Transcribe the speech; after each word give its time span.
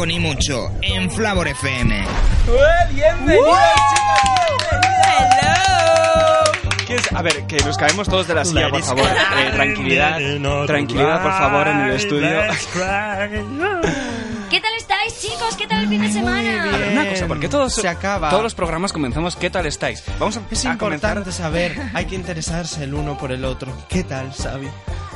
Ni 0.00 0.06
poco 0.06 0.06
ni 0.06 0.18
mucho 0.18 0.70
en 0.80 1.10
Flavor 1.10 1.46
FM. 1.48 2.04
¡Bienvenidos. 2.94 3.58
A 7.14 7.22
ver, 7.22 7.46
que 7.46 7.58
nos 7.58 7.76
caemos 7.76 8.08
todos 8.08 8.26
de 8.26 8.34
la 8.34 8.44
silla, 8.46 8.70
por 8.70 8.82
favor. 8.82 9.04
Eh, 9.04 9.50
tranquilidad, 9.52 10.16
tranquilidad, 10.66 11.22
por 11.22 11.32
favor, 11.32 11.68
en 11.68 11.80
el 11.80 11.90
estudio. 11.96 12.28
¿Qué 14.48 14.60
tal 14.60 14.74
estáis, 14.78 15.20
chicos? 15.20 15.54
¿Qué 15.58 15.66
tal 15.66 15.82
el 15.82 15.88
fin 15.88 16.00
de 16.00 16.12
semana? 16.12 16.62
A 16.64 16.76
ver, 16.78 16.92
una 16.92 17.08
cosa, 17.10 17.26
porque 17.26 17.48
todos, 17.48 17.74
Se 17.74 17.86
acaba. 17.88 18.30
todos 18.30 18.42
los 18.42 18.54
programas 18.54 18.92
comenzamos 18.92 19.36
¿Qué 19.36 19.50
tal 19.50 19.66
estáis? 19.66 20.02
Vamos 20.18 20.36
a, 20.38 20.40
Es 20.50 20.64
a 20.64 20.72
importante 20.72 21.06
comenzar. 21.08 21.32
saber, 21.32 21.78
hay 21.94 22.06
que 22.06 22.14
interesarse 22.14 22.84
el 22.84 22.94
uno 22.94 23.18
por 23.18 23.32
el 23.32 23.44
otro. 23.44 23.72
¿Qué 23.88 24.02
tal, 24.02 24.32
Xavi? 24.32 24.68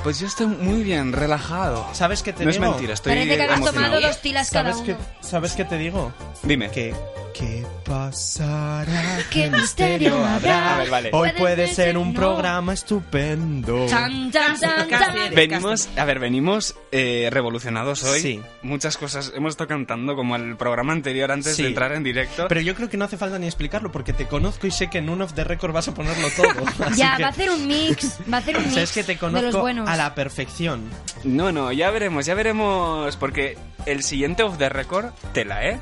Pues 0.05 0.21
yo 0.21 0.27
estoy 0.27 0.47
muy 0.47 0.83
bien, 0.83 1.13
relajado. 1.13 1.85
¿Sabes 1.95 2.23
qué 2.23 2.33
te 2.35 2.45
No 2.45 2.51
es 2.51 2.57
digo? 2.61 2.71
mentira, 2.71 2.93
estoy 2.95 3.13
Parece 3.15 3.37
que 3.37 3.43
habéis 3.43 3.59
emocionado. 3.59 3.93
tomado 3.95 4.07
dos 4.07 4.21
tilas 4.21 4.51
cada 4.51 4.71
¿Sabes 4.73 4.85
qué, 4.87 4.93
uno. 4.93 5.05
¿Sabes 5.21 5.53
qué 5.55 5.65
te 5.65 5.79
digo? 5.79 6.13
Dime. 6.43 6.71
Que, 6.71 6.95
¿qué 7.33 7.64
pasará? 7.85 9.19
¿Qué 9.31 9.51
misterio 9.51 10.25
habrá? 10.25 10.75
A 10.75 10.79
ver, 10.79 10.91
vale. 10.91 11.11
Hoy 11.13 11.31
Puede 11.39 11.69
ser 11.69 11.97
un 11.99 12.09
no. 12.13 12.19
programa 12.21 12.73
estupendo. 12.73 13.87
Chan, 13.89 14.31
chan, 14.33 14.57
chan, 14.59 14.89
chan. 14.89 15.15
Venimos, 15.35 15.89
a 15.97 16.05
ver, 16.05 16.19
venimos 16.19 16.75
eh, 16.93 17.29
revolucionados 17.31 18.03
hoy. 18.05 18.21
Sí. 18.21 18.43
Muchas 18.63 18.97
cosas. 18.97 19.33
Hemos 19.35 19.51
estado 19.53 19.69
cantando 19.69 20.17
como 20.17 20.37
el 20.37 20.57
programa 20.57 20.93
anterior 20.93 21.31
antes 21.31 21.57
Sí. 21.57 21.63
de 21.63 21.69
entrar 21.69 21.93
en 21.93 22.03
directo. 22.03 22.47
Pero 22.49 22.61
yo 22.61 22.75
creo 22.75 22.89
que 22.89 22.97
no 22.97 23.05
hace 23.05 23.17
falta 23.17 23.39
ni 23.39 23.47
explicarlo 23.47 23.93
porque 23.93 24.13
te 24.13 24.27
conozco 24.27 24.67
y 24.67 24.71
sé 24.71 24.89
que 24.89 24.99
en 24.99 25.09
un 25.09 25.23
off 25.23 25.35
the 25.35 25.45
record 25.45 25.73
vas 25.73 25.89
a 25.89 25.95
ponerlo 25.95 26.29
todo. 26.37 26.49
Ya, 26.97 27.17
que- 27.17 27.23
va 27.23 27.29
a 27.29 27.33
hacer 27.33 27.51
un 27.51 27.67
mix. 27.67 28.19
Va 28.33 28.39
a 28.39 28.41
hacer 28.41 28.57
un 28.57 28.63
mix. 28.65 28.75
Sabes 28.75 28.93
que 28.93 29.05
te 29.05 29.17
conozco 29.19 29.67
a 29.67 29.97
la 29.97 30.15
perfección. 30.15 30.89
No, 31.25 31.53
no, 31.53 31.73
ya 31.73 31.91
veremos, 31.91 32.27
ya 32.27 32.35
veremos. 32.35 33.17
Porque 33.17 33.57
el 33.87 34.03
siguiente 34.03 34.43
off 34.43 34.59
the 34.59 34.69
record, 34.69 35.07
tela, 35.33 35.65
¿eh? 35.67 35.79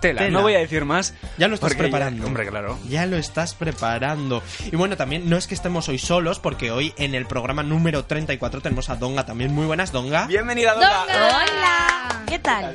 Tela. 0.00 0.20
Tela. 0.20 0.30
No 0.30 0.42
voy 0.42 0.54
a 0.54 0.58
decir 0.58 0.84
más. 0.84 1.14
Ya 1.38 1.48
lo 1.48 1.54
estás 1.54 1.70
porque 1.70 1.78
ya- 1.78 1.82
preparando. 1.90 2.26
hombre, 2.26 2.46
claro. 2.46 2.78
Ya 2.88 3.06
lo 3.06 3.16
estás 3.16 3.54
preparando. 3.54 4.42
Y 4.70 4.76
bueno, 4.76 4.96
también 4.96 5.28
no 5.30 5.36
es 5.36 5.46
que 5.46 5.54
estemos 5.54 5.88
hoy 5.88 5.98
solos, 5.98 6.38
porque 6.40 6.70
hoy 6.70 6.92
en 6.98 7.14
el 7.14 7.26
programa 7.26 7.62
número 7.62 8.04
34 8.04 8.60
tenemos 8.60 8.90
a 8.90 8.96
Donga 8.96 9.24
también. 9.26 9.54
Muy 9.54 9.66
buenas, 9.66 9.92
Donga. 9.92 10.26
Bienvenida, 10.26 10.74
Donga. 10.74 10.88
¡Donga! 11.00 11.28
Hola, 11.28 12.22
¿qué 12.26 12.38
tal? 12.38 12.74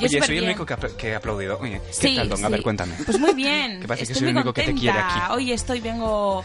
Yo 0.00 0.06
Oye, 0.08 0.18
soy 0.20 0.36
el 0.38 0.40
bien. 0.40 0.44
único 0.46 0.66
que 0.66 0.74
ha, 0.74 0.76
que 0.76 1.14
ha 1.14 1.18
aplaudido. 1.18 1.58
Oye, 1.60 1.80
¿qué 1.86 1.92
Sí, 1.92 2.16
tal, 2.16 2.28
Donga? 2.28 2.46
A 2.46 2.48
sí. 2.48 2.52
ver, 2.52 2.62
cuéntame. 2.62 2.94
Pues 3.04 3.18
muy 3.20 3.34
bien. 3.34 3.80
Que 3.82 3.86
parece 3.88 4.06
que 4.06 4.14
soy 4.14 4.28
el 4.28 4.34
único 4.36 4.52
que 4.52 4.62
te 4.62 4.72
contenta. 4.72 4.80
quiere 4.80 4.98
aquí. 4.98 5.32
Hoy 5.32 5.52
estoy, 5.52 5.80
vengo... 5.80 6.44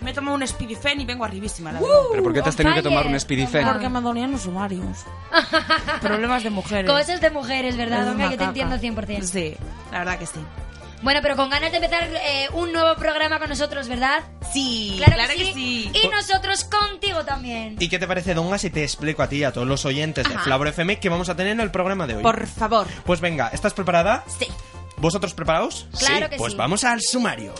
Me 0.00 0.10
he 0.12 0.14
tomado 0.14 0.36
un 0.36 0.46
Spidifen 0.46 1.00
y 1.00 1.04
vengo 1.04 1.24
arribísima, 1.24 1.72
la 1.72 1.80
verdad. 1.80 1.94
¿Pero 2.10 2.22
por 2.22 2.32
qué 2.32 2.42
te 2.42 2.48
has 2.48 2.56
tenido 2.56 2.74
que 2.76 2.82
tomar 2.82 3.06
un 3.06 3.18
Spidifen? 3.18 3.66
Porque 3.66 3.88
me 3.88 4.00
dolían 4.00 4.30
los 4.32 4.46
ovarios. 4.46 5.04
Problemas 6.00 6.42
de 6.44 6.50
mujeres. 6.50 6.90
Cosas 6.90 7.20
de 7.20 7.30
mujeres, 7.30 7.76
¿verdad, 7.76 8.06
Donga? 8.06 8.30
Yo 8.30 8.36
te 8.38 8.44
entiendo 8.44 8.76
100%. 8.76 9.22
Sí, 9.22 9.54
la 9.92 9.98
verdad 10.00 10.18
que 10.18 10.26
sí. 10.26 10.40
Bueno, 11.00 11.20
pero 11.22 11.36
con 11.36 11.48
ganas 11.48 11.70
de 11.70 11.76
empezar 11.76 12.08
eh, 12.12 12.48
un 12.54 12.72
nuevo 12.72 12.96
programa 12.96 13.38
con 13.38 13.48
nosotros, 13.48 13.86
¿verdad? 13.86 14.18
Sí, 14.52 15.00
Claro, 15.04 15.32
que, 15.36 15.52
sí. 15.52 15.92
Y 15.94 16.08
nosotros 16.08 16.64
contigo 16.64 17.24
también. 17.24 17.76
¿Y 17.78 17.88
qué 17.88 18.00
te 18.00 18.08
parece, 18.08 18.34
Donga, 18.34 18.58
si 18.58 18.68
te 18.70 18.82
explico 18.82 19.22
a 19.22 19.28
ti 19.28 19.36
y 19.36 19.44
a 19.44 19.52
todos 19.52 19.66
los 19.68 19.84
oyentes 19.84 20.26
de 20.28 20.34
Ajá. 20.34 20.42
Flavor 20.42 20.66
FM 20.68 20.98
que 20.98 21.08
vamos 21.08 21.28
a 21.28 21.36
tener 21.36 21.52
en 21.52 21.60
el 21.60 21.70
programa 21.70 22.06
de 22.08 22.16
hoy? 22.16 22.22
Por 22.22 22.44
favor. 22.48 22.88
Pues 23.04 23.20
venga, 23.20 23.48
¿estás 23.48 23.74
preparada? 23.74 24.24
Sí. 24.40 24.46
¿Vosotros 24.96 25.34
preparados? 25.34 25.86
Claro 25.98 26.28
que 26.28 26.36
Pues 26.36 26.52
sí. 26.54 26.58
vamos 26.58 26.82
al 26.82 27.00
sumario. 27.00 27.54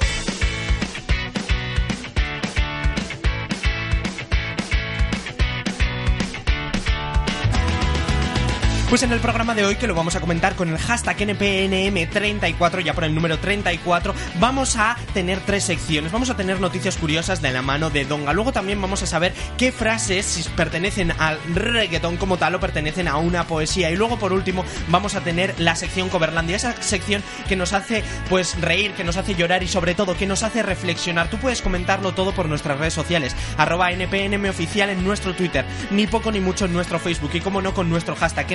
Pues 8.88 9.02
en 9.02 9.12
el 9.12 9.20
programa 9.20 9.54
de 9.54 9.66
hoy, 9.66 9.76
que 9.76 9.86
lo 9.86 9.94
vamos 9.94 10.16
a 10.16 10.20
comentar 10.20 10.56
con 10.56 10.70
el 10.70 10.78
hashtag 10.78 11.18
NPNM34, 11.18 12.82
ya 12.82 12.94
por 12.94 13.04
el 13.04 13.14
número 13.14 13.38
34, 13.38 14.14
vamos 14.40 14.76
a 14.76 14.96
tener 15.12 15.40
tres 15.40 15.64
secciones. 15.64 16.10
Vamos 16.10 16.30
a 16.30 16.36
tener 16.38 16.58
noticias 16.58 16.96
curiosas 16.96 17.42
de 17.42 17.52
la 17.52 17.60
mano 17.60 17.90
de 17.90 18.06
Donga. 18.06 18.32
Luego 18.32 18.50
también 18.50 18.80
vamos 18.80 19.02
a 19.02 19.06
saber 19.06 19.34
qué 19.58 19.72
frases 19.72 20.24
si 20.24 20.48
pertenecen 20.48 21.12
al 21.18 21.38
reggaetón 21.54 22.16
como 22.16 22.38
tal 22.38 22.54
o 22.54 22.60
pertenecen 22.60 23.08
a 23.08 23.18
una 23.18 23.46
poesía. 23.46 23.90
Y 23.90 23.96
luego, 23.96 24.18
por 24.18 24.32
último, 24.32 24.64
vamos 24.88 25.16
a 25.16 25.20
tener 25.20 25.54
la 25.58 25.76
sección 25.76 26.08
Coverlandia, 26.08 26.56
esa 26.56 26.80
sección 26.80 27.22
que 27.46 27.56
nos 27.56 27.74
hace 27.74 28.02
pues 28.30 28.58
reír, 28.58 28.92
que 28.92 29.04
nos 29.04 29.18
hace 29.18 29.34
llorar 29.34 29.62
y 29.62 29.68
sobre 29.68 29.94
todo 29.94 30.16
que 30.16 30.26
nos 30.26 30.42
hace 30.42 30.62
reflexionar. 30.62 31.28
Tú 31.28 31.36
puedes 31.36 31.60
comentarlo 31.60 32.14
todo 32.14 32.32
por 32.32 32.48
nuestras 32.48 32.78
redes 32.78 32.94
sociales, 32.94 33.36
arroba 33.58 33.92
NPNM 33.92 34.48
oficial 34.48 34.88
en 34.88 35.04
nuestro 35.04 35.34
Twitter, 35.34 35.66
ni 35.90 36.06
poco 36.06 36.32
ni 36.32 36.40
mucho 36.40 36.64
en 36.64 36.72
nuestro 36.72 36.98
Facebook 36.98 37.32
y 37.34 37.42
como 37.42 37.60
no 37.60 37.74
con 37.74 37.90
nuestro 37.90 38.16
hashtag 38.16 38.46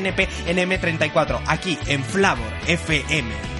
NPNM34, 0.48 1.42
aquí 1.48 1.78
en 1.88 2.04
Flavor 2.04 2.52
FM. 2.68 3.53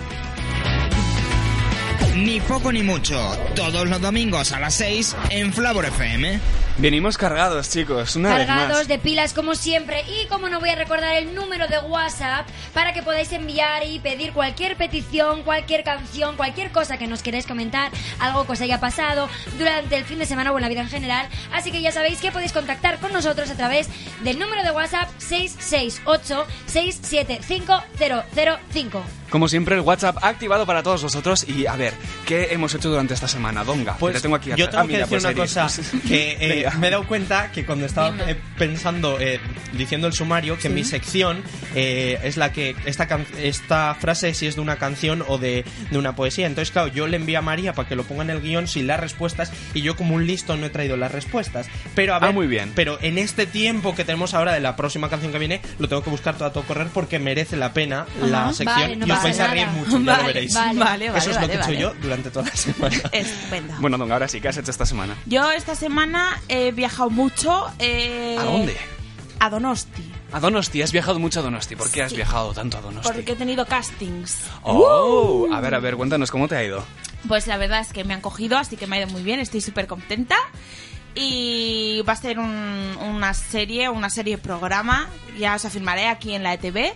Ni 2.16 2.40
poco 2.42 2.72
ni 2.72 2.84
mucho. 2.84 3.18
Todos 3.56 3.90
los 3.90 4.00
domingos 4.00 4.52
a 4.52 4.60
las 4.60 4.76
6 4.76 5.16
en 5.32 5.52
Flavor 5.52 5.86
FM. 5.86 6.40
Venimos 6.78 7.18
cargados, 7.18 7.70
chicos, 7.70 8.16
una 8.16 8.36
vez 8.36 8.48
Cargados 8.48 8.78
más. 8.80 8.88
de 8.88 8.98
pilas 8.98 9.34
como 9.34 9.54
siempre 9.54 10.04
y 10.08 10.26
como 10.28 10.50
no 10.50 10.60
voy 10.60 10.70
a 10.70 10.76
recordar 10.76 11.16
el 11.16 11.36
número 11.36 11.68
de 11.68 11.78
WhatsApp 11.80 12.48
para 12.74 12.94
que 12.94 13.04
podáis 13.04 13.32
enviar 13.32 13.86
y 13.86 14.00
pedir 14.00 14.34
cualquier 14.34 14.76
petición, 14.76 15.44
cualquier 15.44 15.84
canción, 15.84 16.36
cualquier 16.36 16.72
cosa 16.72 16.98
que 16.98 17.06
nos 17.06 17.22
queráis 17.22 17.46
comentar, 17.46 17.92
algo 18.20 18.46
que 18.48 18.54
os 18.54 18.62
haya 18.62 18.80
pasado 18.80 19.30
durante 19.60 19.98
el 19.98 20.04
fin 20.06 20.18
de 20.18 20.26
semana 20.26 20.52
o 20.52 20.58
en 20.58 20.64
la 20.64 20.70
vida 20.70 20.82
en 20.82 20.90
general. 20.90 21.28
Así 21.52 21.72
que 21.72 21.82
ya 21.82 21.92
sabéis 21.92 22.20
que 22.20 22.32
podéis 22.32 22.54
contactar 22.54 23.00
con 23.00 23.14
nosotros 23.14 23.52
a 23.52 23.56
través 23.56 23.88
del 24.24 24.40
número 24.40 24.64
de 24.64 24.72
WhatsApp 24.72 25.10
668 25.20 26.48
675 26.66 27.84
Como 29.30 29.48
siempre, 29.48 29.76
el 29.76 29.82
WhatsApp 29.82 30.18
activado 30.24 30.66
para 30.66 30.82
todos 30.82 31.04
vosotros. 31.04 31.48
Y 31.48 31.68
a 31.68 31.76
ver, 31.76 31.94
¿qué 32.26 32.50
hemos 32.52 32.74
hecho 32.76 32.90
durante 32.90 33.14
esta 33.14 33.28
semana, 33.28 33.64
Donga? 33.64 33.96
Pues 33.98 34.16
Te 34.16 34.22
tengo 34.22 34.36
aquí 34.36 34.50
yo 34.56 34.70
tengo 34.70 34.80
Ah, 34.80 34.82
que 34.84 34.88
mira, 34.88 35.00
decir 35.00 35.10
pues 35.20 35.24
una 35.24 35.34
cosa 35.34 35.68
que 36.08 36.38
eh, 36.40 36.70
me 36.80 36.88
he 36.88 36.92
dado 36.92 37.08
cuenta 37.08 37.52
que 37.52 37.66
cuando 37.66 37.86
estaba 37.86 38.14
eh, 38.30 38.36
pensando 38.58 39.20
eh, 39.20 39.40
diciendo 39.78 40.08
el 40.08 40.14
sumario 40.14 40.58
que 40.58 40.70
mi 40.70 40.84
sección 40.84 41.44
eh, 41.76 42.20
es 42.24 42.38
la 42.38 42.52
que 42.52 42.76
esta 42.86 43.08
can- 43.08 43.26
esta 43.42 43.96
frase 43.96 44.34
si 44.34 44.48
es 44.48 44.56
de 44.56 44.62
una 44.62 44.78
canción 44.78 45.24
o 45.28 45.38
de, 45.38 45.66
de 45.92 45.98
una 45.98 46.16
poesía 46.16 46.48
entonces 46.48 46.72
claro 46.72 46.88
yo 46.90 47.08
le 47.08 47.18
envío 47.18 47.40
a 47.40 47.42
María 47.42 47.74
para 47.74 47.88
que 47.88 47.96
lo 47.96 48.04
ponga 48.04 48.24
en 48.24 48.30
el 48.30 48.42
guion 48.42 48.68
sin 48.68 48.88
las 48.88 49.00
respuestas 49.00 49.52
y 49.74 49.82
yo 49.82 49.96
como 49.96 50.16
un 50.16 50.26
listo 50.28 50.56
no 50.58 50.66
he 50.66 50.70
traído 50.70 50.98
las 50.98 51.12
respuestas 51.12 51.68
pero 51.96 52.16
a 52.16 52.20
ver 52.20 52.30
Ah, 52.30 52.34
muy 52.34 52.48
bien. 52.48 52.72
pero 52.76 52.98
en 53.02 53.18
este 53.18 53.46
tiempo 53.46 53.96
que 53.96 54.06
tenemos 54.06 54.34
ahora 54.34 54.54
de 54.54 54.60
la 54.60 54.76
próxima 54.76 55.10
canción 55.10 55.32
que 55.32 55.40
viene 55.40 55.62
lo 55.80 55.88
tengo 55.90 56.04
que 56.04 56.10
buscar 56.10 56.36
todo 56.36 56.48
a 56.48 56.54
todo 56.54 56.64
correr 56.64 56.88
porque 56.94 57.20
merece 57.20 57.58
la 57.58 57.74
pena 57.74 58.06
la 58.22 58.54
sección 58.54 58.66
vale, 58.80 58.96
no 58.96 59.08
y 59.08 59.12
os 59.12 59.24
vais 59.24 59.40
a 59.40 59.48
reír 59.48 59.68
mucho 59.68 59.92
ya 59.92 59.98
lo 60.00 60.06
Vale, 60.06 60.24
veréis 60.28 60.54
vale. 60.54 60.80
Vale, 60.80 61.10
vale, 61.10 61.18
eso 61.20 61.30
es 61.32 61.36
lo 61.36 61.42
vale, 61.42 61.48
que 61.48 61.54
he 61.54 61.60
hecho 61.60 61.88
vale. 61.90 61.93
Durante 62.02 62.30
toda 62.32 62.46
la 62.48 62.56
semana 62.56 62.96
Estupendo. 63.12 63.74
Bueno, 63.80 63.98
Donga, 63.98 64.16
ahora 64.16 64.28
sí, 64.28 64.40
¿qué 64.42 64.48
has 64.50 64.58
hecho 64.58 64.72
esta 64.72 64.86
semana? 64.86 65.16
Yo 65.26 65.52
esta 65.52 65.76
semana 65.76 66.40
he 66.48 66.72
viajado 66.72 67.10
mucho. 67.10 67.66
eh, 67.80 68.38
¿A 68.40 68.44
dónde? 68.44 68.76
A 69.40 69.50
Donosti. 69.50 70.12
A 70.32 70.40
Donosti, 70.40 70.82
has 70.82 70.92
viajado 70.92 71.20
mucho 71.20 71.40
a 71.40 71.44
Donosti. 71.44 71.76
¿Por 71.76 71.92
qué 71.92 72.02
has 72.02 72.14
viajado 72.14 72.54
tanto 72.54 72.78
a 72.78 72.82
Donosti? 72.82 73.12
Porque 73.12 73.34
he 73.34 73.36
tenido 73.36 73.66
castings. 73.66 74.38
Oh, 74.64 75.48
a 75.54 75.60
ver, 75.62 75.76
a 75.76 75.80
ver, 75.80 75.96
cuéntanos, 75.96 76.32
¿cómo 76.32 76.48
te 76.48 76.56
ha 76.56 76.64
ido? 76.64 76.84
Pues 77.28 77.48
la 77.48 77.58
verdad 77.58 77.82
es 77.82 77.94
que 77.94 78.04
me 78.04 78.14
han 78.14 78.22
cogido, 78.22 78.58
así 78.58 78.76
que 78.78 78.88
me 78.88 78.96
ha 78.98 79.00
ido 79.02 79.10
muy 79.10 79.22
bien, 79.24 79.40
estoy 79.40 79.62
súper 79.62 79.88
contenta. 79.88 80.36
y 81.16 82.02
va 82.10 82.14
a 82.14 82.16
ser 82.16 82.40
un- 82.40 82.98
una 83.00 83.36
serie, 83.36 83.88
una 83.90 84.10
serie 84.10 84.40
programa, 84.40 85.08
ya 85.38 85.54
os 85.56 85.64
afirmaré 85.64 86.08
aquí 86.08 86.34
en 86.34 86.42
la 86.42 86.54
ETV, 86.56 86.92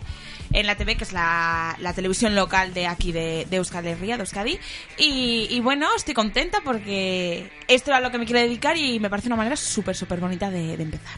en 0.54 0.66
la 0.68 0.76
TV 0.76 0.96
que 0.96 1.04
es 1.04 1.14
la, 1.14 1.76
la 1.80 1.94
televisión 1.94 2.36
local 2.36 2.74
de 2.74 2.88
aquí 2.88 3.12
de, 3.12 3.46
de 3.50 3.58
Euskal 3.58 3.86
Herria, 3.88 4.18
de 4.18 4.22
Euskadi. 4.24 4.60
Y, 4.98 5.48
y 5.50 5.60
bueno, 5.60 5.88
estoy 5.96 6.14
contenta 6.14 6.60
porque 6.64 7.50
esto 7.68 7.92
era 7.92 8.00
lo 8.00 8.12
que 8.12 8.18
me 8.18 8.26
quiero 8.26 8.40
dedicar 8.40 8.78
y 8.78 9.00
me 9.00 9.10
parece 9.10 9.28
una 9.28 9.36
manera 9.36 9.56
súper, 9.56 9.96
súper 9.96 10.20
bonita 10.20 10.50
de, 10.50 10.78
de 10.78 10.84
empezar. 10.84 11.18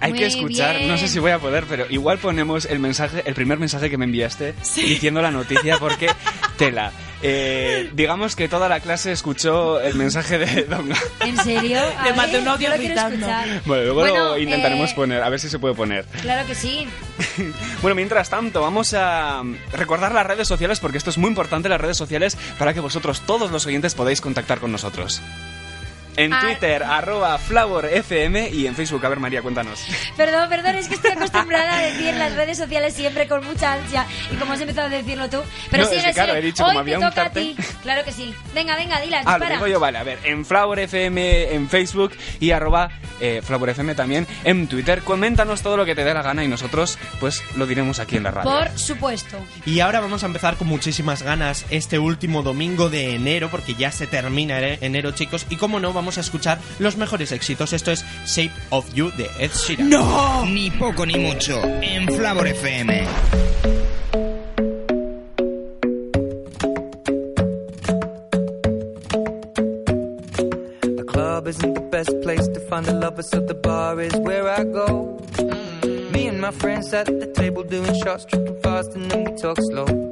Hay 0.00 0.10
Muy 0.10 0.18
que 0.18 0.26
escuchar, 0.26 0.76
bien. 0.76 0.88
no 0.88 0.98
sé 0.98 1.06
si 1.06 1.20
voy 1.20 1.30
a 1.30 1.38
poder, 1.38 1.64
pero 1.68 1.86
igual 1.88 2.18
ponemos 2.18 2.64
el 2.64 2.80
mensaje, 2.80 3.22
el 3.24 3.34
primer 3.34 3.58
mensaje 3.60 3.88
que 3.88 3.96
me 3.96 4.04
enviaste 4.04 4.52
diciendo 4.74 5.22
la 5.22 5.30
noticia 5.30 5.78
porque 5.78 6.10
tela. 6.58 6.90
Eh, 7.22 7.90
digamos 7.94 8.34
que 8.34 8.48
toda 8.48 8.68
la 8.68 8.80
clase 8.80 9.12
escuchó 9.12 9.80
el 9.80 9.94
mensaje 9.94 10.38
de 10.38 10.64
Donga. 10.64 10.96
¿En 11.20 11.36
serio? 11.38 11.78
A 11.98 12.02
Le 12.02 12.08
ver, 12.10 12.16
mandé 12.16 12.38
un 12.40 12.48
audio 12.48 12.70
gritando. 12.72 13.26
Bueno, 13.64 13.84
luego 13.84 14.00
Bueno, 14.00 14.28
lo 14.30 14.38
intentaremos 14.38 14.90
eh, 14.90 14.94
poner, 14.94 15.22
a 15.22 15.28
ver 15.28 15.38
si 15.40 15.48
se 15.48 15.58
puede 15.58 15.74
poner. 15.74 16.04
Claro 16.20 16.46
que 16.46 16.54
sí. 16.54 16.86
Bueno, 17.82 17.94
mientras 17.94 18.28
tanto, 18.30 18.60
vamos 18.60 18.94
a 18.94 19.42
recordar 19.72 20.12
las 20.12 20.26
redes 20.26 20.46
sociales 20.48 20.80
porque 20.80 20.98
esto 20.98 21.10
es 21.10 21.18
muy 21.18 21.28
importante, 21.28 21.68
las 21.68 21.80
redes 21.80 21.96
sociales, 21.96 22.36
para 22.58 22.74
que 22.74 22.80
vosotros, 22.80 23.22
todos 23.26 23.50
los 23.50 23.66
oyentes, 23.66 23.94
podáis 23.94 24.20
contactar 24.20 24.58
con 24.60 24.70
nosotros. 24.72 25.20
En 26.16 26.32
Ah. 26.32 26.40
Twitter, 26.42 26.82
arroba 26.82 27.38
FlavorFM 27.38 28.50
y 28.50 28.66
en 28.66 28.74
Facebook. 28.74 29.04
A 29.04 29.08
ver, 29.08 29.18
María, 29.20 29.40
cuéntanos. 29.42 29.84
Perdón, 30.16 30.48
perdón, 30.48 30.76
es 30.76 30.88
que 30.88 30.94
estoy 30.94 31.12
acostumbrada 31.12 31.78
a 31.78 31.82
decir 31.82 32.14
las 32.14 32.34
redes 32.34 32.58
sociales 32.58 32.94
siempre 32.94 33.26
con 33.28 33.44
mucha 33.44 33.72
ansia 33.74 34.06
y 34.30 34.36
como 34.36 34.52
has 34.52 34.60
empezado 34.60 34.88
a 34.88 34.90
decirlo 34.90 35.28
tú. 35.30 35.38
Pero 35.70 35.84
No, 35.84 35.88
sigue, 35.88 36.00
es 36.00 36.06
que 36.08 36.12
claro, 36.12 36.32
sigue. 36.32 36.38
he 36.40 36.46
dicho, 36.46 36.62
Hoy 36.64 36.68
como 36.70 36.80
había 36.80 36.98
te 36.98 37.04
un 37.04 37.10
toca 37.10 37.22
a 37.26 37.30
ti. 37.30 37.56
Claro 37.82 38.04
que 38.04 38.12
sí. 38.12 38.34
Venga, 38.54 38.76
venga, 38.76 39.00
dilas, 39.00 39.22
Ah, 39.26 39.32
lo 39.32 39.44
dispara. 39.44 39.54
digo 39.56 39.66
yo, 39.68 39.80
vale. 39.80 39.98
A 39.98 40.02
ver, 40.02 40.18
en 40.24 40.44
FlavorFM 40.44 41.54
en 41.54 41.68
Facebook 41.68 42.12
y 42.40 42.50
arroba 42.50 42.90
eh, 43.20 43.40
FlavorFM 43.42 43.94
también 43.94 44.26
en 44.44 44.66
Twitter. 44.66 45.02
Coméntanos 45.02 45.62
todo 45.62 45.76
lo 45.76 45.84
que 45.84 45.94
te 45.94 46.04
dé 46.04 46.12
la 46.12 46.22
gana 46.22 46.44
y 46.44 46.48
nosotros, 46.48 46.98
pues, 47.20 47.42
lo 47.56 47.66
diremos 47.66 48.00
aquí 48.00 48.16
en 48.16 48.24
la 48.24 48.32
radio. 48.32 48.50
Por 48.50 48.78
supuesto. 48.78 49.38
Y 49.64 49.80
ahora 49.80 50.00
vamos 50.00 50.22
a 50.24 50.26
empezar 50.26 50.56
con 50.56 50.66
muchísimas 50.68 51.22
ganas 51.22 51.64
este 51.70 51.98
último 51.98 52.42
domingo 52.42 52.90
de 52.90 53.14
enero, 53.14 53.48
porque 53.50 53.74
ya 53.74 53.92
se 53.92 54.06
termina 54.06 54.58
ene- 54.58 54.78
enero, 54.80 55.12
chicos. 55.12 55.46
Y 55.50 55.56
como 55.56 55.78
no, 55.80 55.92
vamos 55.92 56.01
a 56.18 56.20
escuchar 56.20 56.58
los 56.78 56.96
mejores 56.96 57.32
éxitos. 57.32 57.72
Esto 57.72 57.90
es 57.90 58.04
Shape 58.26 58.52
of 58.70 58.92
You 58.94 59.10
de 59.12 59.28
Ed 59.38 59.50
Sheeran. 59.52 59.88
¡No! 59.88 60.46
Ni 60.46 60.70
poco 60.70 61.06
ni 61.06 61.18
mucho. 61.18 61.62
En 61.64 62.06
Flavor 62.06 62.46
FM. 62.46 63.06
The 70.82 71.04
club 71.06 71.46
isn't 71.48 71.74
the 71.74 71.80
best 71.90 72.10
place 72.22 72.46
to 72.48 72.60
find 72.68 72.86
a 72.88 72.92
lover, 72.92 73.22
so 73.22 73.40
the 73.40 73.54
bar 73.54 74.00
is 74.00 74.14
where 74.16 74.48
I 74.48 74.64
go. 74.64 75.18
Me 76.12 76.26
and 76.28 76.40
my 76.40 76.50
friends 76.50 76.92
at 76.92 77.06
the 77.06 77.26
table 77.34 77.62
doing 77.62 77.94
shots, 78.02 78.24
tripping 78.26 78.60
fast, 78.60 78.94
and 78.94 79.10
then 79.10 79.24
we 79.24 79.36
talk 79.40 79.58
slow. 79.70 80.11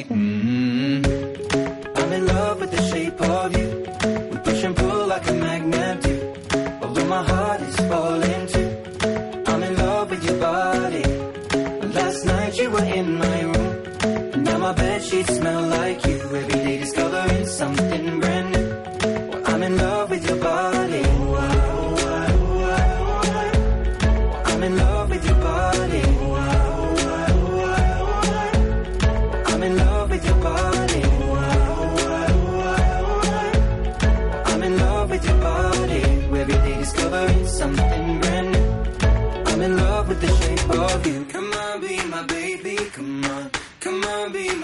follow 0.00 0.14
my 0.14 0.22
lead. 0.22 1.04
mm 1.06 1.96
I'm 1.96 2.12
in 2.12 2.26
love 2.26 2.60
with 2.60 2.70
the 2.70 2.82
shape 2.90 3.20
of 3.20 3.56
you. 3.56 3.68
We 4.30 4.36
push 4.38 4.64
and 4.64 4.76
pull 4.76 5.06
like 5.06 5.28
a 5.28 5.32
magnet 5.32 6.02
do. 6.02 6.34
Although 6.82 7.06
my 7.06 7.22
heart 7.22 7.60
is 7.60 7.76
falling 7.76 8.46
too. 8.48 8.70
I'm 9.46 9.62
in 9.62 9.76
love 9.76 10.10
with 10.10 10.24
your 10.24 10.38
body. 10.40 11.04
Last 11.98 12.24
night 12.24 12.58
you 12.58 12.70
were 12.70 12.84
in 12.84 13.18
my 13.18 13.42
room. 13.42 13.84
And 14.34 14.44
now 14.44 14.58
my 14.58 14.72
bed 14.72 15.02
sheets 15.02 15.36
smell 15.36 15.62
like 15.68 16.06
you. 16.06 16.21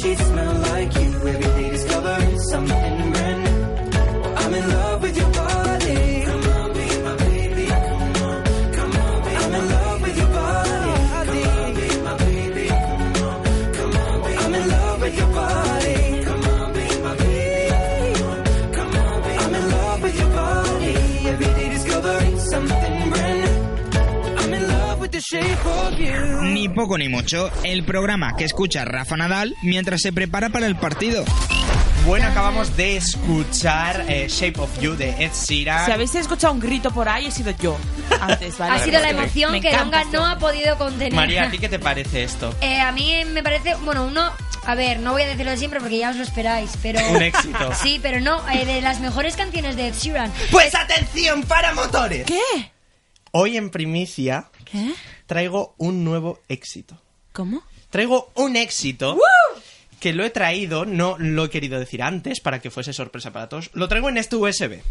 sheets 0.00 0.24
smell 0.26 0.54
like 0.70 0.94
you. 0.94 1.10
Every 1.28 1.62
day 1.62 1.70
discovering 1.70 2.38
something 2.50 2.83
Ni 26.42 26.68
poco 26.68 26.98
ni 26.98 27.08
mucho, 27.08 27.50
el 27.64 27.84
programa 27.84 28.36
que 28.36 28.44
escucha 28.44 28.84
Rafa 28.84 29.16
Nadal 29.16 29.54
mientras 29.62 30.00
se 30.02 30.12
prepara 30.12 30.50
para 30.50 30.66
el 30.66 30.76
partido. 30.76 31.24
Bueno, 32.06 32.26
acabamos 32.26 32.76
de 32.76 32.98
escuchar 32.98 34.04
eh, 34.08 34.26
Shape 34.28 34.60
of 34.60 34.78
You 34.80 34.94
de 34.94 35.10
Ed 35.24 35.30
Sheeran. 35.32 35.86
Si 35.86 35.90
habéis 35.92 36.14
escuchado 36.14 36.52
un 36.52 36.60
grito 36.60 36.90
por 36.90 37.08
ahí, 37.08 37.26
he 37.26 37.30
sido 37.30 37.50
yo 37.58 37.78
antes, 38.20 38.58
¿vale? 38.58 38.74
Ha 38.74 38.84
sido 38.84 39.00
la 39.00 39.10
emoción 39.10 39.52
Me 39.52 39.60
que 39.62 39.74
Donga 39.74 40.04
no 40.04 40.10
esto. 40.10 40.24
ha 40.24 40.38
podido 40.38 40.76
contener. 40.76 41.14
María, 41.14 41.44
¿a 41.44 41.50
ti 41.50 41.58
qué 41.60 41.68
te 41.70 41.78
parece 41.78 42.24
esto? 42.24 42.54
Eh, 42.60 42.78
a 42.78 42.92
mí 42.92 43.14
me 43.32 43.42
parece, 43.42 43.74
bueno, 43.76 44.04
uno, 44.04 44.30
a 44.66 44.74
ver, 44.74 45.00
no 45.00 45.12
voy 45.12 45.22
a 45.22 45.28
decirlo 45.28 45.56
siempre 45.56 45.80
porque 45.80 45.96
ya 45.96 46.10
os 46.10 46.16
lo 46.16 46.22
esperáis, 46.24 46.72
pero... 46.82 47.00
Un 47.10 47.22
éxito. 47.22 47.72
Sí, 47.82 47.98
pero 48.02 48.20
no, 48.20 48.46
eh, 48.50 48.66
de 48.66 48.82
las 48.82 49.00
mejores 49.00 49.34
canciones 49.36 49.74
de 49.76 49.88
Ed 49.88 49.94
Sheeran. 49.94 50.30
Pues 50.50 50.74
atención 50.74 51.42
para 51.44 51.72
motores. 51.72 52.26
¿Qué? 52.26 52.70
Hoy 53.30 53.56
en 53.56 53.70
primicia 53.70 54.50
¿Qué? 54.70 54.92
Traigo 55.26 55.74
un 55.78 56.04
nuevo 56.04 56.40
éxito. 56.48 57.00
¿Cómo? 57.32 57.62
Traigo 57.90 58.30
un 58.34 58.56
éxito 58.56 59.18
que 60.00 60.12
lo 60.12 60.24
he 60.24 60.30
traído, 60.30 60.84
no 60.84 61.16
lo 61.18 61.44
he 61.46 61.50
querido 61.50 61.78
decir 61.78 62.02
antes 62.02 62.40
para 62.40 62.60
que 62.60 62.70
fuese 62.70 62.92
sorpresa 62.92 63.32
para 63.32 63.48
todos. 63.48 63.70
Lo 63.74 63.88
traigo 63.88 64.08
en 64.08 64.18
este 64.18 64.36
USB 64.36 64.82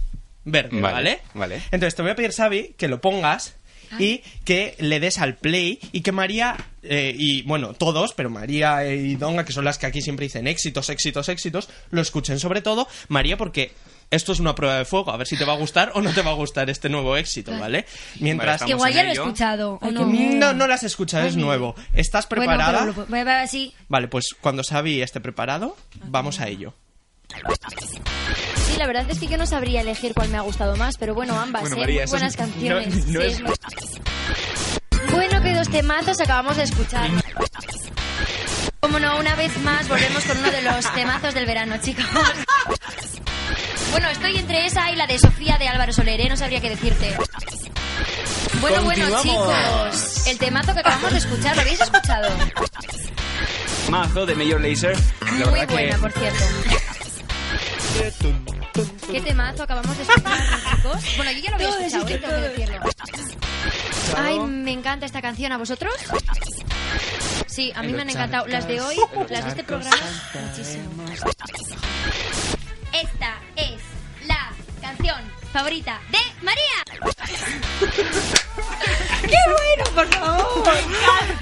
verde, 0.46 0.82
Vale, 0.82 0.94
¿vale? 0.94 1.20
vale. 1.34 1.56
Entonces 1.72 1.96
te 1.96 2.02
voy 2.02 2.12
a 2.12 2.16
pedir, 2.16 2.32
Xavi, 2.34 2.74
que 2.78 2.88
lo 2.88 3.00
pongas 3.00 3.56
y 4.00 4.24
que 4.44 4.76
le 4.80 5.00
des 5.00 5.20
al 5.20 5.36
play 5.36 5.80
y 5.92 6.02
que 6.02 6.12
María 6.12 6.58
eh, 6.82 7.14
y 7.16 7.44
bueno 7.44 7.76
todos 7.76 8.14
pero 8.14 8.32
María 8.32 8.88
y 8.92 9.16
Donga 9.18 9.46
que 9.46 9.54
son 9.54 9.66
las 9.66 9.78
que 9.78 9.86
aquí 9.86 10.02
siempre 10.02 10.26
dicen 10.26 10.48
éxitos 10.48 10.90
éxitos 10.90 11.30
éxitos 11.30 11.70
lo 11.92 12.02
escuchen 12.02 12.40
sobre 12.40 12.62
todo 12.62 12.88
María 13.10 13.38
porque 13.38 13.72
esto 14.12 14.32
es 14.32 14.40
una 14.40 14.54
prueba 14.56 14.78
de 14.78 14.86
fuego 14.86 15.12
a 15.12 15.18
ver 15.18 15.28
si 15.28 15.36
te 15.38 15.46
va 15.46 15.54
a 15.54 15.58
gustar 15.58 15.92
o 15.96 16.02
no 16.02 16.12
te 16.14 16.22
va 16.22 16.32
a 16.32 16.36
gustar 16.36 16.70
este 16.70 16.90
nuevo 16.90 17.16
éxito 17.18 17.52
vale 17.58 17.86
mientras 18.20 18.62
Vale, 18.62 18.72
Igual 18.74 18.94
ya 18.94 19.04
lo 19.04 19.10
he 19.10 19.14
escuchado, 19.14 19.74
¿o 19.74 19.80
Ay, 19.82 19.92
no? 19.92 20.06
no 20.06 20.54
no 20.54 20.68
las 20.68 20.80
has 20.82 20.84
escuchado 20.92 21.26
es 21.28 21.36
nuevo 21.36 21.76
estás 21.94 22.28
Bueno, 22.30 22.44
preparada 22.46 22.80
pero 22.82 22.94
lo- 22.94 23.06
voy 23.08 23.20
a 23.20 23.24
ver 23.24 23.48
si... 23.48 23.74
Vale, 23.88 24.08
pues 24.08 24.36
cuando 24.42 24.64
Xavi 24.64 25.02
esté 25.02 25.20
preparado, 25.20 25.76
vamos 26.06 26.40
a 26.40 26.48
ello. 26.48 26.74
Sí, 28.68 28.78
la 28.78 28.86
verdad 28.88 29.06
es 29.10 29.20
que 29.20 29.28
yo 29.28 29.38
no 29.38 29.46
sabría 29.46 29.82
elegir 29.82 30.14
cuál 30.14 30.30
me 30.30 30.38
ha 30.38 30.42
gustado 30.42 30.76
más, 30.76 30.98
pero 30.98 31.14
bueno, 31.16 31.40
ambas, 31.40 31.62
Bueno, 31.62 31.78
¿eh? 31.78 31.80
María, 31.80 32.02
Muy 32.04 32.10
buenas 32.12 32.32
es- 32.34 32.38
canciones. 32.38 33.08
no- 33.08 33.14
no 33.14 33.22
Sí, 33.22 33.28
es- 33.28 33.42
Bueno, 35.12 35.42
que 35.42 35.54
dos 35.54 35.70
temazos 35.70 36.20
acabamos 36.20 36.58
de 36.58 36.64
escuchar. 36.64 37.10
Como 38.80 39.00
no, 39.00 39.18
una 39.20 39.36
vez 39.36 39.56
más 39.60 39.88
volvemos 39.88 40.24
con 40.26 40.38
uno 40.40 40.52
de 40.52 40.62
los 40.62 40.94
temazos 40.94 41.34
del 41.34 41.46
verano, 41.46 41.76
chicos. 41.82 42.06
Bueno, 43.94 44.10
estoy 44.10 44.38
entre 44.38 44.66
esa 44.66 44.90
y 44.90 44.96
la 44.96 45.06
de 45.06 45.20
Sofía 45.20 45.60
de 45.60 45.68
Álvaro 45.68 45.94
Soler, 45.94 46.20
¿eh? 46.20 46.28
No 46.28 46.36
sabría 46.36 46.60
qué 46.60 46.72
decirte. 46.72 47.16
Bueno, 48.60 48.82
bueno, 48.82 49.22
chicos. 49.22 50.26
El 50.26 50.40
temazo 50.40 50.74
que 50.74 50.80
acabamos 50.80 51.12
de 51.12 51.20
escuchar, 51.20 51.56
¿lo 51.56 51.62
habéis 51.62 51.80
escuchado? 51.80 52.28
Mazo 53.90 54.26
de 54.26 54.34
Major 54.34 54.60
Lazer. 54.60 54.98
La 55.38 55.46
Muy 55.46 55.66
buena, 55.68 55.96
que 55.96 55.98
por 56.00 56.12
cierto. 56.12 56.46
¿Qué 59.12 59.22
temazo 59.22 59.62
acabamos 59.62 59.96
de 59.96 60.04
escuchar, 60.04 60.40
chicos? 60.76 61.16
Bueno, 61.16 61.32
yo 61.32 61.40
ya 61.40 61.50
lo 61.52 61.56
había 61.56 61.70
escuchado, 61.70 62.08
¿eh? 62.08 62.18
tengo 62.18 62.36
que 62.36 62.42
decirlo. 62.42 62.80
Ay, 64.18 64.40
me 64.40 64.72
encanta 64.72 65.06
esta 65.06 65.22
canción. 65.22 65.52
¿A 65.52 65.58
vosotros? 65.60 65.94
Sí, 67.46 67.72
a 67.76 67.84
mí 67.84 67.94
me 67.94 68.02
han 68.02 68.10
encantado. 68.10 68.48
Las 68.48 68.68
de 68.68 68.82
hoy, 68.82 68.96
las 69.30 69.44
de 69.44 69.50
este 69.52 69.64
programa, 69.64 69.96
muchísimo. 70.34 71.04
Esta 72.92 73.36
canción 75.04 75.32
favorita 75.52 76.00
de 76.10 76.18
María. 76.44 76.64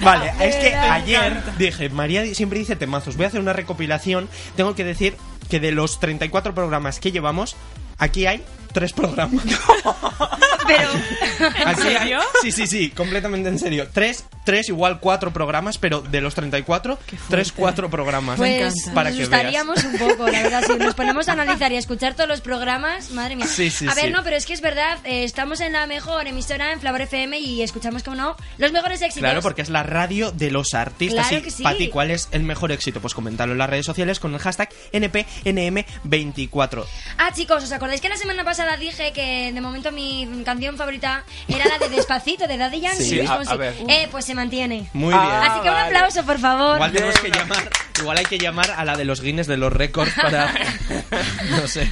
Vale, 0.00 0.32
es 0.40 0.56
que 0.56 0.74
ayer 0.74 1.56
dije, 1.56 1.88
María 1.88 2.34
siempre 2.34 2.58
dice 2.58 2.76
temazos, 2.76 3.16
voy 3.16 3.24
a 3.24 3.28
hacer 3.28 3.40
una 3.40 3.52
recopilación, 3.52 4.28
tengo 4.56 4.74
que 4.74 4.84
decir 4.84 5.16
que 5.48 5.60
de 5.60 5.70
los 5.72 6.00
34 6.00 6.54
programas 6.54 6.98
que 6.98 7.12
llevamos, 7.12 7.56
aquí 7.98 8.26
hay 8.26 8.44
tres 8.72 8.92
programas. 8.92 9.44
Pero... 10.66 10.88
Hay- 11.66 11.74
serio? 11.76 12.20
sí, 12.40 12.52
sí, 12.52 12.66
sí, 12.66 12.90
completamente 12.90 13.48
en 13.48 13.58
serio. 13.58 13.88
Tres, 13.92 14.24
tres 14.44 14.68
igual 14.68 14.98
cuatro 15.00 15.32
programas, 15.32 15.78
pero 15.78 16.00
de 16.00 16.20
los 16.20 16.34
34, 16.34 16.98
tres, 17.28 17.52
cuatro 17.52 17.88
programas. 17.90 18.36
Pues 18.38 18.74
para 18.94 19.10
nos 19.10 19.18
que 19.18 19.26
veas. 19.28 19.84
un 19.84 19.98
poco, 19.98 20.28
la 20.28 20.42
verdad. 20.42 20.62
Si 20.66 20.74
nos 20.76 20.94
ponemos 20.94 21.28
a 21.28 21.32
analizar 21.42 21.72
y 21.72 21.76
a 21.76 21.78
escuchar 21.78 22.14
todos 22.14 22.28
los 22.28 22.40
programas, 22.40 23.10
madre 23.10 23.36
mía. 23.36 23.46
Sí, 23.46 23.70
sí, 23.70 23.86
a 23.88 23.94
ver, 23.94 24.06
sí. 24.06 24.10
no, 24.10 24.22
pero 24.22 24.36
es 24.36 24.46
que 24.46 24.52
es 24.52 24.60
verdad, 24.60 24.98
eh, 25.04 25.24
estamos 25.24 25.60
en 25.60 25.72
la 25.74 25.86
mejor 25.86 26.26
emisora 26.26 26.72
en 26.72 26.80
Flavor 26.80 27.02
FM 27.02 27.38
y 27.38 27.62
escuchamos, 27.62 28.02
como 28.02 28.16
no, 28.16 28.36
los 28.58 28.72
mejores 28.72 29.00
éxitos. 29.02 29.20
Claro, 29.20 29.42
porque 29.42 29.62
es 29.62 29.68
la 29.70 29.82
radio 29.82 30.32
de 30.32 30.50
los 30.50 30.74
artistas. 30.74 31.28
Claro 31.28 31.42
y 31.42 31.44
que 31.44 31.50
sí. 31.50 31.62
Para 31.62 31.76
ti, 31.76 31.88
¿cuál 31.88 32.10
es 32.10 32.28
el 32.32 32.42
mejor 32.42 32.72
éxito? 32.72 33.00
Pues 33.00 33.14
comentadlo 33.14 33.52
en 33.52 33.58
las 33.58 33.70
redes 33.70 33.86
sociales 33.86 34.18
con 34.20 34.34
el 34.34 34.40
hashtag 34.40 34.68
NPNM24. 34.92 36.84
Ah, 37.18 37.30
chicos, 37.32 37.62
¿os 37.64 37.72
acordáis 37.72 38.00
que 38.00 38.08
la 38.08 38.16
semana 38.16 38.44
pasada 38.44 38.76
dije 38.76 39.12
que 39.12 39.52
de 39.52 39.60
momento 39.60 39.92
mi 39.92 40.28
canción 40.44 40.76
favorita 40.76 41.24
era 41.48 41.64
la 41.66 41.78
de 41.78 41.88
Despacito, 41.94 42.46
de 42.46 42.56
Daddy 42.56 42.80
Yankee? 42.80 43.02
Sí, 43.04 43.20
a- 43.20 43.34
a 43.34 43.56
ver. 43.56 43.74
Eh, 43.88 44.08
pues 44.10 44.24
se 44.32 44.36
mantiene. 44.36 44.88
Muy 44.94 45.12
Ah, 45.14 45.20
bien. 45.20 45.50
Así 45.50 45.60
que 45.62 45.68
un 45.68 45.74
vale. 45.74 45.86
aplauso, 45.96 46.24
por 46.24 46.38
favor. 46.38 46.76
Igual 46.76 46.92
tenemos 46.92 47.20
que 47.20 47.30
llamar, 47.30 47.70
igual 48.00 48.18
hay 48.18 48.24
que 48.24 48.38
llamar 48.38 48.70
a 48.70 48.84
la 48.84 48.96
de 48.96 49.04
los 49.04 49.20
Guinness 49.20 49.46
de 49.46 49.56
los 49.58 49.72
récords 49.72 50.12
para 50.14 50.52
no 51.50 51.66
sé. 51.68 51.90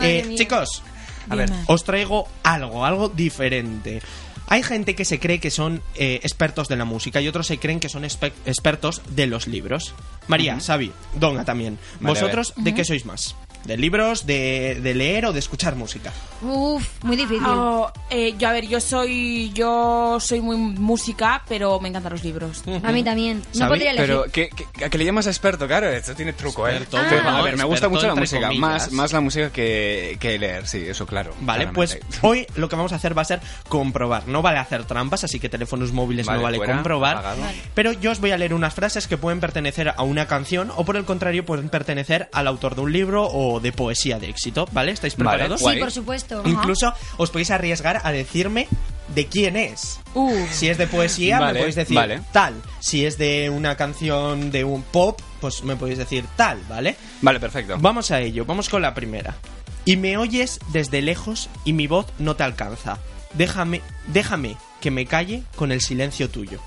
Eh, 0.00 0.34
chicos, 0.36 0.82
A 1.28 1.34
ver. 1.36 1.50
os 1.66 1.84
traigo 1.84 2.28
algo, 2.42 2.84
algo 2.84 3.08
diferente. 3.08 4.02
Hay 4.48 4.64
gente 4.64 4.96
que 4.96 5.04
se 5.04 5.20
cree 5.20 5.38
que 5.38 5.50
son 5.52 5.80
eh, 5.94 6.18
expertos 6.24 6.66
de 6.66 6.74
la 6.76 6.84
música 6.84 7.20
y 7.20 7.28
otros 7.28 7.46
se 7.46 7.58
creen 7.58 7.78
que 7.78 7.88
son 7.88 8.04
expertos 8.04 9.00
de 9.10 9.28
los 9.28 9.46
libros. 9.46 9.94
María, 10.26 10.58
Xavi, 10.58 10.90
Donga 11.14 11.44
también. 11.44 11.78
Vale, 12.00 12.14
¿Vosotros 12.18 12.52
de 12.56 12.74
qué 12.74 12.84
sois 12.84 13.06
más? 13.06 13.36
¿De 13.64 13.76
libros, 13.76 14.26
de, 14.26 14.80
de 14.82 14.94
leer 14.94 15.26
o 15.26 15.32
de 15.32 15.38
escuchar 15.38 15.76
música? 15.76 16.12
Uf, 16.42 16.84
muy 17.04 17.14
difícil. 17.16 17.44
Oh, 17.46 17.92
eh, 18.10 18.34
yo, 18.38 18.48
a 18.48 18.52
ver, 18.52 18.66
yo 18.66 18.80
soy 18.80 19.50
yo 19.54 20.18
soy 20.20 20.40
muy 20.40 20.56
música, 20.56 21.42
pero 21.48 21.80
me 21.80 21.88
encantan 21.88 22.12
los 22.12 22.24
libros. 22.24 22.62
A 22.82 22.92
mí 22.92 23.02
también. 23.02 23.42
No 23.54 23.68
podría 23.68 23.90
elegir. 23.92 24.06
Pero, 24.06 24.24
¿qué, 24.32 24.50
qué, 24.50 24.84
a 24.84 24.90
qué 24.90 24.98
le 24.98 25.04
llamas 25.04 25.26
experto? 25.26 25.66
Claro, 25.66 25.88
esto 25.88 26.14
tiene 26.14 26.32
truco, 26.32 26.66
¿eh? 26.68 26.76
Experto, 26.76 27.28
a 27.28 27.42
ver, 27.42 27.56
me 27.56 27.64
gusta 27.64 27.88
mucho 27.88 28.06
la 28.06 28.14
música. 28.14 28.42
comillas. 28.48 28.60
Más, 28.60 28.92
más 28.92 29.12
la 29.12 29.20
música 29.20 29.50
que, 29.50 30.16
que 30.20 30.38
leer, 30.38 30.66
sí, 30.66 30.84
eso 30.88 31.06
claro. 31.06 31.30
Vale, 31.40 31.64
claramente. 31.70 31.74
pues 31.74 32.22
hoy 32.22 32.46
lo 32.56 32.68
que 32.68 32.76
vamos 32.76 32.92
a 32.92 32.96
hacer 32.96 33.16
va 33.16 33.22
a 33.22 33.26
ser 33.26 33.40
comprobar. 33.68 34.26
No 34.28 34.42
vale 34.42 34.58
hacer 34.58 34.84
trampas, 34.84 35.24
así 35.24 35.38
que 35.40 35.48
teléfonos 35.48 35.92
móviles 35.92 36.26
Vale, 36.26 36.38
no 36.38 36.42
vale 36.44 36.56
fuera, 36.58 36.74
comprobar. 36.74 37.16
apagado. 37.18 37.40
Vale. 37.42 37.58
Pero 37.74 37.92
yo 37.92 38.10
os 38.10 38.20
voy 38.20 38.32
a 38.32 38.38
leer 38.38 38.54
unas 38.54 38.74
frases 38.74 39.06
que 39.06 39.16
pueden 39.16 39.40
pertenecer 39.40 39.94
a 39.96 40.02
una 40.02 40.26
canción 40.26 40.70
o 40.76 40.84
por 40.84 40.96
el 40.96 41.04
contrario 41.04 41.44
pueden 41.44 41.68
pertenecer 41.68 42.28
al 42.32 42.46
autor 42.46 42.74
de 42.74 42.80
un 42.82 42.92
libro 42.92 43.26
o 43.30 43.60
de 43.60 43.72
poesía 43.72 44.18
de 44.18 44.28
éxito, 44.28 44.66
¿vale? 44.72 44.92
¿Estáis 44.92 45.16
Vale, 45.16 45.30
preparados? 45.30 45.60
sí, 45.60 45.64
guay. 45.64 45.78
por 45.80 45.90
supuesto. 45.92 46.42
Incluso 46.44 46.92
os 47.16 47.30
podéis 47.30 47.50
arriesgar 47.50 47.99
a 48.04 48.12
decirme 48.12 48.68
de 49.14 49.26
quién 49.26 49.56
es. 49.56 50.00
Uh, 50.14 50.46
Si 50.52 50.68
es 50.68 50.78
de 50.78 50.86
poesía, 50.86 51.40
Vale, 51.40 51.52
me 51.54 51.58
podéis 51.60 51.74
decir 51.76 51.96
vale. 51.96 52.20
tal. 52.32 52.54
Si 52.80 53.04
es 53.04 53.18
de 53.18 53.50
una 53.50 53.76
canción 53.76 54.50
de 54.50 54.64
un 54.64 54.82
pop, 54.82 55.20
pues 55.40 55.64
me 55.64 55.76
podéis 55.76 55.98
decir 55.98 56.24
tal, 56.36 56.60
¿vale? 56.68 56.96
Vale, 57.22 57.40
perfecto. 57.40 57.76
Vamos 57.80 58.10
a 58.10 58.20
ello, 58.20 58.44
vamos 58.44 58.68
con 58.68 58.82
la 58.82 58.94
primera. 58.94 59.36
Y 59.84 59.96
me 59.96 60.16
oyes 60.16 60.60
desde 60.72 61.02
lejos 61.02 61.48
y 61.64 61.72
mi 61.72 61.86
voz 61.86 62.06
no 62.18 62.36
te 62.36 62.42
alcanza. 62.44 62.98
Déjame, 63.34 63.80
déjame 64.08 64.56
que 64.80 64.90
me 64.90 65.06
calle 65.06 65.42
con 65.56 65.72
el 65.72 65.80
silencio 65.80 66.28
tuyo. 66.30 66.60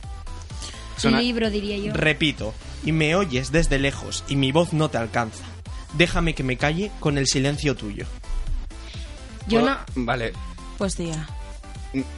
Suena- 0.98 1.20
Libro, 1.22 1.50
diría 1.50 1.78
yo. 1.78 1.94
Repito, 1.94 2.54
y 2.84 2.92
me 2.92 3.16
oyes 3.16 3.52
desde 3.52 3.80
lejos 3.80 4.24
y 4.28 4.36
mi 4.36 4.52
voz 4.52 4.74
no 4.74 4.90
te 4.90 4.98
alcanza. 4.98 5.44
Déjame 5.94 6.34
que 6.36 6.44
me 6.44 6.58
calle 6.58 6.92
con 7.00 7.18
el 7.18 7.28
silencio 7.28 7.76
tuyo. 7.76 8.06
Yo 9.48 9.60
¿Puedo- 9.62 9.74
no. 9.76 9.78
Vale. 10.06 10.34
Pues 10.84 10.96
tía. 10.96 11.26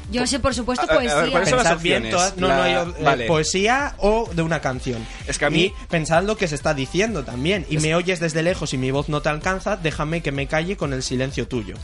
Yo 0.10 0.25
sé, 0.25 0.39
por 0.39 0.55
supuesto, 0.55 0.88
A- 0.89 0.93
a- 0.93 0.98
a 0.98 1.00
ver, 1.00 1.07
poesía. 1.10 1.31
¿cuáles 1.31 1.50
son 1.50 1.57
las 1.60 1.67
Pensad 1.67 1.84
bien 1.84 1.98
opciones? 2.05 2.12
todas- 2.15 2.38
no, 2.38 2.48
La- 2.48 2.55
no 2.57 2.63
hay 2.63 2.74
eh, 2.74 3.03
vale. 3.03 3.27
poesía 3.27 3.93
o 4.00 4.27
de 4.34 4.41
una 4.41 4.60
canción. 4.62 5.05
Es 5.27 5.38
que 5.38 5.45
a 5.45 5.50
mí- 5.51 5.65
Y 5.65 5.74
pensad 5.88 6.24
lo 6.24 6.36
que 6.38 6.48
se 6.48 6.55
está 6.55 6.74
diciendo 6.74 7.24
también. 7.24 7.65
Y 7.69 7.77
me 7.77 7.93
oyes 7.93 8.19
desde 8.19 8.41
lejos 8.41 8.74
y 8.74 8.77
mi 8.79 8.89
voz 8.89 9.07
no 9.10 9.22
te 9.22 9.29
alcanza, 9.29 9.75
déjame 9.77 10.22
que 10.24 10.31
me 10.31 10.48
calle 10.48 10.77
con 10.77 10.93
el 10.93 11.03
silencio 11.03 11.48
tuyo. 11.48 11.75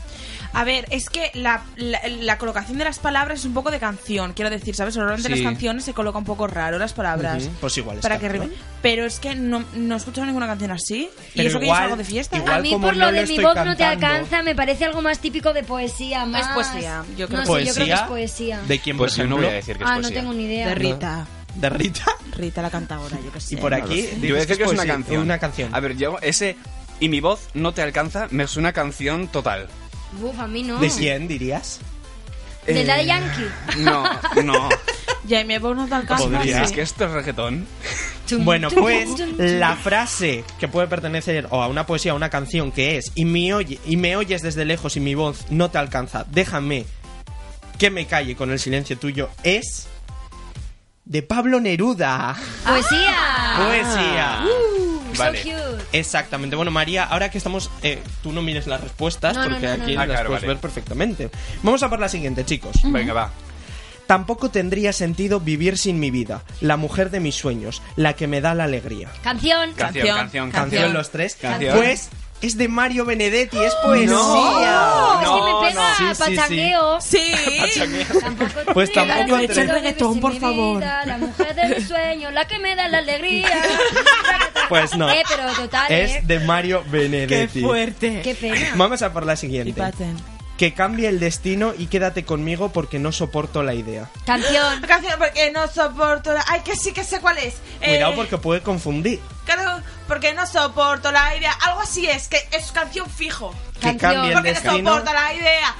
A 0.54 0.64
ver, 0.64 0.86
es 0.90 1.08
que 1.08 1.30
la, 1.34 1.62
la, 1.76 2.00
la 2.08 2.36
colocación 2.38 2.76
de 2.78 2.84
las 2.84 2.98
palabras 2.98 3.40
es 3.40 3.44
un 3.46 3.54
poco 3.54 3.70
de 3.70 3.78
canción, 3.78 4.32
quiero 4.34 4.50
decir, 4.50 4.74
¿sabes? 4.74 4.96
Normalmente 4.96 5.28
Sí. 5.34 5.42
las 5.42 5.52
canciones 5.52 5.84
se 5.84 5.94
coloca 5.94 6.18
un 6.18 6.24
poco 6.24 6.46
raro 6.46 6.78
las 6.78 6.92
palabras. 6.92 7.48
Pues 7.60 7.76
igual 7.78 7.98
Para 8.00 8.16
está, 8.16 8.28
que 8.30 8.38
¿no? 8.38 8.48
Pero 8.82 9.06
es 9.06 9.18
que 9.18 9.34
no, 9.34 9.64
no 9.74 9.94
he 9.94 9.96
escuchado 9.98 10.26
ninguna 10.26 10.46
canción 10.46 10.70
así. 10.72 11.08
y 11.34 11.36
Pero 11.36 11.48
eso 11.48 11.58
que 11.58 11.64
yo 11.66 11.72
igual- 11.72 11.82
salgo 11.82 11.96
de 11.96 12.04
fiesta. 12.04 12.36
igual 12.36 12.52
A 12.54 12.58
mí, 12.60 12.70
por 12.72 12.96
no 12.96 13.06
lo 13.06 13.12
de 13.12 13.26
mi 13.26 13.38
voz 13.38 13.54
no 13.64 13.76
te 13.76 13.84
alcanza, 13.84 14.42
me 14.42 14.54
parece 14.54 14.84
algo 14.84 15.00
más 15.02 15.18
típico 15.20 15.52
de 15.52 15.62
poesía. 15.62 16.26
Más... 16.26 16.48
poesía, 16.48 17.02
yo 17.16 17.28
creo 17.28 17.40
no 17.44 17.54
que 17.54 17.60
sé, 17.60 17.66
yo 17.68 17.74
creo 17.74 17.86
que 17.86 17.92
es 17.94 18.00
poesía. 18.02 18.60
¿De 18.68 18.78
quién, 18.78 18.96
Pues 18.98 19.16
yo 19.16 19.26
no 19.26 19.36
voy 19.36 19.46
a 19.46 19.52
decir 19.52 19.76
que 19.78 19.84
es 19.84 19.88
Ah, 19.90 19.94
no 19.96 20.02
poesía. 20.02 20.20
tengo 20.20 20.32
ni 20.34 20.44
idea. 20.44 20.68
De 20.68 20.74
Rita. 20.74 21.26
De 21.54 21.68
Rita. 21.70 22.04
Rita 22.36 22.62
la 22.62 22.70
cantadora, 22.70 23.18
yo 23.24 23.32
que 23.32 23.40
sé. 23.40 23.54
Y 23.54 23.56
por 23.58 23.72
aquí 23.74 24.06
Yo 24.14 24.18
voy 24.20 24.30
a 24.32 24.34
decir 24.40 24.56
que 24.56 24.62
es 24.64 24.68
una 24.70 24.76
poesía, 24.76 24.92
canción. 24.94 25.22
Una 25.22 25.38
canción. 25.38 25.74
A 25.74 25.80
ver, 25.80 25.96
yo 25.96 26.18
ese 26.22 26.56
y 27.00 27.08
mi 27.08 27.20
voz 27.20 27.48
no 27.54 27.72
te 27.72 27.82
alcanza, 27.82 28.26
me 28.30 28.46
suena 28.46 28.72
canción 28.72 29.28
total. 29.28 29.68
Uf, 30.20 30.38
a 30.38 30.46
mí 30.46 30.62
no. 30.62 30.78
¿De 30.78 30.88
quién 30.90 31.28
dirías? 31.28 31.80
¿Del 32.66 32.78
Eh, 32.78 32.84
Daddy 32.84 33.06
Yankee? 33.06 33.46
No, 33.78 34.04
no. 34.44 34.68
Jaime 35.28 35.58
Bond 35.58 35.80
no 35.80 35.86
te 35.88 35.94
alcanza. 35.94 36.24
Podría. 36.24 36.62
Es 36.62 36.72
que 36.72 36.82
esto 36.82 37.04
es 37.06 37.10
reggaetón. 37.12 37.66
Bueno, 38.38 38.70
pues 38.70 39.08
la 39.38 39.76
frase 39.76 40.42
que 40.58 40.66
puede 40.66 40.86
pertenecer 40.86 41.46
o 41.50 41.60
a 41.62 41.66
una 41.68 41.84
poesía 41.86 42.12
o 42.12 42.14
a 42.14 42.16
una 42.16 42.30
canción 42.30 42.72
que 42.72 42.96
es 42.96 43.12
y 43.14 43.24
me, 43.26 43.52
oye, 43.52 43.78
y 43.84 43.96
me 43.96 44.16
oyes 44.16 44.40
desde 44.42 44.64
lejos 44.64 44.96
y 44.96 45.00
mi 45.00 45.14
voz 45.14 45.44
no 45.50 45.70
te 45.70 45.76
alcanza, 45.78 46.24
déjame 46.30 46.86
que 47.78 47.90
me 47.90 48.06
calle 48.06 48.34
con 48.34 48.50
el 48.50 48.58
silencio 48.58 48.96
tuyo 48.96 49.28
es 49.42 49.86
de 51.04 51.22
Pablo 51.22 51.60
Neruda. 51.60 52.34
¡Poesía! 52.64 53.54
Poesía. 53.58 54.44
Uh, 54.46 55.18
Vale. 55.18 55.42
So 55.42 55.48
cute. 55.50 55.71
Exactamente. 55.92 56.56
Bueno, 56.56 56.70
María, 56.70 57.04
ahora 57.04 57.30
que 57.30 57.38
estamos... 57.38 57.70
eh, 57.82 58.02
tú 58.22 58.32
no 58.32 58.42
mires 58.42 58.66
las 58.66 58.80
respuestas 58.80 59.36
No, 59.36 59.44
porque 59.44 59.66
no, 59.66 59.76
no, 59.76 59.82
aquí 59.84 59.94
no. 59.94 60.00
Ah, 60.00 60.06
las 60.06 60.14
claro, 60.16 60.28
puedes 60.28 60.42
vale. 60.42 60.54
ver 60.54 60.60
perfectamente. 60.60 61.30
Vamos 61.62 61.82
a 61.82 61.88
por 61.90 62.00
la 62.00 62.08
siguiente, 62.08 62.44
chicos. 62.44 62.76
Venga, 62.84 63.12
va. 63.12 63.30
Tampoco 64.06 64.50
tendría 64.50 64.92
sentido 64.92 65.40
vivir 65.40 65.78
sin 65.78 65.98
mi 66.00 66.10
vida, 66.10 66.42
la 66.60 66.76
mujer 66.76 67.10
de 67.10 67.20
mis 67.20 67.34
sueños, 67.34 67.82
la 67.96 68.14
que 68.14 68.26
me 68.26 68.40
da 68.40 68.54
la 68.54 68.64
alegría. 68.64 69.08
Canción. 69.22 69.72
Canción, 69.74 70.16
canción, 70.18 70.50
Canción 70.50 70.92
los 70.92 71.10
tres. 71.10 71.36
Canción. 71.40 71.76
Pues 71.76 72.10
es 72.42 72.56
de 72.58 72.68
Mario 72.68 73.04
Benedetti, 73.04 73.56
es 73.58 73.74
poesía. 73.76 74.16
Oh, 74.18 75.20
es 75.20 75.20
que 75.20 75.24
No, 75.26 75.60
me 75.62 75.68
pega 75.68 75.88
no. 75.88 75.96
Sí, 75.96 76.04
sí, 76.04 76.14
sí. 76.14 76.36
pachangueo. 76.36 77.00
Sí. 77.00 77.32
Tampoco 78.20 78.72
Pues 78.74 78.92
tampoco 78.92 79.38
Echa 79.38 79.62
el 79.62 79.68
reggaetón, 79.68 80.20
por 80.20 80.32
mi 80.34 80.40
favor. 80.40 80.78
vida, 80.80 81.04
La 81.06 81.18
mujer 81.18 81.54
de 81.54 81.74
mis 81.76 81.88
sueños, 81.88 82.32
la 82.32 82.44
que 82.46 82.58
me 82.58 82.74
da 82.76 82.88
la 82.88 82.98
alegría. 82.98 83.48
Pues 84.68 84.96
no. 84.96 85.10
Eh, 85.10 85.22
pero 85.28 85.52
total, 85.52 85.90
eh. 85.92 86.04
Es 86.20 86.26
de 86.26 86.38
Mario 86.40 86.82
Qué 86.84 86.90
Benedetti. 86.90 87.60
fuerte. 87.60 88.22
Qué 88.22 88.34
pena. 88.34 88.70
Vamos 88.76 89.02
a 89.02 89.12
por 89.12 89.26
la 89.26 89.34
Y 89.34 89.36
siguiente. 89.36 89.72
paten 89.74 90.16
que 90.62 90.74
cambie 90.74 91.08
el 91.08 91.18
destino 91.18 91.74
y 91.76 91.88
quédate 91.88 92.24
conmigo 92.24 92.68
porque 92.72 93.00
no 93.00 93.10
soporto 93.10 93.64
la 93.64 93.74
idea. 93.74 94.08
Canción. 94.24 94.80
Canción 94.86 95.18
porque 95.18 95.50
no 95.50 95.66
soporto 95.66 96.32
la... 96.32 96.44
Ay, 96.46 96.60
que 96.60 96.76
sí 96.76 96.92
que 96.92 97.02
sé 97.02 97.18
cuál 97.18 97.36
es. 97.38 97.54
Cuidado 97.80 98.12
eh... 98.12 98.14
porque 98.14 98.38
puede 98.38 98.60
confundir. 98.60 99.20
Claro, 99.44 99.82
porque 100.06 100.32
no 100.34 100.46
soporto 100.46 101.10
la 101.10 101.36
idea. 101.36 101.50
Algo 101.66 101.80
así 101.80 102.06
es, 102.06 102.28
que 102.28 102.38
es 102.52 102.70
canción 102.70 103.10
fijo. 103.10 103.52
Que 103.80 103.96
cambie 103.96 104.32
el 104.34 104.40
destino. 104.44 104.62
Porque 104.62 104.84
no 104.84 104.92
soporto 104.94 105.12
la 105.12 105.34
idea. 105.34 105.74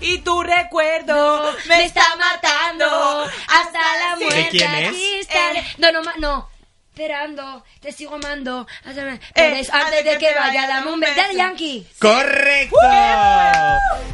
Y 0.00 0.18
tu 0.18 0.42
recuerdo 0.42 1.52
no, 1.52 1.52
me 1.68 1.84
está 1.84 2.02
matando 2.16 3.30
hasta 3.46 3.78
la 3.78 4.16
muerte. 4.18 4.42
¿De 4.42 4.48
quién 4.48 4.74
es? 4.74 4.96
Eh... 5.30 5.64
no, 5.78 5.92
no, 5.92 6.02
no. 6.18 6.48
Esperando, 6.92 7.64
te 7.80 7.92
sigo 7.92 8.16
amando. 8.16 8.66
hasta- 8.84 9.14
Eh, 9.14 9.20
Eres 9.34 9.70
antes 9.70 10.04
de 10.04 10.18
que 10.18 10.34
vaya, 10.34 10.66
dame 10.66 10.92
un 10.92 11.00
beso. 11.00 11.14
Daddy 11.16 11.36
Yankee. 11.36 11.86
¡Correcto! 11.98 12.76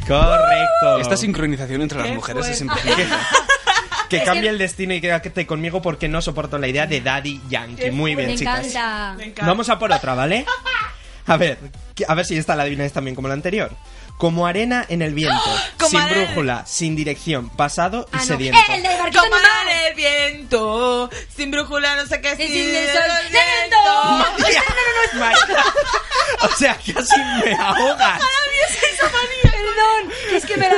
¡Correcto! 0.07 0.99
Esta 1.01 1.17
sincronización 1.17 1.81
entre 1.81 1.99
las 1.99 2.09
mujeres 2.11 2.47
es 2.47 2.61
impresionante. 2.61 3.07
Que 4.09 4.23
cambie 4.23 4.47
el 4.49 4.57
destino 4.57 4.93
y 4.93 5.01
quédate 5.01 5.45
conmigo 5.45 5.81
porque 5.81 6.07
no 6.07 6.21
soporto 6.21 6.57
la 6.57 6.69
idea 6.69 6.87
de 6.87 7.01
Daddy 7.01 7.41
Yankee. 7.49 7.91
Muy 7.91 8.15
bien, 8.15 8.29
Me 8.29 8.35
chicas. 8.37 8.59
encanta. 8.67 9.13
Me 9.17 9.23
encanta. 9.25 9.45
Vamos 9.51 9.67
a 9.67 9.77
por 9.77 9.91
otra, 9.91 10.13
¿vale? 10.13 10.45
A 11.25 11.35
ver, 11.35 11.57
a 12.07 12.15
ver 12.15 12.25
si 12.25 12.37
esta 12.37 12.55
la 12.55 12.63
adivináis 12.63 12.93
también 12.93 13.15
como 13.15 13.27
la 13.27 13.33
anterior. 13.33 13.69
Como 14.17 14.47
arena 14.47 14.83
en 14.89 15.03
el 15.03 15.13
viento, 15.13 15.39
Como 15.77 15.89
sin 15.91 16.09
brújula, 16.09 16.65
sin 16.65 16.95
dirección, 16.95 17.49
pasado 17.49 18.07
y 18.11 18.15
Ah, 18.15 18.19
no. 18.19 18.25
sediento. 18.25 18.59
Eh, 18.59 18.75
el 18.77 18.81
de 18.83 18.89
barquito 18.97 19.21
Como 19.21 19.35
en 19.35 19.41
el 19.43 19.47
mar. 19.47 19.67
en 19.69 19.85
el 19.89 19.93
viento, 19.95 21.09
sin 21.35 21.51
brújula, 21.51 21.95
no 21.97 22.05
sé 22.07 22.19
qué, 22.21 22.35
sin, 22.35 22.47
sin 22.47 22.57
el 22.69 22.75
el 22.75 22.87
sol. 22.93 23.03
viento. 23.31 24.39
María. 25.19 25.63
O 26.41 26.47
sea, 26.57 26.75
casi 26.75 27.19
me 27.45 27.53
ahogas. 27.55 28.21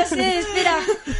Sé, 0.10 0.39
espera. 0.39 0.78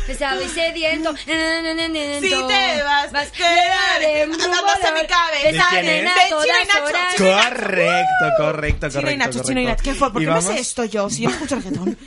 Pesado 0.08 0.41
y 0.43 0.47
sediento. 0.49 1.15
Si 1.17 1.25
te 1.25 2.84
vas, 2.84 3.12
vas 3.12 3.30
quedaré 3.32 4.23
en 4.23 4.32
dándose 4.32 4.91
mi 4.93 5.08
cabeza. 5.08 5.43
¿De 5.43 5.52
quién 5.52 5.62
arena 5.86 6.12
es? 6.17 6.23
De 6.23 6.30
todas 6.30 6.45
Chino 6.47 6.60
y 6.62 6.67
Nacho, 6.67 6.84
horas. 6.86 7.15
Chino 7.15 7.30
y 7.30 7.32
Nacho. 7.36 7.49
Correcto, 7.49 8.25
correcto, 8.38 8.89
Chino 8.89 8.99
y 8.99 9.04
correcto. 9.04 9.25
Nacho, 9.38 9.43
Chino 9.47 9.62
y 9.62 9.65
Nacho. 9.65 9.84
¿Qué 9.84 9.93
fue? 9.95 10.12
¿Por 10.13 10.21
qué 10.21 10.28
vamos- 10.28 10.45
sé 10.45 10.60
esto 10.60 10.86
yo? 10.86 11.10
Si 11.10 11.23
yo 11.23 11.30
escucho 11.30 11.56
reggaetón. 11.56 11.97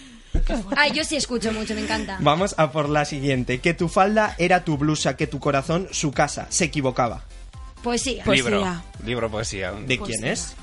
Ay, 0.77 0.93
yo 0.93 1.05
sí 1.05 1.17
escucho 1.17 1.53
mucho, 1.53 1.75
me 1.75 1.83
encanta. 1.83 2.17
Vamos 2.21 2.55
a 2.59 2.73
por 2.73 2.89
la 2.89 3.05
siguiente. 3.05 3.61
Que 3.61 3.75
tu 3.75 3.89
falda 3.89 4.35
era 4.39 4.65
tu 4.65 4.77
blusa, 4.79 5.17
que 5.17 5.27
tu 5.27 5.39
corazón 5.39 5.89
su 5.93 6.11
casa. 6.11 6.47
Se 6.49 6.65
equivocaba. 6.65 7.23
Poesía. 7.83 8.25
Poesía. 8.25 8.51
Libro. 8.51 8.83
Libro, 9.05 9.31
poesía. 9.31 9.73
¿De 9.73 9.99
quién 9.99 10.25
es? 10.25 10.55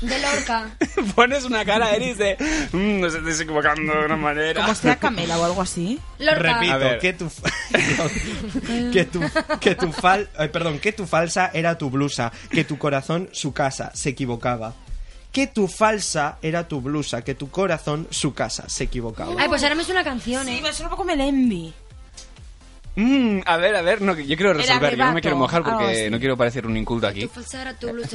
De 0.00 0.18
Lorca. 0.20 0.70
Pones 1.14 1.44
una 1.44 1.64
cara, 1.64 1.94
Eris, 1.94 2.18
de... 2.18 2.36
"Mm, 2.72 3.00
no 3.00 3.10
se 3.10 3.18
estés 3.18 3.40
equivocando 3.40 3.92
de 3.92 4.04
una 4.04 4.16
manera. 4.16 4.62
Como 4.62 4.74
sea 4.74 4.96
Camela 4.96 5.38
o 5.38 5.44
algo 5.44 5.62
así. 5.62 5.98
Lorca. 6.18 6.58
Repito, 6.60 6.78
ver. 6.78 6.98
que 6.98 7.12
tu, 7.12 7.30
que 8.92 9.04
tu 9.04 9.20
que 9.60 9.74
tu 9.74 9.92
fal, 9.92 10.28
eh, 10.38 10.48
perdón, 10.48 10.78
que 10.78 10.92
tu 10.92 11.06
falsa 11.06 11.50
era 11.52 11.78
tu 11.78 11.90
blusa, 11.90 12.32
que 12.50 12.64
tu 12.64 12.78
corazón 12.78 13.28
su 13.32 13.52
casa, 13.52 13.90
se 13.94 14.10
equivocaba. 14.10 14.74
Que 15.32 15.46
tu 15.48 15.66
falsa 15.66 16.38
era 16.42 16.68
tu 16.68 16.80
blusa, 16.80 17.22
que 17.22 17.34
tu 17.34 17.50
corazón 17.50 18.06
su 18.10 18.34
casa, 18.34 18.68
se 18.68 18.84
equivocaba. 18.84 19.34
Ay, 19.38 19.48
pues 19.48 19.62
ahora 19.64 19.74
me 19.74 19.82
suena 19.84 20.02
una 20.02 20.10
canción, 20.10 20.46
Sí, 20.46 20.58
¿eh? 20.58 20.60
me 20.62 20.72
suena 20.72 20.88
un 20.88 20.90
poco 20.96 21.04
Melendi. 21.04 21.74
Mm, 22.96 23.40
a 23.44 23.56
ver, 23.56 23.74
a 23.74 23.82
ver, 23.82 24.00
no, 24.02 24.14
yo 24.16 24.36
quiero 24.36 24.52
resolver, 24.54 24.96
yo 24.96 25.04
no 25.04 25.12
me 25.14 25.20
quiero 25.20 25.36
mojar 25.36 25.62
porque 25.64 25.84
así. 25.84 26.10
no 26.10 26.18
quiero 26.18 26.36
parecer 26.36 26.66
un 26.66 26.76
inculto 26.76 27.06
aquí. 27.08 27.28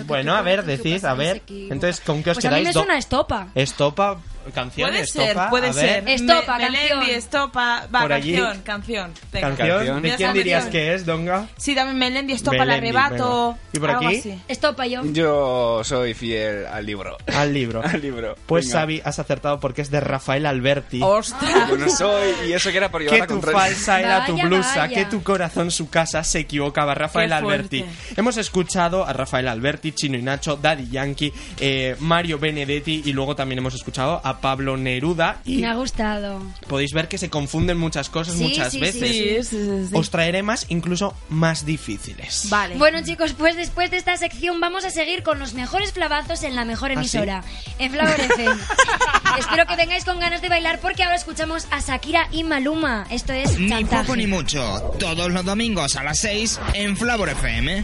Bueno, 0.05 0.35
a 0.35 0.41
ver, 0.41 0.63
decís, 0.63 1.03
a 1.03 1.13
ver. 1.13 1.41
Entonces, 1.47 1.99
¿con 1.99 2.23
qué 2.23 2.31
os 2.31 2.37
Pues 2.37 2.45
a 2.45 2.49
mí 2.49 2.55
quedáis? 2.55 2.67
me 2.67 2.73
Do- 2.73 2.79
suena 2.81 2.97
estopa. 2.97 3.47
Estopa, 3.55 4.21
canción, 4.51 4.89
Puede 4.89 5.01
estopa, 5.03 5.25
ser, 5.27 5.49
puede 5.49 5.73
ser. 5.73 6.07
Estopa, 6.09 6.57
Me- 6.57 6.63
canción. 6.65 6.71
Melendi, 6.99 7.11
estopa. 7.11 7.87
Va, 7.93 8.01
Por 8.01 8.13
allí. 8.13 8.33
canción, 8.35 8.61
canción. 8.63 9.13
Venga. 9.31 9.55
Canción. 9.55 10.01
¿De 10.01 10.15
quién 10.15 10.33
dirías 10.33 10.65
que 10.65 10.93
es, 10.93 11.05
Donga? 11.05 11.47
Sí, 11.57 11.75
también 11.75 11.97
Melendi, 11.97 12.33
estopa, 12.33 12.57
el 12.57 12.67
Melendi, 12.67 12.89
arrebato. 12.89 13.47
venga. 13.53 13.59
¿Y 13.73 13.79
por 13.79 13.89
algo 13.91 14.07
aquí? 14.07 14.17
así. 14.19 14.41
Estopa 14.47 14.87
yo. 14.87 15.01
Yo 15.05 15.81
soy 15.83 16.13
fiel 16.13 16.65
al 16.67 16.85
libro. 16.85 17.17
Al 17.33 17.53
libro. 17.53 17.81
al 17.83 18.01
libro. 18.01 18.35
Pues 18.45 18.65
Venga. 18.67 18.79
Xavi, 18.79 19.01
has 19.05 19.19
acertado 19.19 19.59
porque 19.59 19.81
es 19.81 19.91
de 19.91 19.99
Rafael 19.99 20.45
Alberti. 20.45 21.01
¡Ostras! 21.01 21.69
Bueno, 21.69 21.89
soy... 21.89 22.33
Y 22.47 22.53
eso 22.53 22.71
que 22.71 22.77
era 22.77 22.89
por 22.89 23.01
llevar 23.01 23.27
que 23.27 23.33
la 23.35 23.39
tu 23.41 23.41
falsa 23.51 23.99
era 23.99 24.25
tu 24.25 24.33
Vaya, 24.33 24.45
blusa, 24.45 24.77
vaya. 24.79 24.95
que 24.95 25.05
tu 25.05 25.23
corazón 25.23 25.71
su 25.71 25.89
casa 25.89 26.23
se 26.23 26.39
equivocaba. 26.39 26.95
Rafael 26.95 27.31
Alberti. 27.33 27.85
Hemos 28.15 28.37
escuchado 28.37 29.05
a 29.05 29.13
Rafael 29.13 29.47
Alberti, 29.47 29.91
Chino 29.91 30.17
y 30.17 30.21
Nacho, 30.21 30.55
Daddy 30.55 30.89
Yankee, 30.89 31.33
eh, 31.59 31.95
Mario 31.99 32.39
Benedetti 32.39 33.03
y 33.05 33.13
luego 33.13 33.35
también 33.35 33.59
hemos 33.59 33.73
escuchado 33.75 34.21
a 34.23 34.38
Pablo 34.41 34.77
Neruda. 34.77 35.41
Y 35.45 35.57
Me 35.57 35.67
ha 35.67 35.75
gustado. 35.75 36.41
podéis 36.67 36.91
ver 36.93 37.07
que 37.07 37.17
se 37.17 37.29
confunden 37.29 37.77
muchas 37.77 38.09
cosas 38.09 38.35
Sí, 38.35 38.43
muchas 38.43 38.71
sí, 38.73 38.79
veces. 38.79 38.99
Sí, 39.47 39.57
sí, 39.57 39.65
sí, 39.65 39.87
sí. 39.87 39.93
Os 39.93 40.09
traeré 40.09 40.43
más, 40.43 40.65
incluso 40.69 41.13
más 41.29 41.65
difíciles. 41.65 42.47
Vale. 42.49 42.75
Bueno 42.77 42.99
chicos, 43.03 43.33
pues 43.33 43.55
después 43.55 43.91
de 43.91 43.97
esta 43.97 44.15
sección 44.17 44.59
vamos 44.59 44.85
a 44.85 44.89
seguir 44.89 45.23
con 45.23 45.39
los 45.39 45.53
mejores 45.53 45.91
flavazos 45.93 46.43
en 46.43 46.55
la 46.55 46.65
mejor 46.65 46.91
¿Ah, 46.91 46.93
sí? 46.95 46.99
emisora, 46.99 47.43
en 47.77 47.91
Flower 47.91 48.19
FM. 48.19 48.55
Espero 49.39 49.65
que 49.65 49.75
vengáis 49.75 50.05
con 50.05 50.19
ganas 50.19 50.41
de 50.41 50.49
bailar 50.49 50.79
porque 50.79 51.03
ahora 51.03 51.15
escuchamos 51.15 51.67
a 51.71 51.79
Shakira 51.79 52.27
y 52.31 52.43
Maluma. 52.43 53.05
Esto 53.09 53.33
es 53.33 53.57
Ni 53.59 53.69
chantaje. 53.69 54.03
poco 54.03 54.15
ni 54.15 54.27
mucho. 54.27 54.93
Todos 54.99 55.31
los 55.31 55.45
domingos 55.45 55.95
a 55.95 56.03
las 56.03 56.19
6 56.19 56.59
en 56.73 56.97
Flavor 56.97 57.29
FM. 57.29 57.83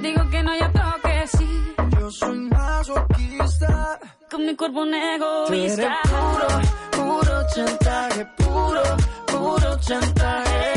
Día 0.00 0.10
digo 0.10 0.30
que 0.30 0.42
no, 0.42 0.54
y 0.56 0.60
otro 0.62 0.82
que 1.02 1.26
sí. 1.26 1.74
Yo 1.98 2.10
soy 2.10 2.38
masoquista 2.38 3.98
Con 4.30 4.46
mi 4.46 4.54
cuerpo 4.54 4.82
un 4.82 4.94
eres 4.94 5.20
egoísta. 5.20 5.98
puro, 6.04 6.48
puro 6.92 7.46
chantaje 7.54 8.26
Puro, 8.36 8.82
puro 9.26 9.78
chantaje 9.80 10.72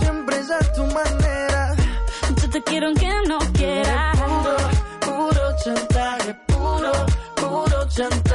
Siempre 0.00 0.38
es 0.38 0.50
a 0.50 0.58
tu 0.72 0.82
manera 0.86 1.74
Yo 2.42 2.50
te 2.50 2.62
quiero 2.64 2.86
aunque 2.88 3.10
no 3.28 3.38
quieras. 3.52 4.18
Puro, 4.18 4.56
puro 5.00 5.42
chantaje, 5.64 6.34
puro, 6.46 6.92
puro 7.36 7.88
chantaje. 7.88 8.25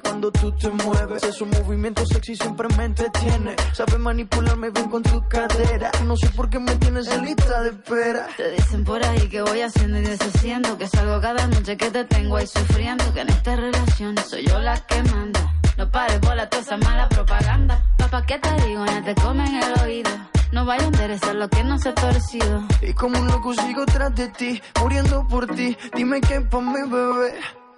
Cuando 0.00 0.30
tú 0.30 0.52
te 0.52 0.68
mueves. 0.70 1.22
Esos 1.22 1.48
movimientos 1.48 2.08
sexy 2.08 2.36
siempre 2.36 2.68
me 2.76 2.84
entretiene. 2.84 3.56
Sabes 3.72 3.98
manipularme 3.98 4.70
bien 4.70 4.88
con 4.88 5.02
tu 5.02 5.26
cadera. 5.28 5.90
No 6.04 6.16
sé 6.16 6.28
por 6.30 6.48
qué 6.50 6.58
me 6.58 6.74
tienes 6.76 7.08
en 7.08 7.24
lista 7.24 7.62
de 7.62 7.70
espera. 7.70 8.26
Te 8.36 8.50
dicen 8.52 8.84
por 8.84 9.04
ahí 9.04 9.28
que 9.28 9.42
voy 9.42 9.60
haciendo 9.60 9.98
y 9.98 10.02
deshaciendo, 10.02 10.78
que 10.78 10.86
salgo 10.88 11.20
cada 11.20 11.46
noche 11.46 11.76
que 11.76 11.90
te 11.90 12.04
tengo 12.04 12.36
ahí 12.36 12.46
sufriendo, 12.46 13.12
que 13.12 13.20
en 13.20 13.28
esta 13.30 13.56
relación 13.56 14.16
soy 14.18 14.46
yo 14.46 14.58
la 14.58 14.78
que 14.86 15.02
manda. 15.04 15.52
No 15.76 15.90
pares 15.90 16.20
bola 16.20 16.48
toda 16.48 16.62
esa 16.62 16.76
mala 16.76 17.08
propaganda. 17.08 17.84
Papá, 17.98 18.24
¿qué 18.26 18.38
te 18.38 18.66
digo? 18.66 18.84
Ya 18.86 19.02
te 19.02 19.14
comen 19.14 19.54
el 19.62 19.80
oído. 19.80 20.10
No 20.50 20.64
vaya 20.64 20.82
a 20.84 20.86
interesar 20.86 21.34
lo 21.34 21.48
que 21.48 21.62
no 21.62 21.78
se 21.78 21.90
ha 21.90 21.94
torcido. 21.94 22.64
Y 22.82 22.92
como 22.94 23.18
un 23.20 23.28
loco 23.28 23.52
sigo 23.54 23.84
tras 23.86 24.14
de 24.14 24.28
ti, 24.28 24.60
muriendo 24.80 25.26
por 25.28 25.46
ti. 25.54 25.76
Dime 25.94 26.20
qué 26.20 26.40
pa' 26.40 26.60
mi 26.60 26.90
bebé. 26.90 27.34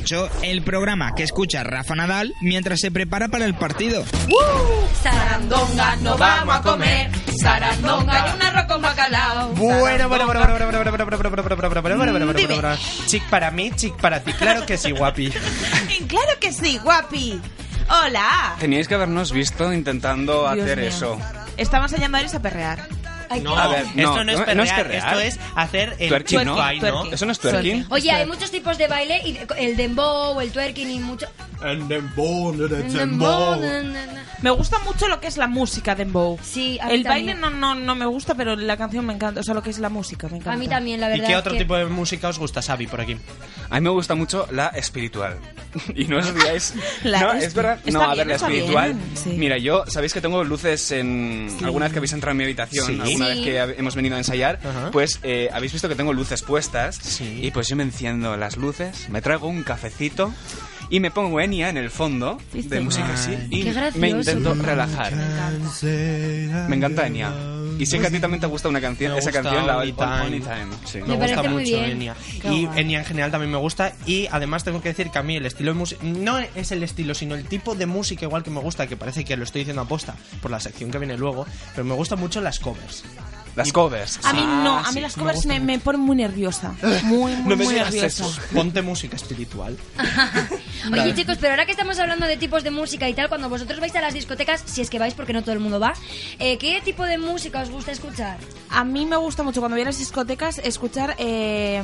Mucho, 0.00 0.30
el 0.42 0.62
programa 0.62 1.14
que 1.14 1.22
escucha 1.22 1.62
Rafa 1.62 1.94
Nadal 1.94 2.32
mientras 2.40 2.80
se 2.80 2.90
prepara 2.90 3.28
para 3.28 3.44
el 3.44 3.54
partido. 3.54 4.02
Sarandonga, 5.02 5.96
no 5.96 6.16
vamos 6.16 6.56
a 6.56 6.62
comer. 6.62 7.10
Sarandonga 7.38 8.28
y 8.28 8.34
un 8.36 8.42
arroz 8.42 8.64
con 8.66 8.80
bacalao. 8.80 9.48
Bueno, 9.50 10.08
bueno, 10.08 10.08
bueno, 10.08 10.26
bueno, 10.26 10.40
bueno, 10.40 10.66
bueno, 10.66 10.66
bueno, 10.66 10.90
bueno, 10.90 11.06
bueno, 11.06 11.18
bueno, 11.18 11.42
bueno, 11.42 11.82
bueno, 11.82 11.82
bueno, 11.82 11.96
bueno, 11.98 12.12
bueno, 12.12 12.32
Dime. 12.32 12.54
bueno, 12.54 12.68
bueno. 12.68 13.06
Chic 13.06 13.22
para 13.28 13.50
mí, 13.50 13.70
chic 13.76 13.94
para 13.96 14.20
ti. 14.20 14.32
Claro 14.32 14.64
que 14.64 14.78
sí, 14.78 14.90
guapi. 14.92 15.30
Claro 16.08 16.32
que 16.40 16.52
sí, 16.52 16.78
guapi. 16.78 17.40
Hola. 17.90 18.56
Teníais 18.58 18.88
que 18.88 18.94
habernos 18.94 19.32
visto 19.32 19.70
intentando 19.72 20.50
Dios 20.52 20.64
hacer 20.64 20.78
mío. 20.78 20.88
eso. 20.88 21.18
Estamos 21.58 21.92
enseñando 21.92 22.16
a 22.16 22.20
Eres 22.20 22.34
a 22.34 22.40
perrear. 22.40 22.88
No, 23.42 23.56
A 23.56 23.68
ver, 23.68 23.86
no, 23.94 24.02
esto 24.02 24.24
no 24.24 24.32
es 24.32 24.38
no- 24.38 24.44
perrear, 24.44 24.56
no 24.56 24.62
es 24.64 24.72
perrear. 24.72 25.06
esto 25.06 25.20
es 25.20 25.38
hacer 25.54 25.96
el 25.98 26.08
Twerking, 26.08 26.44
¿no? 26.44 26.54
twerking, 26.56 26.82
¿no? 26.82 27.04
¿Eso 27.12 27.26
no 27.26 27.32
es 27.32 27.38
twerking? 27.38 27.86
Oye, 27.90 28.10
hay 28.10 28.26
muchos 28.26 28.50
tipos 28.50 28.76
de 28.78 28.88
baile, 28.88 29.20
y 29.24 29.38
el 29.58 29.76
dembow, 29.76 30.40
el 30.40 30.50
twerking 30.50 30.90
y 30.90 30.98
mucho... 30.98 31.26
Me 34.42 34.50
gusta 34.50 34.78
mucho 34.86 35.06
lo 35.06 35.20
que 35.20 35.26
es 35.26 35.36
la 35.36 35.46
música 35.46 35.94
de 35.94 36.04
Dembow. 36.04 36.38
Sí, 36.42 36.78
a 36.80 36.86
mí 36.86 36.94
El 36.94 37.04
baile 37.04 37.32
también. 37.34 37.60
no, 37.60 37.74
no, 37.74 37.78
no 37.78 37.94
me 37.94 38.06
gusta, 38.06 38.34
pero 38.34 38.56
la 38.56 38.78
canción 38.78 39.04
me 39.04 39.12
encanta. 39.12 39.40
O 39.40 39.42
sea, 39.42 39.52
lo 39.52 39.62
que 39.62 39.68
es 39.68 39.78
la 39.78 39.90
música 39.90 40.28
me 40.28 40.36
encanta. 40.38 40.52
A 40.52 40.56
mí 40.56 40.66
también, 40.66 40.98
la 41.00 41.08
¿Y 41.08 41.12
verdad. 41.12 41.26
qué 41.26 41.36
otro 41.36 41.52
que- 41.52 41.58
tipo 41.58 41.76
de 41.76 41.84
música 41.84 42.28
os 42.28 42.38
gusta, 42.38 42.62
Xavi, 42.62 42.86
por 42.86 43.02
aquí? 43.02 43.18
A 43.68 43.74
mí 43.74 43.80
me 43.82 43.90
gusta 43.90 44.14
mucho 44.14 44.46
la 44.50 44.68
espiritual. 44.68 45.36
y 45.94 46.04
no 46.06 46.18
os 46.18 46.34
digáis. 46.34 46.72
La 47.04 47.20
no, 47.20 47.32
espi- 47.34 47.42
es 47.42 47.54
verdad. 47.54 47.78
está 47.84 47.90
no, 47.98 48.02
a 48.04 48.06
bien, 48.14 48.18
ver, 48.18 48.26
la 48.28 48.34
está 48.36 48.46
espiritual. 48.48 48.94
bien, 48.94 49.10
sí. 49.16 49.30
Mira, 49.36 49.58
yo, 49.58 49.84
sabéis 49.86 50.14
que 50.14 50.20
tengo 50.22 50.42
luces 50.42 50.90
en. 50.92 51.48
Alguna 51.62 51.84
vez 51.84 51.92
que 51.92 51.98
habéis 51.98 52.12
entrado 52.14 52.30
en 52.32 52.36
mi 52.38 52.44
habitación, 52.44 52.86
Sí. 52.86 52.92
alguna 53.00 53.26
Sí. 53.26 53.34
vez 53.34 53.44
que 53.44 53.60
hab- 53.62 53.74
hemos 53.78 53.94
venido 53.94 54.14
a 54.16 54.18
ensayar, 54.18 54.58
Ajá. 54.64 54.90
pues 54.90 55.20
eh, 55.22 55.50
habéis 55.52 55.72
visto 55.72 55.88
que 55.88 55.94
tengo 55.96 56.14
luces 56.14 56.40
puestas. 56.42 56.96
Sí. 56.96 57.40
Y 57.42 57.50
pues 57.50 57.68
yo 57.68 57.76
me 57.76 57.82
enciendo 57.82 58.36
las 58.38 58.56
luces, 58.56 59.08
me 59.10 59.20
traigo 59.20 59.48
un 59.48 59.62
cafecito. 59.62 60.32
Y 60.90 60.98
me 61.00 61.10
pongo 61.12 61.40
Enya 61.40 61.68
en 61.68 61.76
el 61.76 61.88
fondo 61.90 62.38
Sí, 62.52 62.62
de 62.62 62.78
sí. 62.78 62.84
música 62.84 63.14
así 63.14 63.32
y 63.50 63.64
me 63.98 64.10
intento 64.10 64.54
relajar. 64.54 65.12
Me 65.82 66.68
Me 66.68 66.76
encanta 66.76 67.06
Enya. 67.06 67.32
Y 67.78 67.86
sé 67.86 67.98
que 67.98 68.08
a 68.08 68.10
ti 68.10 68.18
también 68.18 68.40
te 68.40 68.46
gusta 68.46 68.68
una 68.68 68.80
canción, 68.80 69.12
Me 69.12 69.18
esa 69.20 69.30
gusta 69.30 69.42
canción, 69.42 69.66
la 69.66 69.78
Only 69.78 69.94
Only 69.96 70.40
Time. 70.40 70.54
Time. 70.54 70.76
sí. 70.84 70.98
Me 70.98 71.06
Me 71.06 71.16
gusta 71.16 71.42
mucho 71.44 71.64
bien. 71.64 71.84
Enya. 71.92 72.14
Qué 72.42 72.52
Y 72.52 72.66
guay. 72.66 72.80
Enya 72.80 72.98
en 72.98 73.04
general 73.06 73.30
también 73.30 73.50
me 73.52 73.56
gusta. 73.58 73.94
Y 74.04 74.26
además 74.30 74.64
tengo 74.64 74.82
que 74.82 74.90
decir 74.90 75.10
que 75.10 75.18
a 75.18 75.22
mí 75.22 75.36
el 75.36 75.46
estilo 75.46 75.72
de 75.72 75.78
música. 75.78 76.02
No 76.04 76.38
es 76.38 76.72
el 76.72 76.82
estilo, 76.82 77.14
sino 77.14 77.36
el 77.36 77.44
tipo 77.44 77.74
de 77.74 77.86
música 77.86 78.26
igual 78.26 78.42
que 78.42 78.50
me 78.50 78.60
gusta, 78.60 78.86
que 78.86 78.96
parece 78.96 79.24
que 79.24 79.36
lo 79.36 79.44
estoy 79.44 79.60
diciendo 79.60 79.80
aposta 79.82 80.16
por 80.42 80.50
la 80.50 80.60
sección 80.60 80.90
que 80.90 80.98
viene 80.98 81.16
luego. 81.16 81.46
Pero 81.74 81.84
me 81.86 81.94
gustan 81.94 82.18
mucho 82.18 82.40
las 82.42 82.58
covers. 82.60 83.04
Las 83.56 83.72
covers. 83.72 84.20
A 84.24 84.32
mí 84.32 84.40
no, 84.40 84.76
Ah, 84.78 84.84
a 84.86 84.88
mí 84.88 84.94
sí, 84.94 85.00
las 85.00 85.14
covers 85.14 85.44
me, 85.46 85.58
me 85.60 85.78
ponen 85.78 86.00
muy 86.00 86.16
nerviosa. 86.16 86.72
Muy, 87.04 87.32
muy, 87.34 87.42
No 87.42 87.56
me 87.56 87.64
muy 87.64 87.74
digas 87.74 87.92
nerviosa. 87.92 88.24
eso. 88.24 88.40
Ponte 88.54 88.80
música 88.82 89.16
espiritual. 89.16 89.76
Oye, 90.92 91.14
chicos, 91.14 91.36
pero 91.40 91.52
ahora 91.52 91.66
que 91.66 91.72
estamos 91.72 91.98
hablando 91.98 92.26
de 92.26 92.36
tipos 92.36 92.62
de 92.62 92.70
música 92.70 93.08
y 93.08 93.14
tal, 93.14 93.28
cuando 93.28 93.48
vosotros 93.48 93.80
vais 93.80 93.94
a 93.96 94.00
las 94.00 94.14
discotecas, 94.14 94.62
si 94.64 94.80
es 94.80 94.88
que 94.90 94.98
vais 94.98 95.14
porque 95.14 95.32
no 95.32 95.42
todo 95.42 95.52
el 95.52 95.60
mundo 95.60 95.78
va, 95.80 95.92
eh, 96.38 96.56
¿qué 96.58 96.80
tipo 96.84 97.04
de 97.04 97.18
música 97.18 97.60
os 97.60 97.70
gusta 97.70 97.92
escuchar? 97.92 98.38
A 98.70 98.84
mí 98.84 99.04
me 99.06 99.16
gusta 99.16 99.42
mucho 99.42 99.60
cuando 99.60 99.74
voy 99.76 99.82
a 99.82 99.86
las 99.86 99.98
discotecas 99.98 100.58
escuchar 100.58 101.16
eh, 101.18 101.82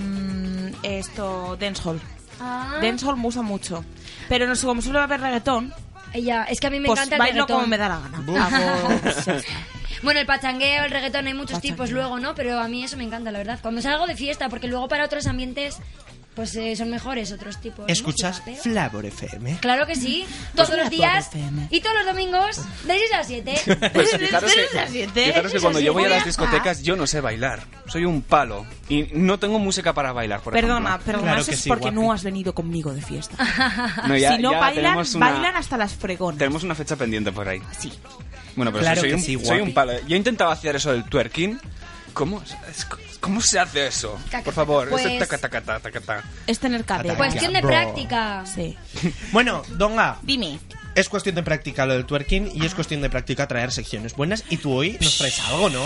esto, 0.83 1.57
dancehall. 1.59 2.00
Ah, 2.40 2.79
Dancehall 2.83 3.16
me 3.16 3.22
gusta 3.24 3.42
mucho. 3.42 3.85
Pero 4.29 4.46
no 4.46 4.55
sé, 4.57 4.66
como 4.66 4.83
suele 4.83 4.98
haber 4.98 5.20
reggaetón, 5.20 5.72
ya, 6.22 6.44
es 6.44 6.61
que 6.61 6.66
a 6.66 6.70
mí 6.70 6.81
me 6.81 6.87
pues 6.87 6.98
encanta 6.98 7.16
el 7.16 7.18
bailo 7.20 7.35
reggaetón. 7.46 7.57
como 7.57 7.66
me 7.66 7.79
da 7.79 7.88
la 7.88 8.00
gana. 8.00 8.18
Hago- 8.46 8.98
pues. 9.02 9.44
Bueno, 10.02 10.20
el 10.20 10.26
pachangueo, 10.26 10.85
el 10.85 10.90
reggaetón, 10.90 11.26
hay 11.26 11.33
muchos 11.35 11.52
Pachangueo. 11.57 11.72
tipos 11.72 11.90
luego, 11.90 12.18
¿no? 12.20 12.35
Pero 12.35 12.61
a 12.61 12.68
mí 12.68 12.85
eso 12.85 12.96
me 12.98 13.05
encanta, 13.05 13.31
la 13.33 13.38
verdad. 13.38 13.59
Cuando 13.62 13.81
salgo 13.81 14.07
de 14.07 14.14
fiesta, 14.14 14.48
porque 14.50 14.68
luego 14.68 14.88
para 14.88 15.05
otros 15.05 15.26
ambientes, 15.26 15.79
pues 16.37 16.55
eh, 16.55 16.77
son 16.77 16.90
mejores 16.90 17.33
otros 17.33 17.61
tipos. 17.61 17.87
de 17.87 17.92
¿Escuchas 17.92 18.37
música, 18.40 18.44
pero- 18.44 18.62
Flavor 18.62 19.07
FM? 19.07 19.57
Claro 19.61 19.87
que 19.87 19.96
sí, 19.96 20.25
todos 20.55 20.68
los 20.68 20.77
Flavor 20.77 20.90
días 20.90 21.27
FM. 21.29 21.68
y 21.70 21.81
todos 21.81 21.96
los 21.96 22.07
domingos, 22.07 22.57
de 22.85 22.99
6 22.99 23.03
a 23.18 23.25
7. 23.25 23.61
Pues 23.92 24.11
fijaros 24.16 24.51
Desde 24.55 24.68
que, 24.68 24.77
las 24.77 24.90
siete. 24.90 25.25
fijaros 25.25 25.53
que 25.53 25.61
cuando 25.61 25.81
yo 25.81 25.92
voy 25.94 26.05
a 26.05 26.09
las 26.11 26.25
discotecas 26.27 26.83
yo 26.83 26.94
no 26.94 27.07
sé 27.07 27.20
bailar. 27.20 27.64
Soy 27.88 28.05
un 28.05 28.22
palo. 28.22 28.66
Y 28.88 29.05
no 29.14 29.38
tengo 29.38 29.59
música 29.59 29.92
para 29.94 30.12
bailar, 30.12 30.40
por 30.42 30.53
Perdona, 30.53 30.90
ejemplo. 30.90 31.07
perdona, 31.07 31.33
Claro 31.35 31.51
es 31.51 31.59
sí, 31.61 31.68
porque 31.68 31.90
guapi. 31.90 31.96
no 31.96 32.12
has 32.12 32.22
venido 32.22 32.55
conmigo 32.55 32.92
de 32.92 33.01
fiesta. 33.03 33.37
No, 34.07 34.16
ya- 34.16 34.37
si 34.37 34.42
no 34.42 34.53
ya 34.53 34.61
bailan, 34.61 34.99
una- 34.99 35.31
bailan 35.31 35.57
hasta 35.57 35.77
las 35.77 35.94
fregonas. 35.94 36.38
Tenemos 36.38 36.62
una 36.62 36.75
fecha 36.75 36.94
pendiente 36.96 37.33
por 37.33 37.49
ahí. 37.49 37.61
Sí. 37.79 37.92
Bueno, 38.55 38.70
pero 38.72 38.83
Claro 38.83 39.01
soy, 39.01 39.09
que 39.11 39.14
un, 39.16 39.22
sí, 39.22 39.38
soy 39.42 39.61
un 39.61 39.72
palo. 39.75 39.92
Yo 40.07 40.16
intentaba 40.16 40.53
hacer 40.53 40.77
eso 40.77 40.92
del 40.92 41.05
twerking. 41.05 41.59
¿Cómo, 42.12 42.42
es- 42.42 42.87
¿Cómo 43.20 43.40
se 43.40 43.59
hace 43.59 43.87
eso? 43.87 44.18
Por 44.44 44.55
favor, 44.55 44.88
Pues- 44.90 45.05
ese 45.07 45.18
taca, 45.18 45.38
taca, 45.38 45.61
taca, 45.61 45.81
taca, 45.81 46.00
taca. 46.00 46.24
Es 46.46 46.59
tener 46.59 46.85
cadera. 46.85 47.16
Cuestión 47.16 47.52
de 47.52 47.61
Bro. 47.61 47.68
práctica. 47.70 48.44
Sí. 48.46 48.76
Bueno, 49.33 49.62
Donga, 49.70 50.18
Dime. 50.22 50.59
es 50.94 51.09
cuestión 51.09 51.35
de 51.35 51.42
práctica 51.42 51.87
lo 51.87 51.94
del 51.94 52.07
twerking 52.07 52.50
y 52.55 52.64
es 52.64 52.74
cuestión 52.74 53.00
de 53.02 53.11
práctica 53.11 53.46
traer 53.48 53.72
secciones 53.72 54.14
buenas. 54.14 54.44
Y 54.50 54.59
tú 54.59 54.72
hoy 54.74 54.96
nos 55.00 55.18
traes 55.18 55.40
algo, 55.48 55.68
¿no? 55.70 55.85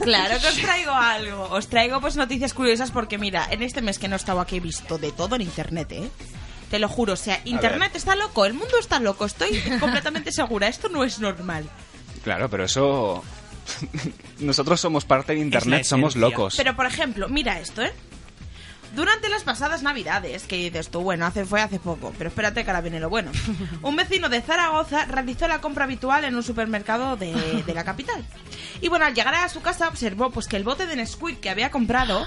Claro 0.00 0.40
que 0.40 0.46
os 0.48 0.56
traigo 0.56 0.92
algo. 0.92 1.44
Os 1.50 1.68
traigo 1.68 2.00
pues 2.00 2.16
noticias 2.16 2.54
curiosas 2.54 2.90
porque 2.90 3.18
mira, 3.18 3.46
en 3.50 3.62
este 3.62 3.82
mes 3.82 3.98
que 3.98 4.08
no 4.08 4.14
he 4.14 4.18
estado 4.18 4.40
aquí 4.40 4.56
he 4.56 4.60
visto 4.60 4.98
de 4.98 5.12
todo 5.12 5.34
en 5.36 5.42
internet, 5.42 5.92
¿eh? 5.92 6.08
Te 6.70 6.78
lo 6.78 6.88
juro, 6.88 7.12
o 7.12 7.16
sea, 7.16 7.40
internet 7.44 7.92
está 7.94 8.16
loco, 8.16 8.46
el 8.46 8.54
mundo 8.54 8.78
está 8.80 8.98
loco, 8.98 9.26
estoy 9.26 9.58
completamente 9.80 10.32
segura, 10.32 10.68
esto 10.68 10.88
no 10.88 11.04
es 11.04 11.18
normal. 11.18 11.68
Claro, 12.24 12.48
pero 12.48 12.64
eso... 12.64 13.22
Nosotros 14.38 14.80
somos 14.80 15.04
parte 15.04 15.34
de 15.34 15.40
Internet, 15.40 15.84
somos 15.84 16.16
locos. 16.16 16.54
Pero, 16.56 16.74
por 16.76 16.86
ejemplo, 16.86 17.28
mira 17.28 17.60
esto, 17.60 17.82
¿eh? 17.82 17.92
Durante 18.94 19.30
las 19.30 19.42
pasadas 19.42 19.82
navidades, 19.82 20.42
que 20.42 20.56
dices 20.56 20.90
tú, 20.90 21.00
bueno, 21.00 21.24
hace, 21.24 21.46
fue 21.46 21.62
hace 21.62 21.78
poco, 21.78 22.12
pero 22.18 22.28
espérate 22.28 22.62
que 22.62 22.70
ahora 22.70 22.82
viene 22.82 23.00
lo 23.00 23.08
bueno. 23.08 23.32
Un 23.82 23.96
vecino 23.96 24.28
de 24.28 24.42
Zaragoza 24.42 25.06
realizó 25.06 25.48
la 25.48 25.62
compra 25.62 25.84
habitual 25.84 26.24
en 26.24 26.36
un 26.36 26.42
supermercado 26.42 27.16
de, 27.16 27.32
de 27.66 27.74
la 27.74 27.84
capital. 27.84 28.22
Y 28.82 28.88
bueno, 28.88 29.06
al 29.06 29.14
llegar 29.14 29.34
a 29.34 29.48
su 29.48 29.62
casa 29.62 29.88
observó 29.88 30.30
pues 30.30 30.46
que 30.46 30.56
el 30.56 30.64
bote 30.64 30.86
de 30.86 30.96
Nesquik 30.96 31.40
que 31.40 31.48
había 31.48 31.70
comprado 31.70 32.26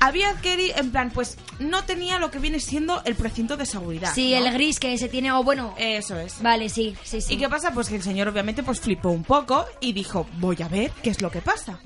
había 0.00 0.30
adquirido, 0.30 0.76
en 0.76 0.90
plan, 0.90 1.10
pues 1.10 1.38
no 1.58 1.84
tenía 1.84 2.18
lo 2.18 2.30
que 2.30 2.38
viene 2.38 2.60
siendo 2.60 3.02
el 3.04 3.14
precinto 3.14 3.56
de 3.56 3.66
seguridad. 3.66 4.12
Sí, 4.14 4.32
¿no? 4.32 4.46
el 4.46 4.52
gris 4.52 4.80
que 4.80 4.96
se 4.98 5.08
tiene, 5.08 5.32
o 5.32 5.42
bueno... 5.42 5.74
Eso 5.78 6.18
es. 6.18 6.42
Vale, 6.42 6.68
sí, 6.68 6.96
sí, 7.02 7.20
sí. 7.20 7.34
¿Y 7.34 7.36
qué 7.38 7.48
pasa? 7.48 7.72
Pues 7.72 7.88
que 7.88 7.96
el 7.96 8.02
señor 8.02 8.28
obviamente 8.28 8.62
pues 8.62 8.80
flipó 8.80 9.10
un 9.10 9.24
poco 9.24 9.64
y 9.80 9.92
dijo, 9.92 10.26
voy 10.38 10.56
a 10.62 10.68
ver 10.68 10.90
qué 11.02 11.10
es 11.10 11.22
lo 11.22 11.30
que 11.30 11.40
pasa. 11.40 11.80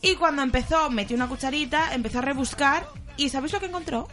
Y 0.00 0.14
cuando 0.14 0.42
empezó, 0.42 0.90
metió 0.90 1.16
una 1.16 1.28
cucharita, 1.28 1.94
empezó 1.94 2.18
a 2.18 2.22
rebuscar 2.22 2.88
y 3.16 3.28
¿sabéis 3.30 3.52
lo 3.52 3.60
que 3.60 3.66
encontró? 3.66 4.08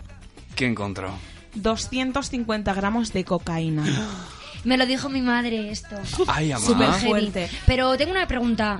¿Qué 0.55 0.65
encontró? 0.65 1.13
250 1.55 2.73
gramos 2.73 3.13
de 3.13 3.23
cocaína. 3.23 3.85
Me 4.65 4.77
lo 4.77 4.85
dijo 4.85 5.09
mi 5.09 5.21
madre 5.21 5.69
esto. 5.71 5.95
Ay, 6.27 6.51
amá. 6.51 6.65
Súper 6.65 6.91
fuerte. 6.93 7.49
Pero 7.65 7.95
tengo 7.97 8.11
una 8.11 8.27
pregunta. 8.27 8.77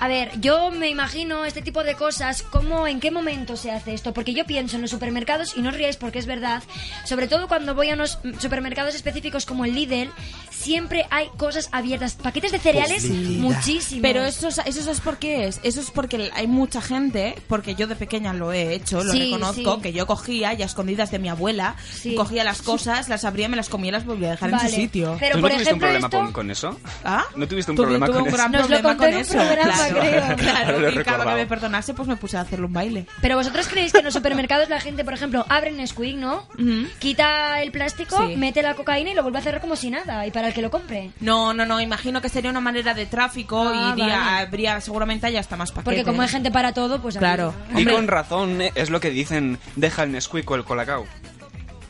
A 0.00 0.08
ver, 0.08 0.32
yo 0.40 0.70
me 0.70 0.88
imagino 0.88 1.44
este 1.44 1.62
tipo 1.62 1.82
de 1.84 1.94
cosas, 1.94 2.42
¿cómo, 2.42 2.86
en 2.86 3.00
qué 3.00 3.10
momento 3.10 3.56
se 3.56 3.70
hace 3.70 3.94
esto? 3.94 4.12
Porque 4.12 4.34
yo 4.34 4.44
pienso 4.44 4.76
en 4.76 4.82
los 4.82 4.90
supermercados, 4.90 5.56
y 5.56 5.62
no 5.62 5.70
os 5.70 5.76
riáis 5.76 5.96
porque 5.96 6.18
es 6.18 6.26
verdad, 6.26 6.62
sobre 7.04 7.28
todo 7.28 7.48
cuando 7.48 7.74
voy 7.74 7.90
a 7.90 7.94
unos 7.94 8.18
supermercados 8.40 8.94
específicos 8.94 9.46
como 9.46 9.64
el 9.64 9.74
Lidl, 9.74 10.10
siempre 10.50 11.06
hay 11.10 11.28
cosas 11.36 11.68
abiertas. 11.72 12.14
Paquetes 12.14 12.52
de 12.52 12.58
cereales, 12.58 13.08
muchísimos. 13.08 14.02
Pero 14.02 14.24
eso, 14.24 14.48
eso 14.48 14.90
es 14.90 15.00
por 15.00 15.18
qué 15.18 15.46
es. 15.46 15.60
Eso 15.62 15.80
es 15.80 15.90
porque 15.90 16.30
hay 16.34 16.46
mucha 16.46 16.80
gente, 16.82 17.36
porque 17.48 17.74
yo 17.74 17.86
de 17.86 17.96
pequeña 17.96 18.32
lo 18.32 18.52
he 18.52 18.74
hecho, 18.74 19.02
lo 19.04 19.12
Sí, 19.12 19.20
reconozco, 19.26 19.76
sí. 19.76 19.80
que 19.82 19.92
yo 19.92 20.06
cogía 20.06 20.52
y 20.54 20.62
a 20.62 20.66
escondidas 20.66 21.10
de 21.10 21.18
mi 21.18 21.28
abuela, 21.28 21.76
Sí. 21.92 22.14
cogía 22.14 22.42
las 22.44 22.62
cosas, 22.62 23.08
las 23.08 23.24
abría, 23.24 23.48
me 23.48 23.56
las 23.56 23.68
comía 23.68 23.88
y 23.90 23.92
las 23.92 24.04
volvía 24.04 24.28
a 24.28 24.30
dejar 24.32 24.50
en 24.50 24.60
su 24.60 24.68
sitio. 24.68 25.16
Pero, 25.28 25.36
¿Tú 25.36 25.40
por 25.42 25.50
no 25.50 25.56
tuviste 25.56 25.74
un 25.74 25.80
ejemplo, 25.80 25.86
problema 25.88 26.06
esto- 26.06 26.18
con, 26.18 26.32
con 26.32 26.50
eso? 26.50 26.80
¿Ah? 27.04 27.24
¿No 27.36 27.48
tuviste 27.48 27.70
un 27.72 27.76
Tuve- 27.76 27.82
problema 27.84 28.06
tuve 28.06 28.14
con 28.14 28.22
un 28.22 28.28
eso? 28.28 28.36
gran 28.36 28.52
Nos 28.52 28.60
lo 28.62 28.66
problema 28.68 28.96
con 28.96 29.08
en 29.08 29.14
un 29.14 29.20
eso. 29.20 29.32
programa, 29.32 29.74
claro, 29.74 30.00
creo. 30.00 30.36
claro. 30.36 30.90
Y 30.90 31.04
cada 31.04 31.24
que 31.24 31.34
me 31.34 31.46
perdonase, 31.46 31.94
pues 31.94 32.08
me 32.08 32.16
puse 32.16 32.36
a 32.36 32.40
hacerle 32.42 32.66
un 32.66 32.72
baile. 32.72 33.06
Pero 33.20 33.36
vosotros 33.36 33.68
creéis 33.68 33.92
que 33.92 33.98
en 33.98 34.04
los 34.04 34.14
supermercados 34.14 34.68
la 34.68 34.80
gente, 34.80 35.04
por 35.04 35.14
ejemplo, 35.14 35.44
abre 35.48 35.70
Nesquik, 35.72 36.16
¿no? 36.16 36.46
Quita 36.98 37.60
el 37.62 37.70
plástico, 37.72 38.26
Sí. 38.26 38.36
mete 38.36 38.62
la 38.62 38.74
cocaína 38.74 39.10
y 39.10 39.14
lo 39.14 39.22
vuelve 39.22 39.38
a 39.38 39.42
cerrar 39.42 39.60
como 39.60 39.76
si 39.76 39.90
nada. 39.90 40.26
Y 40.26 40.30
para 40.30 40.48
el 40.48 40.54
que 40.54 40.62
lo 40.62 40.70
compre. 40.70 41.10
No, 41.20 41.52
no, 41.54 41.64
no, 41.66 41.80
imagino 41.80 42.20
que 42.20 42.28
sería 42.28 42.50
una 42.50 42.60
manera 42.60 42.94
de 42.94 43.06
tráfico 43.06 43.68
Ah, 43.68 43.94
y 43.96 44.00
vale. 44.00 44.12
habría 44.12 44.80
seguramente 44.80 45.26
haya 45.26 45.40
hasta 45.40 45.56
más 45.56 45.70
paquetes. 45.70 45.84
Porque 45.84 46.04
como 46.04 46.22
hay 46.22 46.28
gente 46.28 46.50
para 46.50 46.72
todo, 46.72 47.00
pues... 47.00 47.16
Claro. 47.18 47.54
Y 47.76 47.84
con 47.84 48.06
razón 48.08 48.60
eh, 48.62 48.72
es 48.74 48.90
lo 48.90 49.00
que 49.00 49.10
dicen, 49.10 49.58
deja 49.76 50.02
el 50.04 50.12
Nesquik 50.12 50.50
o 50.50 50.54
el 50.54 50.64
Colacao. 50.64 51.06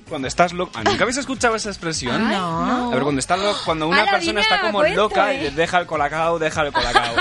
Cuando 0.08 0.26
estás 0.28 0.52
loco... 0.52 0.72
¿Ah, 0.74 0.82
¿Nunca 0.84 1.04
habéis 1.04 1.18
escuchado 1.18 1.54
esa 1.56 1.68
expresión? 1.68 2.26
Ay, 2.26 2.36
no. 2.36 2.90
A 2.90 2.94
ver, 2.94 3.02
cuando, 3.02 3.18
estás 3.18 3.38
lo- 3.38 3.54
cuando 3.64 3.88
una 3.88 4.06
persona 4.06 4.40
está 4.40 4.60
como 4.60 4.82
loca 4.82 5.32
eh. 5.32 5.36
y 5.36 5.38
dice, 5.40 5.50
deja 5.54 5.78
el 5.78 5.86
Colacao, 5.86 6.38
deja 6.38 6.62
el 6.62 6.72
Colacao. 6.72 7.14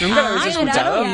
¿Nunca 0.00 0.22
lo 0.22 0.28
habéis 0.28 0.42
Ay, 0.44 0.50
escuchado? 0.52 1.04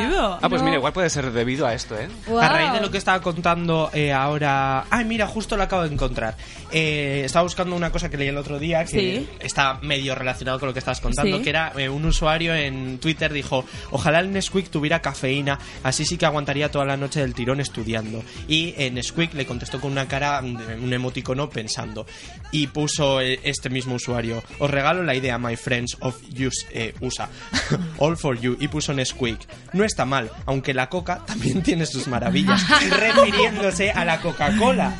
Ah, 0.42 0.48
pues 0.48 0.60
No. 0.60 0.64
mira, 0.66 0.76
igual 0.78 0.92
puede 0.92 1.10
ser 1.10 1.30
debido 1.32 1.66
a 1.66 1.74
esto, 1.74 1.98
¿eh? 1.98 2.08
A 2.40 2.48
raíz 2.48 2.72
de 2.72 2.80
lo 2.80 2.90
que 2.90 2.98
estaba 2.98 3.20
contando 3.20 3.90
eh, 3.92 4.12
ahora... 4.12 4.84
Ay, 4.90 5.04
mira, 5.04 5.26
justo 5.26 5.56
lo 5.56 5.62
acabo 5.62 5.82
de 5.82 5.92
encontrar. 5.92 6.36
Eh, 6.70 7.22
estaba 7.24 7.42
buscando 7.42 7.76
una 7.76 7.90
cosa 7.92 8.08
que 8.10 8.16
leí 8.16 8.28
el 8.28 8.36
otro 8.38 8.58
día 8.58 8.84
que 8.84 8.90
Sí. 8.90 9.28
está 9.40 9.78
medio 9.82 10.14
relacionado 10.14 10.58
con 10.58 10.68
lo 10.68 10.72
que 10.72 10.78
estabas 10.78 11.00
contando, 11.00 11.36
Sí. 11.38 11.42
que 11.42 11.50
era 11.50 11.72
eh, 11.76 11.88
un 11.88 12.04
usuario 12.04 12.54
en 12.54 12.98
Twitter 12.98 13.32
dijo, 13.32 13.64
ojalá 13.90 14.20
el 14.20 14.32
Nesquik 14.32 14.70
tuviera 14.70 15.00
cafeína, 15.00 15.58
así 15.82 16.04
sí 16.04 16.16
que 16.16 16.26
aguantaría 16.26 16.70
toda 16.70 16.84
la 16.84 16.96
noche 16.96 17.20
del 17.20 17.34
tirón 17.34 17.60
estudiando. 17.60 18.22
Y 18.48 18.74
eh, 18.78 18.90
Nesquik 18.90 19.34
le 19.34 19.46
contestó 19.46 19.80
con 19.80 19.92
una 19.92 20.08
cara, 20.08 20.40
de 20.42 20.76
un 20.76 20.92
emoticono 20.92 21.50
pensando. 21.50 22.06
Y 22.50 22.66
puso 22.68 23.20
eh, 23.20 23.40
este 23.44 23.68
mismo 23.70 23.94
usuario, 23.96 24.42
os 24.58 24.70
regalo 24.70 25.02
la 25.02 25.14
idea, 25.14 25.38
my 25.38 25.56
friends 25.56 25.96
of 26.00 26.16
use, 26.32 26.66
eh, 26.72 26.94
USA. 27.00 27.28
All 27.98 28.16
for 28.16 28.38
you. 28.38 28.56
Y 28.60 28.68
puso 28.72 28.92
Nesquik. 28.94 29.38
No 29.74 29.84
está 29.84 30.04
mal, 30.06 30.30
aunque 30.46 30.72
la 30.74 30.88
coca 30.88 31.20
también 31.26 31.62
tiene 31.68 31.84
sus 31.86 32.08
maravillas. 32.08 32.66
refiriéndose 32.90 33.92
a 33.92 34.04
la 34.04 34.18
Coca-Cola. 34.20 34.92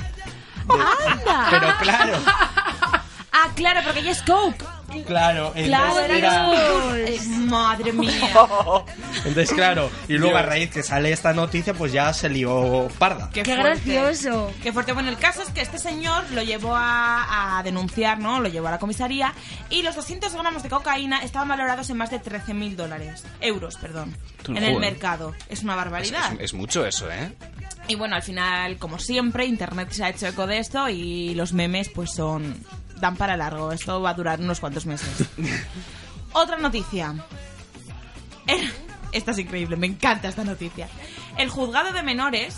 Pero 1.51 1.67
claro, 1.81 2.19
Ah, 3.35 3.49
claro, 3.57 3.81
porque 3.83 4.01
ella 4.01 4.13
es 4.13 4.23
Coke. 4.23 4.65
Claro, 5.07 5.53
Claro, 5.53 5.53
entonces 5.55 6.11
era... 6.19 6.53
era- 7.07 7.23
madre 7.47 7.93
mía. 7.93 8.11
Entonces, 9.25 9.53
claro, 9.53 9.91
y 10.09 10.15
luego 10.15 10.37
a 10.37 10.43
raíz 10.43 10.71
que 10.71 10.83
sale 10.83 11.13
esta 11.13 11.33
noticia, 11.33 11.75
pues 11.75 11.93
ya 11.93 12.13
se 12.13 12.29
lió 12.29 12.89
parda. 12.99 13.31
¡Qué 13.33 13.45
fuerte. 13.45 13.63
gracioso! 13.63 14.53
Qué 14.63 14.73
fuerte. 14.73 14.93
Bueno, 14.93 15.11
el 15.11 15.19
caso 15.19 15.43
es 15.43 15.51
que 15.51 15.61
este 15.61 15.79
señor 15.79 16.25
lo 16.33 16.43
llevó 16.43 16.75
a, 16.75 17.59
a 17.59 17.63
denunciar, 17.63 18.19
¿no? 18.19 18.41
Lo 18.41 18.49
llevó 18.49 18.69
a 18.69 18.73
la 18.73 18.79
comisaría 18.79 19.33
y 19.71 19.83
los 19.83 19.95
200 19.95 20.33
gramos 20.35 20.63
de 20.63 20.69
cocaína 20.69 21.19
estaban 21.23 21.49
valorados 21.49 21.89
en 21.91 21.97
más 21.99 22.11
de 22.11 22.21
13.000 22.21 22.75
dólares. 22.77 23.25
Euros, 23.41 23.77
perdón. 23.77 24.17
No 24.49 24.57
en 24.57 24.65
el 24.65 24.79
mercado. 24.79 25.35
Es 25.49 25.63
una 25.63 25.73
Es, 25.75 25.77
barbaridad. 25.79 26.33
es- 26.35 26.41
es 26.41 26.55
mucho 26.55 26.85
eso, 26.87 27.11
¿eh? 27.11 27.33
Y 27.89 27.97
bueno, 27.97 28.15
al 28.17 28.23
final, 28.23 28.79
como 28.79 28.99
siempre, 28.99 29.45
Internet 29.45 29.91
se 29.91 30.05
ha 30.05 30.09
hecho 30.11 30.27
eco 30.29 30.47
de 30.47 30.59
esto 30.59 30.89
y 30.89 31.35
los 31.35 31.53
memes 31.53 31.89
pues 31.89 32.13
son... 32.13 32.55
dan 33.03 33.17
para 33.17 33.37
largo. 33.37 33.73
Esto 33.73 34.01
va 34.01 34.11
a 34.11 34.15
durar 34.15 34.41
unos 34.41 34.61
cuantos 34.61 34.87
meses. 34.87 35.11
Otra 36.33 36.57
noticia. 36.57 37.15
El- 38.47 38.73
Esta 39.13 39.33
es 39.33 39.39
increíble, 39.39 39.77
me 39.77 39.87
encanta 39.87 40.29
esta 40.29 40.43
noticia. 40.45 40.89
El 41.37 41.51
juzgado 41.51 41.93
de 41.93 42.03
menores 42.03 42.57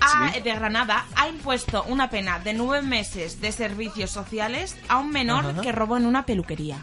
ha- 0.00 0.32
Sí. 0.32 0.40
de 0.40 0.54
Granada 0.54 1.04
ha 1.14 1.28
impuesto 1.28 1.84
una 1.84 2.10
pena 2.10 2.38
de 2.40 2.52
nueve 2.54 2.84
meses 2.86 3.40
de 3.40 3.52
servicios 3.52 4.10
sociales 4.10 4.74
a 4.88 4.96
un 4.98 5.10
menor 5.10 5.46
Ajá. 5.46 5.60
que 5.60 5.70
robó 5.70 5.96
en 5.96 6.06
una 6.06 6.26
peluquería. 6.26 6.78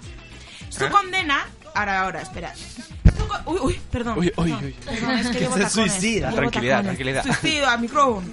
Su 0.70 0.86
¿Eh? 0.86 0.90
condena... 0.90 1.46
Ahora, 1.76 2.02
ahora, 2.02 2.22
espera. 2.22 2.54
Uy, 3.46 3.58
uy, 3.62 3.82
perdón. 3.92 4.20
Uy, 4.20 4.32
uy, 4.38 4.54
uy. 4.54 4.76
perdón, 4.86 5.18
es 5.18 5.28
que 5.28 5.40
llevo 5.40 5.54
tacones, 5.56 5.72
suicida. 5.74 6.28
llevo 6.30 6.38
Tranquilidad, 6.38 6.76
tacones. 6.78 6.98
tranquilidad. 6.98 7.24
Suicidio 7.24 7.68
a 7.70 7.78
micrófono. 7.78 8.28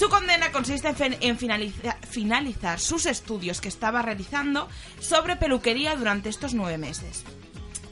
Su 0.00 0.08
condena 0.08 0.50
consiste 0.50 0.88
en, 0.88 0.96
fin- 0.96 1.18
en 1.20 1.36
finaliza- 1.38 1.94
finalizar 2.08 2.80
sus 2.80 3.04
estudios 3.04 3.60
que 3.60 3.68
estaba 3.68 4.00
realizando 4.00 4.66
sobre 4.98 5.36
peluquería 5.36 5.94
durante 5.94 6.30
estos 6.30 6.54
nueve 6.54 6.78
meses. 6.78 7.22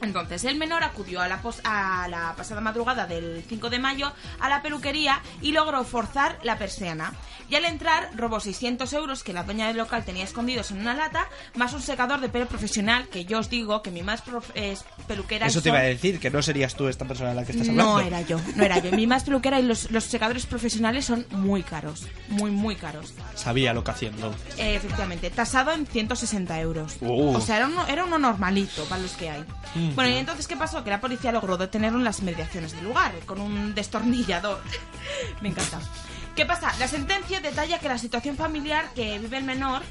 Entonces, 0.01 0.43
el 0.45 0.55
menor 0.57 0.83
acudió 0.83 1.21
a 1.21 1.27
la, 1.27 1.41
pos- 1.41 1.61
a 1.63 2.07
la 2.07 2.33
pasada 2.35 2.61
madrugada 2.61 3.05
del 3.05 3.43
5 3.47 3.69
de 3.69 3.79
mayo 3.79 4.11
a 4.39 4.49
la 4.49 4.61
peluquería 4.61 5.21
y 5.41 5.51
logró 5.51 5.83
forzar 5.83 6.39
la 6.43 6.57
persiana. 6.57 7.13
Y 7.49 7.55
al 7.55 7.65
entrar, 7.65 8.09
robó 8.15 8.39
600 8.39 8.91
euros 8.93 9.23
que 9.23 9.33
la 9.33 9.43
dueña 9.43 9.67
del 9.67 9.77
local 9.77 10.05
tenía 10.05 10.23
escondidos 10.23 10.71
en 10.71 10.79
una 10.79 10.93
lata, 10.93 11.27
más 11.55 11.73
un 11.73 11.81
secador 11.81 12.19
de 12.21 12.29
pelo 12.29 12.45
profesional, 12.47 13.07
que 13.09 13.25
yo 13.25 13.39
os 13.39 13.49
digo 13.49 13.81
que 13.81 13.91
mi 13.91 14.03
más 14.03 14.23
es 14.53 14.85
peluquera... 15.07 15.47
Eso 15.47 15.61
te 15.61 15.69
iba 15.69 15.79
a 15.79 15.83
decir, 15.83 16.19
que 16.19 16.29
no 16.29 16.41
serías 16.41 16.75
tú 16.75 16.87
esta 16.87 17.05
persona 17.05 17.29
de 17.29 17.35
la 17.35 17.45
que 17.45 17.51
estás 17.53 17.69
hablando. 17.69 17.93
no 17.93 17.99
era 17.99 18.21
yo, 18.21 18.39
no 18.55 18.63
era 18.63 18.77
yo. 18.79 18.91
Mi 18.91 19.07
más 19.07 19.23
peluquera 19.23 19.59
y 19.59 19.63
los, 19.63 19.89
los 19.91 20.03
secadores 20.03 20.45
profesionales 20.45 21.05
son 21.05 21.25
muy 21.31 21.63
caros. 21.63 22.05
Muy, 22.29 22.51
muy 22.51 22.75
caros. 22.75 23.13
Sabía 23.35 23.73
lo 23.73 23.83
que 23.83 23.91
haciendo. 23.91 24.33
Eh, 24.57 24.75
efectivamente, 24.75 25.29
tasado 25.31 25.71
en 25.71 25.85
160 25.87 26.59
euros. 26.61 26.97
Uh. 27.01 27.35
O 27.35 27.41
sea, 27.41 27.57
era 27.57 27.67
uno, 27.67 27.85
era 27.87 28.05
uno 28.05 28.19
normalito 28.19 28.83
para 28.85 29.01
los 29.01 29.11
que 29.13 29.29
hay. 29.29 29.43
Bueno, 29.95 30.09
y 30.09 30.17
entonces, 30.17 30.47
¿qué 30.47 30.55
pasó? 30.55 30.83
Que 30.83 30.89
la 30.89 31.01
policía 31.01 31.31
logró 31.31 31.57
detenerlo 31.57 31.97
en 31.97 32.03
las 32.03 32.21
mediaciones 32.21 32.73
del 32.73 32.83
lugar, 32.83 33.13
con 33.25 33.41
un 33.41 33.73
destornillador. 33.73 34.61
Me 35.41 35.49
encanta. 35.49 35.79
¿Qué 36.35 36.45
pasa? 36.45 36.73
La 36.79 36.87
sentencia 36.87 37.41
detalla 37.41 37.79
que 37.79 37.89
la 37.89 37.97
situación 37.97 38.37
familiar 38.37 38.93
que 38.95 39.19
vive 39.19 39.37
el 39.37 39.43
menor 39.43 39.81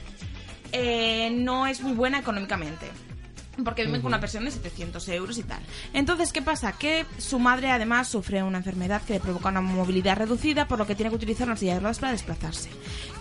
eh, 0.72 1.30
no 1.30 1.66
es 1.66 1.80
muy 1.80 1.92
buena 1.92 2.18
económicamente. 2.18 2.86
Porque 3.64 3.84
viven 3.84 4.00
con 4.00 4.08
una 4.08 4.20
pensión 4.20 4.44
de 4.44 4.52
700 4.52 5.08
euros 5.08 5.36
y 5.36 5.42
tal. 5.42 5.60
Entonces, 5.92 6.32
¿qué 6.32 6.40
pasa? 6.40 6.72
Que 6.72 7.04
su 7.18 7.40
madre 7.40 7.70
además 7.70 8.06
sufre 8.06 8.42
una 8.42 8.58
enfermedad 8.58 9.02
que 9.02 9.14
le 9.14 9.20
provoca 9.20 9.48
una 9.48 9.60
movilidad 9.60 10.16
reducida, 10.16 10.68
por 10.68 10.78
lo 10.78 10.86
que 10.86 10.94
tiene 10.94 11.10
que 11.10 11.16
utilizar 11.16 11.48
una 11.48 11.56
silla 11.56 11.74
de 11.74 11.80
ruedas 11.80 11.98
para 11.98 12.12
desplazarse. 12.12 12.70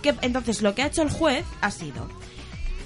Que, 0.00 0.14
entonces, 0.22 0.62
lo 0.62 0.76
que 0.76 0.82
ha 0.82 0.86
hecho 0.86 1.02
el 1.02 1.10
juez 1.10 1.44
ha 1.60 1.72
sido 1.72 2.08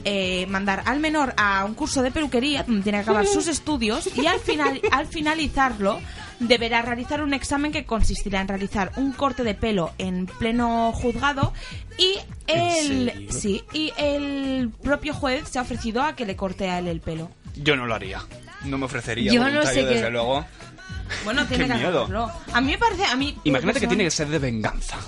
eh, 0.05 0.47
mandar 0.49 0.83
al 0.87 1.01
menor 1.01 1.35
a 1.37 1.65
un 1.65 1.75
curso 1.75 2.03
de 2.03 2.11
peluquería 2.11 2.63
donde 2.65 2.83
tiene 2.83 2.99
que 2.99 3.03
acabar 3.03 3.27
sus 3.27 3.49
estudios 3.49 4.09
y 4.17 4.27
al, 4.27 4.41
final, 4.41 4.81
al 4.91 5.07
finalizarlo 5.07 6.01
deberá 6.41 6.83
realizar 6.83 7.23
un 7.23 7.35
examen 7.35 7.71
que 7.73 7.85
consistirá 7.85 8.41
en 8.41 8.49
realizar 8.49 8.93
un 8.97 9.13
corte 9.13 9.45
de 9.45 9.55
pelo 9.55 9.93
en 9.99 10.27
pleno 10.27 10.93
juzgado 10.93 11.53
y 11.99 12.17
el 12.47 13.29
sí 13.31 13.63
y 13.73 13.93
el 13.97 14.71
propio 14.83 15.15
juez 15.15 15.49
se 15.49 15.59
ha 15.59 15.63
ofrecido 15.63 16.03
a 16.03 16.17
que 16.17 16.27
le 16.27 16.35
corte 16.37 16.69
a 16.69 16.79
él 16.81 16.89
el 16.89 17.01
pelo. 17.01 17.31
Yo 17.57 17.77
no 17.77 17.87
lo 17.87 17.95
haría. 17.95 18.21
No 18.65 18.79
me 18.79 18.87
ofrecería 18.87 19.33
Yo 19.33 19.49
no 19.49 19.63
sé 19.65 19.81
qué- 19.81 19.87
desde 19.87 20.11
luego. 20.11 20.45
Bueno, 21.25 21.47
tiene 21.49 21.65
Qué 21.65 21.75
que 21.75 21.87
hacerlo. 21.87 22.31
A 22.53 22.61
mí 22.61 22.73
me 22.73 22.79
parece 22.79 23.05
a 23.05 23.15
mí 23.17 23.37
Imagínate 23.45 23.81
que 23.81 23.87
tiene 23.87 24.05
que 24.05 24.11
ser 24.11 24.29
de 24.29 24.39
venganza. 24.39 24.99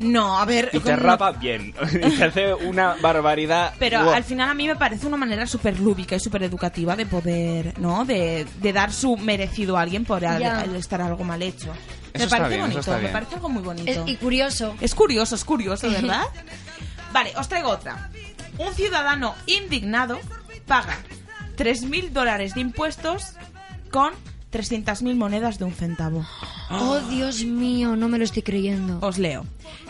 No, 0.00 0.38
a 0.38 0.44
ver... 0.46 0.70
Y 0.72 0.80
te 0.80 0.96
rapa 0.96 1.30
bien. 1.32 1.72
Y 1.92 2.10
te 2.16 2.24
hace 2.24 2.54
una 2.54 2.96
barbaridad. 3.00 3.74
Pero 3.78 4.02
Wow. 4.02 4.12
al 4.14 4.24
final 4.24 4.48
a 4.48 4.54
mí 4.54 4.66
me 4.66 4.74
parece 4.76 5.06
una 5.06 5.16
manera 5.18 5.46
súper 5.46 5.78
lúdica 5.78 6.16
y 6.16 6.20
súper 6.20 6.42
educativa 6.42 6.96
de 6.96 7.06
poder, 7.06 7.78
¿no? 7.78 8.04
De, 8.04 8.46
de 8.60 8.72
dar 8.72 8.92
su 8.92 9.16
merecido 9.18 9.76
a 9.76 9.82
alguien 9.82 10.04
por 10.04 10.24
al- 10.24 10.40
Ya. 10.40 10.60
al 10.60 10.74
estar 10.74 11.00
algo 11.02 11.22
mal 11.22 11.42
hecho. 11.42 11.70
Eso 12.12 12.18
me 12.18 12.24
está 12.24 12.38
parece 12.38 12.56
bien, 12.56 12.70
eso 12.70 12.90
bonito, 12.90 13.06
me 13.06 13.12
parece 13.12 13.34
algo 13.36 13.48
muy 13.50 13.62
bonito. 13.62 13.90
Es- 13.90 14.00
y 14.06 14.16
curioso. 14.16 14.74
Es 14.80 14.94
curioso, 14.94 15.34
es 15.34 15.44
curioso, 15.44 15.88
¿verdad? 15.90 16.22
vale, 17.12 17.32
os 17.36 17.48
traigo 17.48 17.68
otra. 17.68 18.10
Un 18.58 18.74
ciudadano 18.74 19.34
indignado 19.46 20.18
paga 20.66 20.96
3.000 21.56 22.10
dólares 22.10 22.54
de 22.54 22.60
impuestos 22.62 23.34
con 23.90 24.12
300.000 24.52 25.14
monedas 25.14 25.58
de 25.58 25.64
un 25.64 25.72
centavo. 25.72 26.26
Oh, 26.70 26.98
Dios 27.10 27.44
mío, 27.44 27.96
no 27.96 28.08
me 28.08 28.18
lo 28.18 28.24
estoy 28.24 28.42
creyendo. 28.42 28.98
Os 29.00 29.18
leo. 29.18 29.44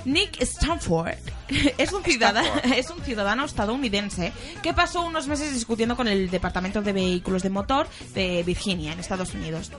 Nick 0.05 0.41
Stanford 0.41 1.15
es 1.79 1.93
un, 1.93 2.03
ciudadano, 2.03 2.49
es 2.77 2.91
un 2.91 3.03
ciudadano 3.03 3.45
estadounidense 3.45 4.33
que 4.63 4.73
pasó 4.73 5.03
unos 5.03 5.27
meses 5.27 5.53
discutiendo 5.53 5.97
con 5.97 6.09
el 6.09 6.31
Departamento 6.31 6.83
de 6.83 6.93
Vehículos 6.93 7.43
de 7.43 7.51
Motor 7.51 7.89
de 8.15 8.43
Virginia, 8.45 8.93
en 8.93 9.01
Estados 9.01 9.35
Unidos, 9.35 9.73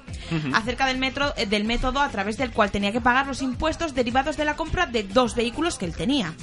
acerca 0.54 0.86
del, 0.86 0.98
metro, 0.98 1.34
eh, 1.38 1.46
del 1.46 1.64
método 1.64 2.00
a 2.00 2.10
través 2.10 2.38
del 2.38 2.52
cual 2.52 2.72
tenía 2.72 2.92
que 2.92 3.02
pagar 3.02 3.28
los 3.28 3.42
impuestos 3.42 3.94
derivados 3.94 4.38
de 4.38 4.46
la 4.46 4.56
compra 4.56 4.86
de 4.86 5.04
dos 5.04 5.36
vehículos 5.36 5.78
que 5.78 5.86
él 5.86 5.96
tenía. 5.96 6.34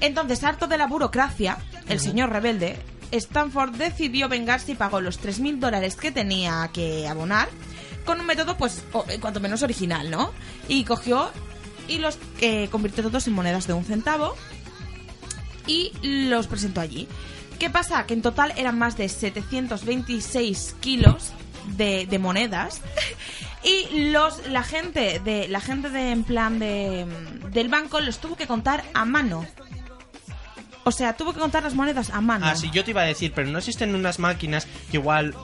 Entonces, 0.00 0.44
harto 0.44 0.66
de 0.66 0.78
la 0.78 0.86
burocracia, 0.86 1.58
el 1.88 2.00
señor 2.00 2.30
rebelde, 2.30 2.76
Stanford 3.10 3.74
decidió 3.76 4.28
vengarse 4.28 4.72
y 4.72 4.74
pagó 4.74 5.00
los 5.00 5.20
3.000 5.20 5.58
dólares 5.58 5.96
que 5.96 6.12
tenía 6.12 6.70
que 6.72 7.08
abonar 7.08 7.48
con 8.04 8.20
un 8.20 8.26
método, 8.26 8.56
pues, 8.56 8.84
eh, 9.08 9.18
cuanto 9.20 9.40
menos 9.40 9.62
original, 9.62 10.10
¿no? 10.10 10.32
Y 10.68 10.84
cogió 10.84 11.30
y 11.90 11.98
los 11.98 12.18
eh, 12.40 12.68
convirtió 12.70 13.02
todos 13.02 13.26
en 13.26 13.34
monedas 13.34 13.66
de 13.66 13.74
un 13.74 13.84
centavo 13.84 14.36
y 15.66 15.92
los 16.02 16.46
presentó 16.46 16.80
allí. 16.80 17.08
¿Qué 17.58 17.68
pasa? 17.68 18.06
Que 18.06 18.14
en 18.14 18.22
total 18.22 18.54
eran 18.56 18.78
más 18.78 18.96
de 18.96 19.08
726 19.08 20.76
kilos 20.80 21.32
de, 21.76 22.06
de 22.06 22.18
monedas 22.18 22.80
y 23.62 24.10
los 24.10 24.46
la 24.48 24.62
gente 24.62 25.20
de 25.22 25.48
la 25.48 25.60
gente 25.60 25.90
de 25.90 26.12
en 26.12 26.24
plan 26.24 26.58
de 26.58 27.06
del 27.52 27.68
banco 27.68 28.00
los 28.00 28.18
tuvo 28.18 28.36
que 28.36 28.46
contar 28.46 28.84
a 28.94 29.04
mano. 29.04 29.44
O 30.84 30.92
sea, 30.92 31.14
tuvo 31.14 31.34
que 31.34 31.40
contar 31.40 31.62
las 31.62 31.74
monedas 31.74 32.08
a 32.10 32.22
mano. 32.22 32.46
Ah, 32.46 32.56
sí, 32.56 32.70
yo 32.72 32.82
te 32.84 32.92
iba 32.92 33.02
a 33.02 33.04
decir, 33.04 33.32
pero 33.34 33.48
no 33.48 33.58
existen 33.58 33.94
unas 33.94 34.18
máquinas 34.18 34.66
que 34.90 34.96
igual... 34.96 35.34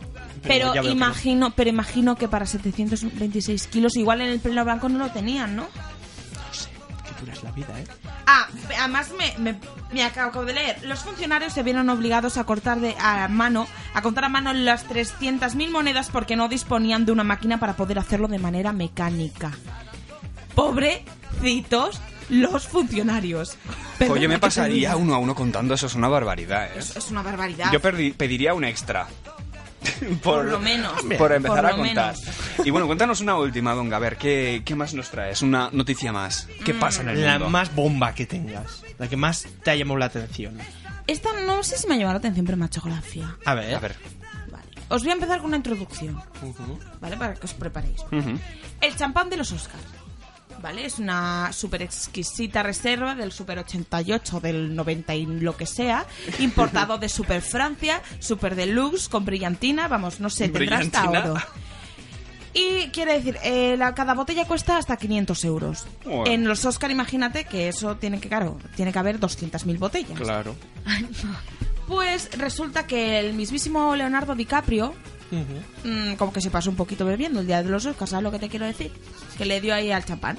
Pero 0.42 0.74
no. 0.74 0.82
imagino, 0.88 1.50
pero 1.54 1.68
imagino 1.68 2.16
que 2.16 2.26
para 2.26 2.46
726 2.46 3.66
kilos 3.66 3.96
igual 3.96 4.22
en 4.22 4.28
el 4.28 4.40
pleno 4.40 4.64
banco 4.64 4.88
no 4.88 4.98
lo 4.98 5.10
tenían, 5.10 5.54
¿no? 5.54 5.68
Qué 7.16 7.20
dura 7.20 7.32
es 7.32 7.42
la 7.42 7.50
vida, 7.52 7.80
¿eh? 7.80 7.84
Ah, 8.26 8.46
además 8.78 9.10
me, 9.18 9.34
me, 9.38 9.58
me 9.92 10.04
acabo 10.04 10.44
de 10.44 10.54
leer. 10.54 10.84
Los 10.84 11.00
funcionarios 11.00 11.52
se 11.52 11.62
vieron 11.62 11.88
obligados 11.88 12.36
a 12.36 12.44
cortar 12.44 12.80
de 12.80 12.94
a 12.98 13.28
mano, 13.28 13.66
a 13.94 14.02
contar 14.02 14.24
a 14.24 14.28
mano 14.28 14.52
las 14.52 14.86
300.000 14.88 15.70
monedas 15.70 16.10
porque 16.10 16.36
no 16.36 16.48
disponían 16.48 17.06
de 17.06 17.12
una 17.12 17.24
máquina 17.24 17.58
para 17.58 17.74
poder 17.74 17.98
hacerlo 17.98 18.28
de 18.28 18.38
manera 18.38 18.72
mecánica. 18.72 19.52
Pobrecitos 20.54 22.00
los 22.28 22.66
funcionarios. 22.66 23.56
Oye, 24.00 24.00
me 24.00 24.08
Perdona 24.08 24.20
que 24.28 24.34
te 24.34 24.38
pasaría 24.40 24.96
uno 24.96 25.14
a 25.14 25.18
uno 25.18 25.34
contando, 25.34 25.74
eso 25.74 25.86
es 25.86 25.94
una 25.94 26.08
barbaridad, 26.08 26.66
¿eh? 26.76 26.78
Es 26.78 27.10
una 27.10 27.22
barbaridad. 27.22 27.72
Yo 27.72 27.80
pediría 27.80 28.54
un 28.54 28.64
extra. 28.64 29.06
por, 30.22 30.36
Por 30.36 30.44
lo 30.46 30.58
menos. 30.60 30.92
Por 31.18 31.32
empezar 31.32 31.62
Por 31.62 31.66
a 31.66 31.76
contar. 31.76 32.14
menos. 32.16 32.66
Y 32.66 32.70
bueno, 32.70 32.86
cuéntanos 32.86 33.20
una 33.20 33.36
última, 33.36 33.74
Donga. 33.74 33.96
A 33.96 34.00
ver, 34.00 34.16
¿qué, 34.16 34.62
qué 34.64 34.74
más 34.74 34.94
nos 34.94 35.10
traes? 35.10 35.42
Una 35.42 35.70
noticia 35.72 36.12
más. 36.12 36.48
¿Qué 36.64 36.74
Mm. 36.74 36.78
pasa 36.80 37.02
en 37.02 37.08
el 37.10 37.22
La 37.24 37.32
mundo? 37.34 37.50
más 37.50 37.74
bomba 37.74 38.14
que 38.14 38.26
tengas. 38.26 38.82
La 38.98 39.08
que 39.08 39.16
más 39.16 39.46
te 39.62 39.70
ha 39.70 39.76
llamado 39.76 39.98
la 39.98 40.06
atención. 40.06 40.58
Esta 41.06 41.28
no 41.46 41.62
sé 41.62 41.76
si 41.78 41.86
me 41.86 41.94
ha 41.94 41.98
llamado 41.98 42.14
la 42.14 42.18
atención, 42.18 42.46
pero 42.46 42.58
me 42.58 42.64
ha 42.64 42.66
hecho 42.66 42.80
gracia. 42.84 43.36
A 43.44 43.54
ver. 43.54 43.74
A 43.74 43.78
ver. 43.78 43.96
Os 44.88 45.02
voy 45.02 45.10
a 45.10 45.14
empezar 45.14 45.38
con 45.38 45.46
una 45.48 45.56
introducción. 45.56 46.20
¿vale? 47.00 47.16
Para 47.16 47.34
que 47.34 47.44
os 47.44 47.54
preparéis. 47.54 48.02
El 48.80 48.96
champán 48.96 49.28
de 49.30 49.36
los 49.36 49.50
Oscars. 49.52 49.82
¿Vale? 50.66 50.84
Es 50.84 50.98
una 50.98 51.52
súper 51.52 51.82
exquisita 51.82 52.60
reserva 52.64 53.14
del 53.14 53.30
Super 53.30 53.60
88, 53.60 54.40
del 54.40 54.74
90 54.74 55.14
y 55.14 55.24
lo 55.24 55.56
que 55.56 55.64
sea, 55.64 56.04
importado 56.40 56.98
de 56.98 57.08
Super 57.08 57.40
Francia, 57.40 58.02
Super 58.18 58.56
Deluxe, 58.56 59.08
con 59.08 59.24
brillantina, 59.24 59.86
vamos, 59.86 60.18
no 60.18 60.28
sé, 60.28 60.48
tendrá 60.48 60.78
hasta 60.78 61.08
oro. 61.08 61.36
Y 62.52 62.88
quiere 62.88 63.12
decir, 63.12 63.38
eh, 63.44 63.76
la, 63.78 63.94
cada 63.94 64.14
botella 64.14 64.44
cuesta 64.44 64.76
hasta 64.76 64.96
500 64.96 65.44
euros. 65.44 65.86
Bueno. 66.04 66.24
En 66.26 66.48
los 66.48 66.64
Oscar, 66.64 66.90
imagínate 66.90 67.44
que 67.44 67.68
eso 67.68 67.94
tiene 67.94 68.18
que, 68.18 68.28
claro, 68.28 68.58
tiene 68.74 68.92
que 68.92 68.98
haber 68.98 69.20
200.000 69.20 69.78
botellas. 69.78 70.18
Claro. 70.18 70.56
Pues 71.86 72.36
resulta 72.36 72.88
que 72.88 73.20
el 73.20 73.34
mismísimo 73.34 73.94
Leonardo 73.94 74.34
DiCaprio 74.34 74.94
mm, 75.84 76.14
como 76.14 76.32
que 76.32 76.40
se 76.40 76.50
pasó 76.50 76.70
un 76.70 76.76
poquito 76.76 77.04
bebiendo 77.04 77.38
el 77.38 77.46
día 77.46 77.62
de 77.62 77.68
los 77.68 77.86
Oscars, 77.86 78.10
¿sabes 78.10 78.24
lo 78.24 78.32
que 78.32 78.40
te 78.40 78.48
quiero 78.48 78.66
decir? 78.66 78.90
Que 79.38 79.44
le 79.44 79.60
dio 79.60 79.72
ahí 79.72 79.92
al 79.92 80.04
champán. 80.04 80.36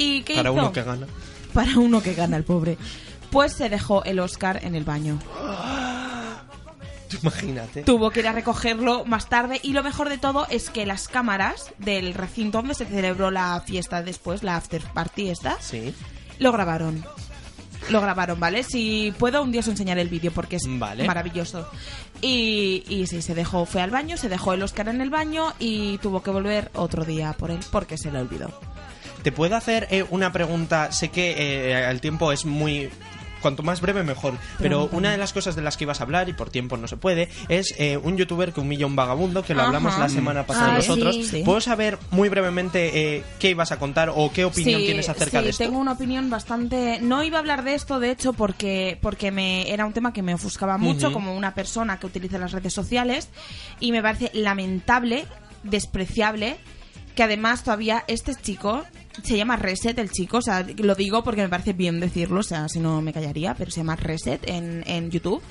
¿Y 0.00 0.22
qué 0.22 0.36
Para 0.36 0.50
hizo? 0.50 0.58
uno 0.60 0.72
que 0.72 0.82
gana. 0.82 1.06
Para 1.52 1.78
uno 1.78 2.02
que 2.02 2.14
gana, 2.14 2.36
el 2.36 2.44
pobre. 2.44 2.78
Pues 3.30 3.52
se 3.52 3.68
dejó 3.68 4.02
el 4.04 4.18
Oscar 4.20 4.60
en 4.64 4.74
el 4.74 4.84
baño. 4.84 5.18
Imagínate. 7.22 7.82
Tuvo 7.82 8.10
que 8.10 8.20
ir 8.20 8.28
a 8.28 8.32
recogerlo 8.32 9.04
más 9.04 9.28
tarde 9.28 9.58
y 9.62 9.72
lo 9.72 9.82
mejor 9.82 10.08
de 10.08 10.18
todo 10.18 10.46
es 10.48 10.70
que 10.70 10.86
las 10.86 11.08
cámaras 11.08 11.72
del 11.78 12.14
recinto 12.14 12.58
donde 12.58 12.74
se 12.74 12.86
celebró 12.86 13.30
la 13.32 13.60
fiesta 13.66 14.02
después, 14.02 14.42
la 14.44 14.56
after 14.56 14.80
party 14.82 15.28
esta, 15.30 15.56
Sí. 15.60 15.92
lo 16.38 16.52
grabaron. 16.52 17.04
Lo 17.88 18.00
grabaron, 18.00 18.38
¿vale? 18.38 18.62
Si 18.62 19.12
puedo, 19.18 19.42
un 19.42 19.50
día 19.50 19.60
os 19.62 19.68
enseñaré 19.68 20.02
el 20.02 20.08
vídeo 20.08 20.30
porque 20.30 20.56
es 20.56 20.62
Vale. 20.68 21.04
maravilloso. 21.04 21.68
Y, 22.20 22.84
y 22.88 23.06
sí, 23.08 23.22
se 23.22 23.34
dejó, 23.34 23.64
fue 23.66 23.82
al 23.82 23.90
baño, 23.90 24.16
se 24.16 24.28
dejó 24.28 24.52
el 24.52 24.62
Oscar 24.62 24.88
en 24.88 25.00
el 25.00 25.10
baño 25.10 25.52
y 25.58 25.98
tuvo 25.98 26.22
que 26.22 26.30
volver 26.30 26.70
otro 26.74 27.04
día 27.04 27.32
por 27.32 27.50
él 27.50 27.60
porque 27.72 27.96
se 27.98 28.12
le 28.12 28.18
olvidó. 28.20 28.50
¿Te 29.22 29.32
puedo 29.32 29.56
hacer 29.56 29.86
eh, 29.90 30.04
una 30.10 30.32
pregunta? 30.32 30.92
Sé 30.92 31.08
que 31.10 31.32
eh, 31.72 31.88
el 31.90 32.00
tiempo 32.00 32.32
es 32.32 32.44
muy... 32.44 32.90
Cuanto 33.42 33.62
más 33.62 33.80
breve 33.80 34.02
mejor. 34.02 34.34
Pero 34.58 34.90
una 34.92 35.10
de 35.12 35.16
las 35.16 35.32
cosas 35.32 35.56
de 35.56 35.62
las 35.62 35.78
que 35.78 35.84
ibas 35.84 36.00
a 36.00 36.04
hablar, 36.04 36.28
y 36.28 36.34
por 36.34 36.50
tiempo 36.50 36.76
no 36.76 36.86
se 36.86 36.98
puede, 36.98 37.30
es 37.48 37.74
eh, 37.78 37.96
un 37.96 38.18
youtuber 38.18 38.52
que 38.52 38.60
humilla 38.60 38.84
a 38.84 38.86
un 38.86 38.96
vagabundo, 38.96 39.42
que 39.42 39.54
lo 39.54 39.60
Ajá. 39.60 39.68
hablamos 39.68 39.98
la 39.98 40.10
semana 40.10 40.44
pasada 40.44 40.72
Ah, 40.72 40.76
nosotros. 40.76 41.14
sí. 41.16 41.24
Sí. 41.24 41.42
¿Puedo 41.42 41.58
saber 41.62 41.96
muy 42.10 42.28
brevemente 42.28 43.16
eh, 43.16 43.24
qué 43.38 43.48
ibas 43.48 43.72
a 43.72 43.78
contar 43.78 44.12
o 44.14 44.30
qué 44.30 44.44
opinión 44.44 44.80
Sí, 44.80 44.86
tienes 44.88 45.08
acerca 45.08 45.40
de 45.40 45.48
esto? 45.48 45.64
tengo 45.64 45.78
una 45.78 45.92
opinión 45.92 46.28
bastante... 46.28 46.98
No 47.00 47.22
iba 47.22 47.38
a 47.38 47.40
hablar 47.40 47.64
de 47.64 47.72
esto, 47.72 47.98
de 47.98 48.10
hecho, 48.10 48.34
porque, 48.34 48.98
porque 49.00 49.30
me 49.30 49.70
era 49.72 49.86
un 49.86 49.94
tema 49.94 50.12
que 50.12 50.20
me 50.20 50.34
ofuscaba 50.34 50.76
mucho 50.76 51.10
como 51.10 51.34
una 51.34 51.54
persona 51.54 51.98
que 51.98 52.04
utiliza 52.04 52.36
las 52.36 52.52
redes 52.52 52.74
sociales 52.74 53.30
y 53.80 53.90
me 53.92 54.02
parece 54.02 54.30
lamentable, 54.34 55.24
despreciable, 55.62 56.58
que 57.14 57.22
además 57.22 57.64
todavía 57.64 58.04
este 58.06 58.34
chico... 58.34 58.84
Se 59.22 59.36
llama 59.36 59.56
Reset 59.56 59.98
el 59.98 60.10
chico, 60.10 60.38
o 60.38 60.42
sea, 60.42 60.66
lo 60.78 60.94
digo 60.94 61.22
porque 61.22 61.42
me 61.42 61.48
parece 61.48 61.72
bien 61.72 62.00
decirlo, 62.00 62.40
o 62.40 62.44
sea, 62.44 62.68
si 62.68 62.80
no 62.80 63.00
me 63.02 63.12
callaría, 63.12 63.54
pero 63.54 63.70
se 63.70 63.80
llama 63.80 63.96
Reset 63.96 64.48
en, 64.48 64.82
en 64.86 65.10
YouTube. 65.10 65.42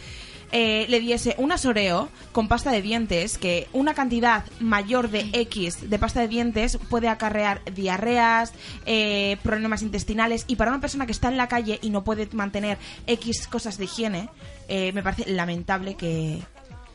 eh, 0.52 0.86
le 0.90 1.00
diese 1.00 1.36
un 1.38 1.52
asoreo 1.52 2.10
con 2.32 2.48
pasta 2.48 2.72
de 2.72 2.82
dientes, 2.82 3.38
que 3.38 3.68
una 3.74 3.94
cantidad 3.94 4.44
mayor 4.60 5.10
de 5.10 5.30
X 5.34 5.90
de 5.90 6.00
pasta 6.00 6.22
de 6.22 6.28
dientes 6.28 6.78
puede 6.90 7.08
acarrear 7.08 7.62
diarreas, 7.74 8.54
eh, 8.86 9.38
problemas 9.44 9.82
intestinales, 9.82 10.46
y 10.48 10.56
para 10.56 10.72
una 10.72 10.82
persona 10.82 11.06
que 11.06 11.12
está 11.12 11.28
en 11.28 11.38
la 11.38 11.48
calle 11.48 11.80
y 11.82 11.90
no 11.90 12.04
puede 12.04 12.28
mantener 12.34 12.78
X 13.06 13.48
cosas 13.48 13.78
de 13.78 13.86
higiene, 13.86 14.30
eh, 14.68 14.92
me 14.94 15.04
parece 15.04 15.30
lamentable 15.30 15.96
que, 15.96 16.42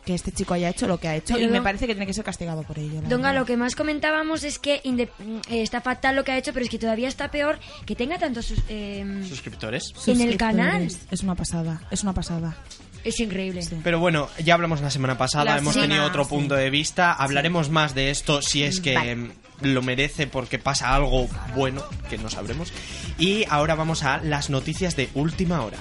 que 0.04 0.14
este 0.14 0.32
chico 0.32 0.54
haya 0.54 0.68
hecho 0.68 0.86
lo 0.86 0.98
que 0.98 1.08
ha 1.08 1.16
hecho, 1.16 1.34
Pero 1.34 1.46
y 1.46 1.50
me 1.50 1.62
parece 1.62 1.86
que 1.86 1.94
tiene 1.94 2.06
que 2.06 2.14
ser 2.14 2.24
castigado 2.24 2.62
por 2.62 2.78
ello. 2.78 3.00
Donga, 3.08 3.32
lo 3.32 3.44
que 3.46 3.56
más 3.56 3.74
comentábamos 3.74 4.44
es 4.44 4.58
que 4.58 4.82
inde- 4.84 5.08
eh, 5.50 5.62
está 5.62 5.80
fatal 5.80 6.16
lo 6.16 6.24
que 6.24 6.32
ha 6.32 6.38
hecho, 6.38 6.52
pero 6.52 6.64
es 6.64 6.70
que 6.70 6.78
todavía 6.78 7.08
está 7.08 7.30
peor 7.30 7.58
que 7.86 7.94
tenga 7.96 8.18
tantos... 8.18 8.46
sus- 8.46 8.62
eh, 8.68 9.22
¿Suscriptores? 9.28 9.92
en 10.06 10.20
el 10.20 10.36
canal. 10.36 10.88
Es 11.10 11.22
una 11.22 11.34
pasada, 11.34 11.80
es 11.90 12.02
una 12.02 12.12
pasada. 12.12 12.56
Es 13.02 13.20
increíble. 13.20 13.60
Pero 13.82 13.98
bueno, 14.00 14.28
ya 14.42 14.54
hablamos 14.54 14.80
la 14.80 14.90
semana 14.90 15.18
pasada, 15.18 15.44
La 15.44 15.58
hemos 15.58 15.74
semana, 15.74 15.94
tenido 15.94 16.06
otro 16.08 16.24
sí. 16.24 16.30
punto 16.30 16.54
de 16.54 16.70
vista, 16.70 17.12
hablaremos 17.12 17.68
más 17.68 17.94
de 17.94 18.10
esto 18.10 18.40
si 18.40 18.62
es 18.62 18.80
que 18.80 18.94
Vale. 18.94 19.30
lo 19.60 19.82
merece 19.82 20.26
porque 20.26 20.58
pasa 20.58 20.94
algo 20.94 21.28
bueno, 21.54 21.82
que 22.08 22.16
no 22.16 22.30
sabremos. 22.30 22.72
Y 23.18 23.44
ahora 23.50 23.74
vamos 23.74 24.04
a 24.04 24.18
las 24.18 24.48
noticias 24.48 24.96
de 24.96 25.10
última 25.14 25.60
hora. 25.62 25.76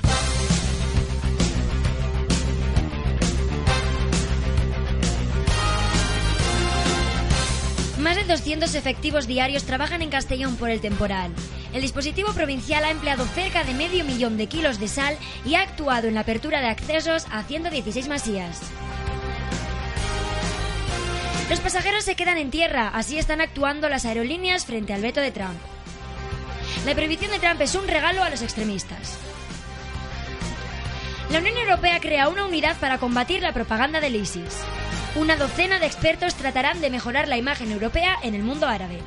Más 8.34 8.40
de 8.40 8.50
200 8.50 8.74
efectivos 8.74 9.28
diarios 9.28 9.64
trabajan 9.64 10.02
en 10.02 10.10
Castellón 10.10 10.56
por 10.56 10.72
el 10.72 10.82
temporal. 10.82 11.32
El 11.72 11.84
dispositivo 11.84 12.34
provincial 12.34 12.84
ha 12.84 12.90
empleado 12.90 13.26
cerca 13.28 13.64
de 13.64 13.76
medio 13.76 14.04
millón 14.04 14.38
de 14.38 14.48
kilos 14.48 14.80
de 14.80 14.88
sal 14.88 15.20
y 15.46 15.54
ha 15.54 15.62
actuado 15.62 16.08
en 16.08 16.16
la 16.16 16.22
apertura 16.22 16.60
de 16.60 16.66
accesos 16.66 17.28
a 17.30 17.44
116 17.44 18.08
masías. 18.08 18.60
Los 21.48 21.60
pasajeros 21.60 22.06
se 22.06 22.16
quedan 22.16 22.40
en 22.40 22.50
tierra, 22.50 22.90
así 22.96 23.20
están 23.20 23.40
actuando 23.40 23.88
las 23.88 24.04
aerolíneas 24.04 24.66
frente 24.66 24.94
al 24.94 25.04
veto 25.04 25.22
de 25.22 25.30
Trump. 25.30 25.60
La 26.88 26.96
prohibición 26.96 27.30
de 27.30 27.38
Trump 27.38 27.62
es 27.62 27.76
un 27.76 27.88
regalo 27.88 28.24
a 28.24 28.32
los 28.32 28.42
extremistas. 28.42 29.16
La 31.30 31.38
Unión 31.38 31.56
Europea 31.56 32.00
crea 32.00 32.30
una 32.30 32.48
unidad 32.48 32.78
para 32.80 32.98
combatir 32.98 33.44
la 33.44 33.54
propaganda 33.54 34.02
del 34.02 34.16
ISIS. 34.16 34.58
Una 35.16 35.36
docena 35.36 35.78
de 35.78 35.86
expertos 35.86 36.34
tratarán 36.34 36.82
de 36.82 36.90
mejorar 36.90 37.28
la 37.28 37.38
imagen 37.38 37.72
europea 37.72 38.18
en 38.24 38.34
el 38.34 38.42
mundo 38.42 38.68
árabe. 38.68 38.98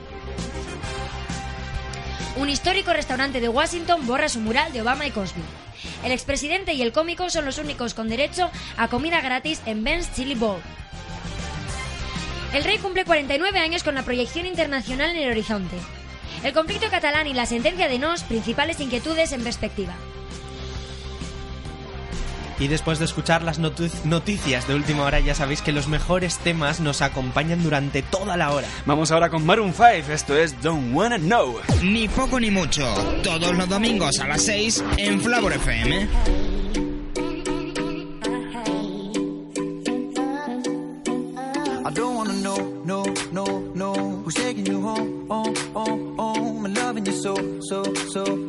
Un 2.36 2.48
histórico 2.48 2.92
restaurante 2.92 3.40
de 3.40 3.48
Washington 3.48 4.06
borra 4.06 4.28
su 4.28 4.38
mural 4.38 4.72
de 4.72 4.82
Obama 4.82 5.04
y 5.06 5.10
Cosby. 5.10 5.42
El 6.04 6.12
expresidente 6.12 6.74
y 6.74 6.82
el 6.82 6.92
cómico 6.92 7.28
son 7.28 7.44
los 7.44 7.58
únicos 7.58 7.92
con 7.94 8.08
derecho 8.08 8.50
a 8.76 8.86
comida 8.86 9.20
gratis 9.20 9.60
en 9.66 9.82
Ben's 9.82 10.14
Chili 10.14 10.36
Bowl. 10.36 10.60
El 12.54 12.62
rey 12.62 12.78
cumple 12.78 13.04
49 13.04 13.58
años 13.58 13.82
con 13.82 13.96
la 13.96 14.04
proyección 14.04 14.46
internacional 14.46 15.10
en 15.10 15.24
el 15.24 15.30
horizonte. 15.30 15.76
El 16.44 16.52
conflicto 16.52 16.88
catalán 16.88 17.26
y 17.26 17.34
la 17.34 17.46
sentencia 17.46 17.88
de 17.88 17.98
Nos, 17.98 18.22
principales 18.22 18.78
inquietudes 18.78 19.32
en 19.32 19.42
perspectiva. 19.42 19.94
Y 22.58 22.68
después 22.68 22.98
de 22.98 23.04
escuchar 23.04 23.42
las 23.42 23.58
noticias 23.58 24.66
de 24.66 24.74
última 24.74 25.04
hora, 25.04 25.20
ya 25.20 25.34
sabéis 25.34 25.60
que 25.60 25.72
los 25.72 25.88
mejores 25.88 26.38
temas 26.38 26.80
nos 26.80 27.02
acompañan 27.02 27.62
durante 27.62 28.02
toda 28.02 28.36
la 28.36 28.50
hora. 28.52 28.66
Vamos 28.86 29.10
ahora 29.10 29.28
con 29.28 29.44
Maroon 29.44 29.74
5, 29.74 30.12
esto 30.12 30.36
es 30.36 30.60
Don't 30.62 30.94
Wanna 30.94 31.18
Know. 31.18 31.56
Ni 31.82 32.08
poco 32.08 32.40
ni 32.40 32.50
mucho, 32.50 32.86
todos 33.22 33.54
los 33.54 33.68
domingos 33.68 34.18
a 34.20 34.28
las 34.28 34.42
6 34.42 34.84
en 34.96 35.20
Flavor 35.20 35.52
FM. 35.52 36.08
I 41.84 41.92
don't 41.92 42.16
wanna 42.16 42.32
know, 42.32 42.82
no, 42.84 43.04
no, 43.32 43.44
no 43.74 44.16
Who's 44.24 44.34
taking 44.34 44.66
you 44.66 44.80
home, 44.80 45.26
oh, 45.30 45.54
oh, 45.74 46.14
oh 46.18 46.64
I'm 46.64 46.74
loving 46.74 47.06
you 47.06 47.12
so, 47.12 47.36
so, 47.60 47.84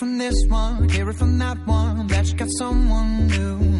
from 0.00 0.16
this 0.16 0.46
one, 0.48 0.88
hear 0.88 1.10
it 1.10 1.12
from 1.12 1.36
that 1.36 1.58
one, 1.66 2.06
that 2.06 2.26
you 2.26 2.34
got 2.34 2.48
someone 2.58 3.26
new. 3.26 3.79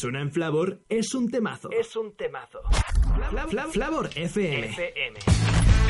Suena 0.00 0.20
en 0.22 0.32
Flavor, 0.32 0.80
es 0.88 1.14
un 1.14 1.30
temazo. 1.30 1.68
Es 1.70 1.94
un 1.94 2.16
temazo. 2.16 2.60
Fla- 3.30 3.46
Fla- 3.46 3.66
Flavor 3.70 4.08
FM. 4.14 4.70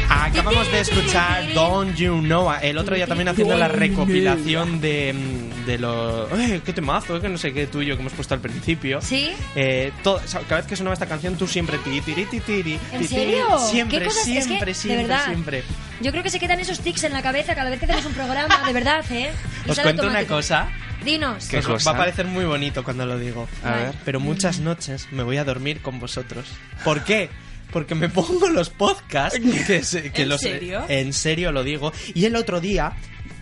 Acabamos 0.09 0.71
de 0.73 0.81
escuchar 0.81 1.53
Don't 1.55 1.95
You 1.97 2.21
Know. 2.21 2.51
El 2.61 2.77
otro 2.79 2.97
día 2.97 3.07
también 3.07 3.29
haciendo 3.29 3.57
la 3.57 3.69
recopilación 3.69 4.81
de, 4.81 5.13
mm, 5.13 5.67
de 5.67 5.79
los. 5.79 6.33
¡Ay, 6.33 6.61
qué 6.65 6.73
temazo! 6.73 7.17
eh, 7.17 7.21
Que 7.21 7.29
no 7.29 7.39
sé 7.39 7.53
qué 7.53 7.69
tuyo 7.69 7.95
que 7.95 8.01
hemos 8.01 8.13
puesto 8.15 8.35
al 8.35 8.41
principio. 8.41 9.01
¿Sí? 9.01 9.31
Eh, 9.55 9.93
todo- 10.03 10.17
o 10.17 10.27
sea, 10.27 10.41
cada 10.41 10.63
vez 10.63 10.67
que 10.67 10.75
sonaba 10.75 10.95
esta 10.95 11.07
canción, 11.07 11.37
tú 11.37 11.47
siempre 11.47 11.79
tiri, 11.79 12.01
tiri, 12.01 12.25
tiri, 12.25 12.41
tiri, 12.43 12.79
¿En 12.93 13.07
serio? 13.07 13.59
Siempre, 13.61 14.01
¿Qué 14.01 14.05
cosas? 14.07 14.27
Es 14.27 14.35
que, 14.35 14.43
siempre, 14.43 14.67
de 14.73 14.75
siempre, 14.75 15.07
verdad. 15.07 15.25
siempre. 15.27 15.63
Yo 16.01 16.11
creo 16.11 16.23
que 16.25 16.31
se 16.31 16.41
quedan 16.41 16.59
esos 16.59 16.81
tics 16.81 17.05
en 17.05 17.13
la 17.13 17.23
cabeza 17.23 17.55
cada 17.55 17.71
vez 17.71 17.79
que 17.79 17.85
hacemos 17.85 18.07
un 18.07 18.15
programa, 18.15 18.67
de 18.67 18.73
verdad, 18.73 19.05
¿eh? 19.13 19.31
Y 19.67 19.71
Os 19.71 19.79
cuento 19.79 20.07
una 20.09 20.25
cosa. 20.25 20.69
Dinos. 21.05 21.49
que 21.49 21.59
os 21.59 21.87
va 21.87 21.93
a 21.93 21.97
parecer 21.97 22.27
muy 22.27 22.45
bonito 22.45 22.85
cuando 22.85 23.07
lo 23.07 23.19
digo. 23.19 23.49
A 23.65 23.71
ver. 23.73 23.95
Pero 24.05 24.21
muchas 24.21 24.61
noches 24.61 25.09
me 25.13 25.23
voy 25.23 25.37
a 25.39 25.45
dormir 25.45 25.81
con 25.81 25.99
vosotros. 26.01 26.47
¿Por 26.85 27.05
qué? 27.05 27.29
Porque 27.73 27.95
me 27.95 28.09
pongo 28.09 28.49
los 28.49 28.69
podcasts. 28.71 29.39
Que 29.67 29.83
se- 29.85 30.11
que 30.13 30.23
¿En 30.23 30.29
los- 30.29 30.41
serio? 30.41 30.85
En 30.89 31.13
serio 31.13 31.53
lo 31.53 31.63
digo. 31.63 31.93
Y 32.15 32.25
el 32.25 32.37
otro 32.37 32.61
día. 32.61 32.93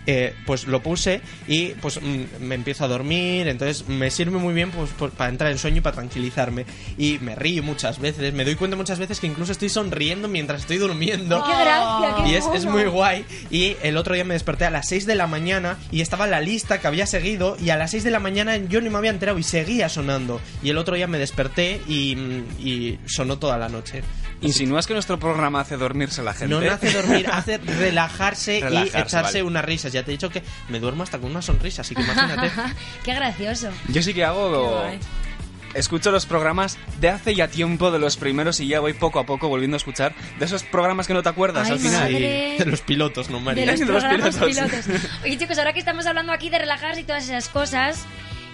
Eh, 0.05 0.33
pues 0.45 0.67
lo 0.67 0.81
puse 0.81 1.21
y 1.47 1.69
pues 1.81 2.01
mm, 2.01 2.43
me 2.43 2.55
empiezo 2.55 2.85
a 2.85 2.87
dormir, 2.87 3.47
entonces 3.47 3.87
me 3.87 4.09
sirve 4.11 4.37
muy 4.37 4.53
bien 4.53 4.71
pues, 4.71 5.11
para 5.11 5.29
entrar 5.29 5.51
en 5.51 5.57
sueño 5.57 5.77
y 5.77 5.81
para 5.81 5.95
tranquilizarme. 5.97 6.65
Y 6.97 7.19
me 7.19 7.35
río 7.35 7.63
muchas 7.63 7.99
veces, 7.99 8.33
me 8.33 8.45
doy 8.45 8.55
cuenta 8.55 8.75
muchas 8.77 8.99
veces 8.99 9.19
que 9.19 9.27
incluso 9.27 9.51
estoy 9.51 9.69
sonriendo 9.69 10.27
mientras 10.27 10.61
estoy 10.61 10.77
durmiendo. 10.77 11.43
¡Qué 11.43 11.51
gracia! 11.51 12.23
¡Qué 12.23 12.29
Y 12.31 12.35
es, 12.35 12.45
es 12.53 12.65
muy 12.65 12.85
guay. 12.85 13.25
Y 13.49 13.75
el 13.81 13.97
otro 13.97 14.13
día 14.15 14.23
me 14.23 14.33
desperté 14.33 14.65
a 14.65 14.71
las 14.71 14.87
6 14.87 15.05
de 15.05 15.15
la 15.15 15.27
mañana 15.27 15.77
y 15.91 16.01
estaba 16.01 16.27
la 16.27 16.41
lista 16.41 16.79
que 16.79 16.87
había 16.87 17.05
seguido. 17.05 17.57
Y 17.59 17.69
a 17.69 17.77
las 17.77 17.91
6 17.91 18.03
de 18.03 18.11
la 18.11 18.19
mañana 18.19 18.57
yo 18.57 18.81
ni 18.81 18.89
me 18.89 18.97
había 18.97 19.11
enterado 19.11 19.37
y 19.37 19.43
seguía 19.43 19.89
sonando. 19.89 20.41
Y 20.63 20.69
el 20.69 20.77
otro 20.77 20.95
día 20.95 21.07
me 21.07 21.17
desperté 21.17 21.81
y, 21.87 22.13
y 22.59 22.99
sonó 23.05 23.37
toda 23.37 23.57
la 23.57 23.69
noche. 23.69 24.03
¿Insinúas 24.41 24.87
que 24.87 24.93
nuestro 24.93 25.19
programa 25.19 25.59
hace 25.61 25.75
dormirse 25.75 26.23
la 26.23 26.33
gente? 26.33 26.55
No, 26.55 26.61
no 26.61 26.71
hace 26.71 26.91
dormir, 26.91 27.27
hace 27.31 27.57
relajarse, 27.57 28.59
Relajarse, 28.61 28.97
y 28.97 29.01
echarse 29.01 29.21
vale. 29.39 29.43
unas 29.43 29.65
risas. 29.65 29.91
Ya 29.91 30.03
te 30.03 30.11
he 30.11 30.13
dicho 30.13 30.29
que 30.29 30.41
me 30.69 30.79
duermo 30.79 31.03
hasta 31.03 31.17
con 31.19 31.29
una 31.31 31.41
sonrisa, 31.41 31.81
así 31.81 31.93
que 31.93 32.01
imagínate. 32.01 32.49
Qué 33.03 33.13
gracioso. 33.13 33.69
Yo 33.89 34.01
sí 34.01 34.13
que 34.13 34.23
hago... 34.23 34.83
Escucho 35.75 36.09
los 36.09 36.25
programas 36.25 36.79
de 36.99 37.09
hace 37.09 37.35
ya 37.35 37.47
tiempo 37.47 37.91
de 37.91 37.99
los 37.99 38.17
primeros 38.17 38.59
y 38.59 38.67
ya 38.67 38.79
voy 38.79 38.93
poco 38.93 39.19
a 39.19 39.27
poco 39.27 39.49
volviendo 39.49 39.75
a 39.75 39.77
escuchar 39.77 40.15
de 40.39 40.45
esos 40.45 40.63
programas 40.63 41.05
que 41.05 41.13
no 41.13 41.21
te 41.21 41.29
acuerdas 41.29 41.67
Ay, 41.67 41.73
al 41.73 41.79
final. 41.79 42.01
madre. 42.11 42.55
de 42.57 42.65
los 42.65 42.81
pilotos, 42.81 43.29
¿no, 43.29 43.39
María? 43.39 43.67
De 43.67 43.85
los 43.85 44.01
De 44.01 44.17
los 44.17 44.35
pilotos. 44.35 44.35
pilotos. 44.85 44.85
Oye, 45.23 45.37
chicos, 45.37 45.59
ahora 45.59 45.71
que 45.73 45.79
estamos 45.79 46.07
hablando 46.07 46.31
aquí 46.33 46.49
de 46.49 46.57
relajarse 46.57 47.01
y 47.01 47.03
todas 47.03 47.23
esas 47.25 47.49
cosas, 47.49 48.03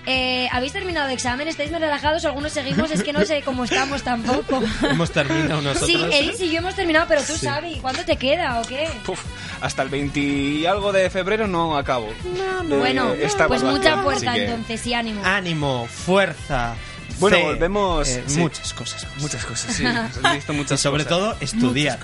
eh, 0.06 0.48
¿habéis 0.52 0.74
terminado 0.74 1.08
de 1.08 1.14
examen? 1.14 1.48
¿Estáis 1.48 1.72
más 1.72 1.82
relajados? 1.82 2.24
¿Algunos 2.26 2.52
seguimos? 2.52 2.92
Es 2.92 3.04
que 3.04 3.14
no 3.14 3.26
sé 3.26 3.42
cómo 3.44 3.64
estamos 3.66 4.04
tampoco. 4.04 4.62
Hemos 4.90 5.12
terminado 5.12 5.62
nosotros. 5.62 5.88
Sí, 5.90 6.04
Eris 6.12 6.40
y 6.42 6.52
yo 6.52 6.60
hemos 6.60 6.76
terminado, 6.76 7.06
pero 7.08 7.22
tú, 7.24 7.34
Sí. 7.36 7.46
Xavi, 7.48 7.80
¿cuándo 7.82 8.04
te 8.06 8.18
queda 8.18 8.60
o 8.60 8.66
qué? 8.66 8.90
Puf, 9.06 9.20
hasta 9.62 9.82
el 9.82 9.90
20 9.90 10.20
y 10.20 10.66
algo 10.66 10.92
de 10.92 11.10
febrero 11.10 11.48
no 11.48 11.78
acabo. 11.78 12.08
Eh, 12.10 12.64
Bueno, 12.68 13.14
esta 13.14 13.48
pues 13.48 13.64
mucha 13.64 14.02
fuerza 14.04 14.34
que- 14.34 14.46
entonces 14.46 14.86
y 14.88 14.94
ánimo. 14.94 15.22
Ánimo, 15.24 15.88
fuerza. 15.88 16.76
Bueno, 17.20 17.38
fe, 17.38 17.44
volvemos- 17.44 18.08
eh, 18.10 18.24
sí. 18.28 18.40
Muchas 18.40 18.74
cosas. 18.74 19.08
Muchas 19.20 19.46
cosas, 19.46 19.74
sí. 19.76 19.84
He 20.30 20.36
visto 20.36 20.54
muchas 20.54 20.80
y 20.80 20.84
sobre 20.84 21.04
cosas. 21.06 21.18
todo, 21.20 21.38
estudiar. 21.40 22.00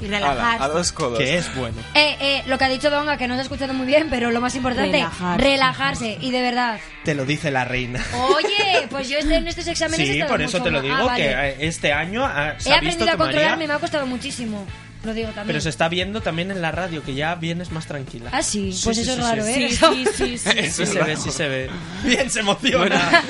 Y 0.00 0.06
Ala, 0.06 0.16
a 0.18 0.34
relajarse. 0.34 0.68
dos 0.74 0.92
codos. 0.92 1.18
Que 1.18 1.38
es 1.38 1.54
bueno. 1.54 1.76
Eh, 1.94 2.16
eh, 2.20 2.42
lo 2.46 2.58
que 2.58 2.64
ha 2.64 2.68
dicho 2.68 2.90
Donga, 2.90 3.16
que 3.16 3.26
no 3.28 3.34
se 3.34 3.40
ha 3.40 3.42
escuchado 3.44 3.72
muy 3.74 3.86
bien, 3.86 4.08
pero 4.10 4.30
lo 4.30 4.40
más 4.40 4.54
importante, 4.54 4.92
Relajarse. 4.98 5.42
relajarse. 5.42 6.18
Y 6.20 6.30
de 6.30 6.42
verdad. 6.42 6.78
Te 7.04 7.14
lo 7.14 7.24
dice 7.24 7.50
la 7.50 7.64
reina. 7.64 8.04
Oye, 8.34 8.86
pues 8.90 9.08
yo 9.08 9.18
este- 9.18 9.36
en 9.36 9.46
estos 9.48 9.66
exámenes 9.68 10.00
he 10.08 10.12
Sí, 10.12 10.18
estado 10.20 10.32
por 10.32 10.42
eso 10.42 10.58
mucho 10.58 10.64
te 10.64 10.70
lo 10.70 10.78
más- 10.78 10.82
digo, 10.82 10.96
Ah, 10.96 11.04
vale. 11.04 11.22
que 11.24 11.30
eh, 11.30 11.56
este 11.60 11.92
año 11.92 12.24
ha- 12.24 12.58
se 12.58 12.70
He 12.70 12.72
ha 12.74 12.80
visto 12.80 13.04
aprendido 13.04 13.04
a 13.04 13.12
que 13.12 13.16
María- 13.16 13.16
controlarme, 13.16 13.66
me 13.66 13.72
ha 13.74 13.78
costado 13.78 14.06
muchísimo. 14.06 14.66
Lo 15.06 15.14
digo 15.14 15.28
también. 15.28 15.46
Pero 15.46 15.60
se 15.60 15.68
está 15.70 15.88
viendo 15.88 16.20
también 16.20 16.50
en 16.50 16.60
la 16.60 16.72
radio, 16.72 17.02
que 17.02 17.14
ya 17.14 17.34
vienes 17.36 17.70
más 17.70 17.86
tranquila. 17.86 18.28
Ah, 18.32 18.42
sí, 18.42 18.78
pues 18.84 18.98
eso 18.98 19.12
es 19.12 19.18
raro, 19.20 19.46
¿eh? 19.46 19.54
Sí, 19.54 19.64
Eso- 19.64 19.92
sí, 19.94 20.04
sí, 20.14 20.38
sí. 20.38 20.50
Sí, 20.50 20.58
es 20.58 20.74
se 20.74 21.02
ve, 21.02 21.16
sí 21.16 21.30
se 21.30 21.48
ve. 21.48 21.70
Bien, 22.04 22.28
se 22.28 22.40
emociona. 22.40 23.22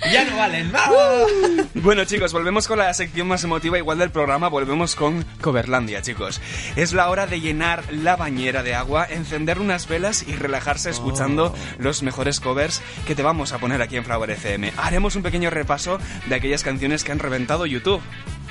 ya 0.12 0.24
no 0.24 0.36
valen. 0.36 0.70
¡Vamos! 0.72 0.96
Bueno 1.74 2.04
chicos, 2.04 2.32
volvemos 2.32 2.68
con 2.68 2.78
la 2.78 2.92
sección 2.94 3.26
más 3.28 3.42
emotiva 3.44 3.78
igual 3.78 3.98
del 3.98 4.10
programa, 4.10 4.48
volvemos 4.48 4.94
con 4.96 5.24
Coverlandia 5.40 6.02
chicos. 6.02 6.40
Es 6.76 6.92
la 6.92 7.08
hora 7.08 7.26
de 7.26 7.40
llenar 7.40 7.84
la 7.92 8.16
bañera 8.16 8.62
de 8.62 8.74
agua, 8.74 9.06
encender 9.08 9.58
unas 9.58 9.88
velas 9.88 10.24
y 10.28 10.32
relajarse 10.36 10.90
escuchando 10.90 11.54
los 11.78 12.02
mejores 12.02 12.38
covers 12.40 12.82
que 13.06 13.14
te 13.14 13.22
vamos 13.22 13.52
a 13.52 13.58
poner 13.58 13.80
aquí 13.82 13.96
en 13.96 14.04
Flower 14.04 14.30
FM. 14.30 14.72
Haremos 14.76 15.16
un 15.16 15.22
pequeño 15.22 15.48
repaso 15.50 15.98
de 16.26 16.34
aquellas 16.34 16.62
canciones 16.62 17.02
que 17.02 17.12
han 17.12 17.18
reventado 17.18 17.64
YouTube. 17.66 18.02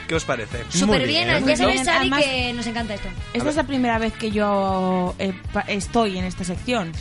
¿Qué 0.09 0.15
os 0.15 0.25
parece? 0.25 0.63
Súper 0.69 1.05
bien, 1.05 1.27
ya 1.27 1.39
Muy 1.39 1.55
sabes, 1.55 1.75
bien. 1.75 1.87
Además- 1.87 2.23
que 2.23 2.51
nos 2.53 2.65
encanta 2.65 2.95
esto. 2.95 3.09
Esta 3.31 3.49
es 3.51 3.55
la 3.55 3.63
primera 3.67 3.99
vez 3.99 4.11
que 4.13 4.31
yo 4.31 5.13
eh, 5.19 5.33
pa- 5.53 5.61
estoy 5.67 6.17
en 6.17 6.25
esta 6.25 6.43
sección. 6.43 6.91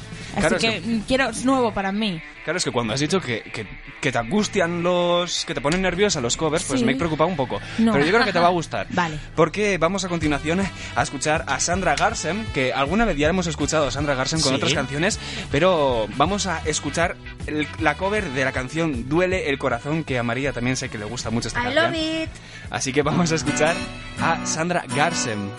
Así 0.47 0.55
es 0.55 0.61
que, 0.61 0.81
que- 0.81 0.89
mm, 0.89 1.01
quiero, 1.07 1.29
es 1.31 1.45
nuevo 1.45 1.73
para 1.73 1.93
mí. 1.93 2.21
Claro, 2.45 2.57
es 2.57 2.65
que 2.65 2.71
cuando 2.71 2.95
has 2.95 3.01
dicho 3.01 3.21
que, 3.21 3.43
que, 3.43 3.67
que 4.01 4.11
te 4.11 4.17
angustian 4.19 4.83
los... 4.83 5.45
que 5.45 5.53
te 5.55 5.61
ponen 5.61 5.83
nerviosa 5.83 6.21
los 6.23 6.37
covers, 6.37 6.65
pues 6.65 6.81
Sí. 6.81 6.87
me 6.87 6.93
he 6.93 6.97
preocupado 6.97 7.29
un 7.29 7.37
poco. 7.37 7.61
No. 7.79 7.93
Pero 7.93 8.05
yo 8.07 8.13
creo 8.13 8.25
que 8.25 8.33
te 8.33 8.39
va 8.39 8.47
a 8.47 8.51
gustar. 8.51 8.87
Vale. 8.91 9.19
Porque 9.37 9.77
vamos 9.77 10.05
a 10.05 10.09
continuación 10.09 10.61
a 10.97 11.03
escuchar 11.03 11.45
a 11.47 11.61
Sandra 11.61 11.95
Garsen, 11.95 12.47
que 12.55 12.73
alguna 12.73 13.05
vez 13.05 13.19
ya 13.19 13.29
hemos 13.29 13.47
escuchado 13.47 13.87
a 13.89 13.91
Sandra 13.91 14.15
Garsen 14.15 14.41
con 14.41 14.51
Sí. 14.51 14.57
otras 14.57 14.73
canciones, 14.73 15.21
pero 15.51 16.07
vamos 16.17 16.47
a 16.47 16.63
escuchar 16.65 17.17
el- 17.47 17.67
la 17.81 17.97
cover 17.97 18.31
de 18.31 18.45
la 18.45 18.53
canción 18.53 19.09
Duele 19.09 19.51
el 19.51 19.59
corazón, 19.59 20.05
que 20.05 20.19
a 20.19 20.23
María 20.23 20.53
también 20.55 20.77
sé 20.77 20.89
que 20.89 20.97
le 20.99 21.05
gusta 21.05 21.29
mucho 21.31 21.49
esta 21.49 21.61
I 21.61 21.65
canción. 21.65 21.93
love 21.93 21.95
it. 22.25 22.31
Así 22.71 22.93
que 22.93 23.03
vamos 23.03 23.31
a 23.33 23.35
escuchar 23.35 23.77
a 24.21 24.47
Sandra 24.47 24.85
Garsen. 24.95 25.51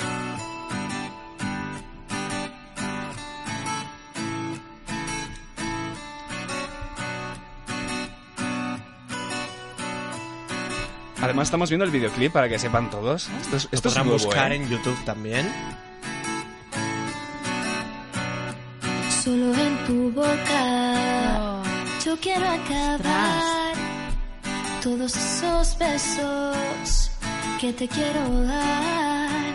Además 11.21 11.47
estamos 11.47 11.69
viendo 11.69 11.85
el 11.85 11.91
videoclip 11.91 12.31
para 12.31 12.47
que 12.47 12.57
sepan 12.57 12.89
todos. 12.89 13.29
Esto 13.41 13.57
es, 13.57 13.69
esto 13.71 13.75
es 13.75 13.81
podrán 13.93 14.07
nuevo, 14.07 14.23
buscar 14.23 14.51
¿eh? 14.51 14.55
en 14.55 14.69
YouTube 14.69 14.97
también. 15.05 15.51
Solo 19.23 19.53
en 19.53 19.85
tu 19.85 20.11
boca 20.11 21.61
yo 22.05 22.17
quiero 22.21 22.47
acabar 22.47 23.73
todos 24.81 25.15
esos 25.15 25.77
besos 25.77 27.11
que 27.59 27.73
te 27.73 27.87
quiero 27.87 28.43
dar. 28.43 29.53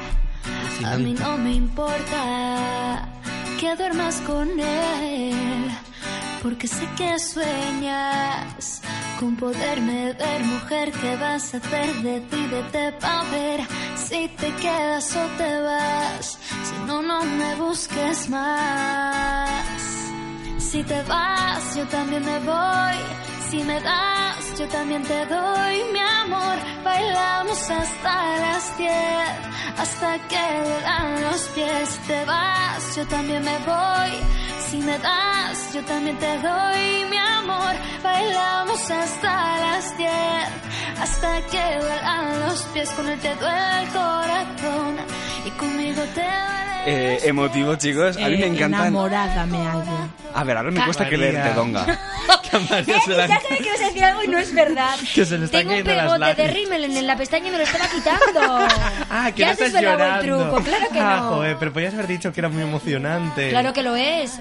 A 0.85 0.97
mí 0.99 1.15
no 1.15 1.39
me 1.39 1.55
importa 1.55 3.09
que 3.59 3.75
duermas 3.75 4.21
con 4.27 4.61
él, 4.61 5.71
porque 6.43 6.69
sé 6.69 6.87
que 6.97 7.19
sueñas 7.19 8.83
con 9.25 9.37
poderme 9.37 10.12
ver, 10.12 10.41
mujer. 10.45 10.93
¿Qué 11.01 11.16
vas 11.16 11.55
a 11.55 11.57
hacer? 11.57 11.89
Decídete 12.03 12.93
pa' 13.01 13.22
ver 13.33 13.61
si 14.07 14.29
te 14.41 14.49
quedas 14.62 15.16
o 15.16 15.25
te 15.39 15.53
vas. 15.68 16.39
Si 16.66 16.77
no, 16.87 17.01
no 17.01 17.25
me 17.25 17.55
busques 17.55 18.29
más. 18.29 19.64
Si 20.59 20.83
te 20.83 21.01
vas, 21.05 21.62
yo 21.77 21.85
también 21.97 22.22
me 22.25 22.39
voy. 22.41 22.97
Si 23.49 23.59
me 23.70 23.81
das, 23.81 24.59
yo 24.59 24.66
también 24.68 25.03
te 25.03 25.20
doy 25.27 25.77
mi 25.95 26.03
amor. 26.22 26.57
Bailamos 26.85 27.61
hasta 27.81 28.14
las 28.45 28.77
10, 28.77 28.93
hasta 29.83 30.09
que 30.31 30.45
duelan 30.68 31.22
los 31.22 31.43
pies. 31.55 31.89
Te 32.09 32.25
vas, 32.27 32.97
yo 32.97 33.07
también 33.07 33.43
me 33.43 33.59
voy. 33.70 34.43
Si 34.75 34.81
me 34.81 34.99
das, 34.99 35.72
yo 35.72 35.81
también 35.85 36.16
te 36.18 36.27
doy 36.39 37.05
mi 37.09 37.16
amor. 37.16 37.75
Bailamos 38.03 38.91
hasta 38.91 39.59
las 39.61 39.97
10, 39.97 40.11
hasta 41.01 41.41
que 41.43 41.79
duelan 41.81 42.41
los 42.41 42.61
pies. 42.75 42.91
Con 42.91 43.09
él 43.09 43.20
te 43.20 43.33
duele 43.37 43.83
el 43.83 43.89
corazón 43.91 44.97
y 45.47 45.51
conmigo 45.51 46.03
te 46.16 46.22
duele. 46.22 47.14
Eh, 47.14 47.18
emotivo, 47.22 47.77
chicos. 47.77 48.16
A 48.16 48.20
mí 48.29 48.37
me 48.37 48.43
Eh, 48.43 48.47
encantan. 48.49 48.81
Enamorada 48.89 49.47
me 49.47 49.59
hallo. 49.59 50.09
A 50.35 50.43
ver, 50.43 50.57
ahora 50.57 50.70
me 50.72 50.85
cuesta 50.85 51.09
que 51.09 51.18
leerte, 51.18 51.55
Donga. 51.55 51.87
María 52.70 53.00
se 53.00 53.11
la- 53.12 53.26
Ya 53.26 53.40
sabía 53.40 53.59
que 53.59 53.64
ibas 53.66 53.80
a 53.80 53.86
decir 53.86 54.05
algo 54.05 54.22
y 54.24 54.28
no 54.28 54.38
es 54.38 54.55
verdad. 54.55 54.96
Que 55.14 55.24
se 55.24 55.38
le 55.38 55.44
están 55.46 55.61
Tengo 55.66 55.74
un 55.76 55.84
pegote 55.84 56.34
de 56.34 56.46
rímel 56.48 56.84
en 56.84 57.07
la 57.07 57.16
pestaña 57.16 57.48
y 57.48 57.50
me 57.50 57.59
lo 57.59 57.64
estaba 57.64 57.86
quitando. 57.88 58.66
Ah, 59.11 59.30
que 59.32 59.40
ya 59.42 59.46
no 59.46 59.52
estás 59.52 59.80
llorando. 59.82 60.36
el 60.36 60.42
truco, 60.50 60.62
claro 60.64 60.86
que 60.92 60.98
ah, 61.00 61.16
no. 61.20 61.28
joder, 61.36 61.57
pero 61.59 61.72
podías 61.72 61.94
haber 61.94 62.09
dicho 62.09 62.32
que 62.32 62.40
era 62.40 62.48
muy 62.48 62.62
emocionante. 62.62 63.50
Claro 63.50 63.72
que 63.72 63.82
lo 63.82 63.94
es. 63.94 64.32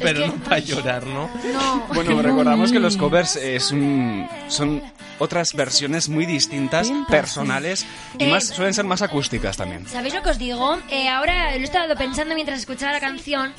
Pero 0.00 0.20
que- 0.20 0.26
no 0.28 0.34
para 0.36 0.58
llorar, 0.60 1.06
¿no? 1.06 1.28
No. 1.52 1.86
Bueno, 1.92 2.22
recordamos 2.22 2.72
que 2.72 2.80
los 2.80 2.96
covers 2.96 3.36
es 3.36 3.70
un- 3.70 4.26
son 4.48 4.82
otras 5.18 5.52
versiones 5.52 6.08
muy 6.08 6.24
distintas, 6.26 6.90
personales 7.08 7.84
y 8.18 8.24
Eh, 8.24 8.30
más 8.30 8.46
suelen 8.48 8.72
ser 8.74 8.84
más 8.86 9.02
acústicas 9.02 9.56
también. 9.56 9.86
¿Sabéis 9.86 10.14
lo 10.14 10.22
que 10.22 10.30
os 10.30 10.38
digo? 10.38 10.78
Eh, 10.88 11.08
ahora 11.08 11.50
lo 11.52 11.58
he 11.60 11.64
estado 11.64 11.94
pensando 11.96 12.34
mientras 12.34 12.58
escuchaba 12.58 12.92
la 12.92 13.00
canción. 13.00 13.52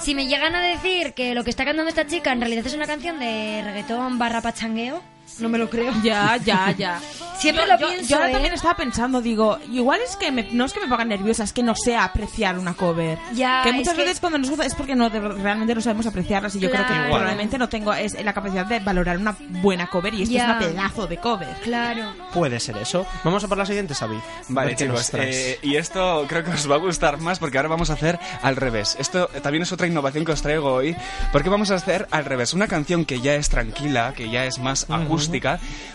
Si 0.00 0.14
me 0.14 0.26
llegan 0.26 0.54
a 0.54 0.60
decir 0.60 1.14
que 1.14 1.34
lo 1.34 1.42
que 1.44 1.50
está 1.50 1.64
cantando 1.64 1.88
esta 1.88 2.06
chica 2.06 2.32
en 2.32 2.40
realidad 2.40 2.66
es 2.66 2.74
una 2.74 2.86
canción 2.86 2.95
de 3.02 3.60
reggaetón 3.62 4.18
barra 4.18 4.40
pachangueo, 4.40 5.02
no 5.38 5.48
me 5.48 5.58
lo 5.58 5.68
creo. 5.70 5.92
Ya, 6.02 6.36
ya, 6.38 6.70
ya. 6.72 7.00
Siempre 7.38 7.64
Yo- 7.66 7.72
lo 7.74 7.78
yo- 7.78 7.88
pienso, 7.88 8.08
Yo 8.08 8.16
ahora 8.16 8.28
¿eh? 8.30 8.32
también 8.32 8.54
estaba 8.54 8.76
pensando, 8.76 9.20
digo, 9.20 9.58
igual 9.70 10.00
es 10.02 10.16
que 10.16 10.32
me- 10.32 10.48
no 10.52 10.64
es 10.64 10.72
que 10.72 10.80
me 10.80 10.88
pongan 10.88 11.08
nerviosa, 11.08 11.44
es 11.44 11.52
que 11.52 11.62
no 11.62 11.74
sé 11.74 11.94
apreciar 11.94 12.58
una 12.58 12.72
cover. 12.74 13.18
Ya, 13.34 13.62
que 13.62 13.68
es 13.70 13.74
muchas 13.74 13.94
que- 13.94 14.02
veces 14.02 14.20
cuando 14.20 14.38
nos 14.38 14.48
gusta 14.48 14.64
es 14.64 14.74
porque 14.74 14.94
no, 14.94 15.10
de- 15.10 15.20
realmente 15.20 15.74
no 15.74 15.80
sabemos 15.82 16.06
apreciarlas 16.06 16.54
y 16.56 16.60
yo 16.60 16.70
creo 16.70 16.82
que 16.86 16.92
Claro. 16.94 17.10
probablemente 17.14 17.58
no 17.58 17.68
tengo 17.68 17.92
es, 17.92 18.14
la 18.24 18.32
capacidad 18.32 18.64
de 18.64 18.78
valorar 18.80 19.18
una 19.18 19.36
buena 19.62 19.86
cover 19.88 20.14
y 20.14 20.22
esto 20.22 20.34
Ya. 20.34 20.44
es 20.44 20.48
una 20.50 20.58
pedazo 20.60 21.06
de 21.06 21.18
cover. 21.18 21.54
Claro. 21.62 22.04
Puede 22.32 22.58
ser 22.58 22.78
eso. 22.78 23.06
Vamos 23.22 23.44
a 23.44 23.48
por 23.48 23.58
la 23.58 23.66
siguiente, 23.66 23.94
Xavi. 23.94 24.16
A 24.16 24.20
Vale, 24.48 24.74
chicos, 24.74 25.10
eh, 25.14 25.58
y 25.62 25.76
esto 25.76 26.24
creo 26.28 26.42
que 26.42 26.50
os 26.52 26.70
va 26.70 26.76
a 26.76 26.78
gustar 26.78 27.18
más 27.20 27.38
porque 27.38 27.58
ahora 27.58 27.68
vamos 27.68 27.90
a 27.90 27.94
hacer 27.94 28.18
al 28.42 28.56
revés. 28.56 28.96
Esto 28.98 29.28
también 29.42 29.62
es 29.62 29.72
otra 29.72 29.86
innovación 29.86 30.24
que 30.24 30.32
os 30.32 30.40
traigo 30.40 30.72
hoy, 30.72 30.96
porque 31.32 31.50
vamos 31.50 31.70
a 31.70 31.74
hacer 31.74 32.08
al 32.10 32.24
revés. 32.24 32.54
Una 32.54 32.66
canción 32.66 33.04
que 33.04 33.20
ya 33.20 33.34
es 33.34 33.50
tranquila, 33.50 34.14
que 34.16 34.30
ya 34.30 34.46
es 34.46 34.58
más 34.58 34.84
acústica, 34.88 35.25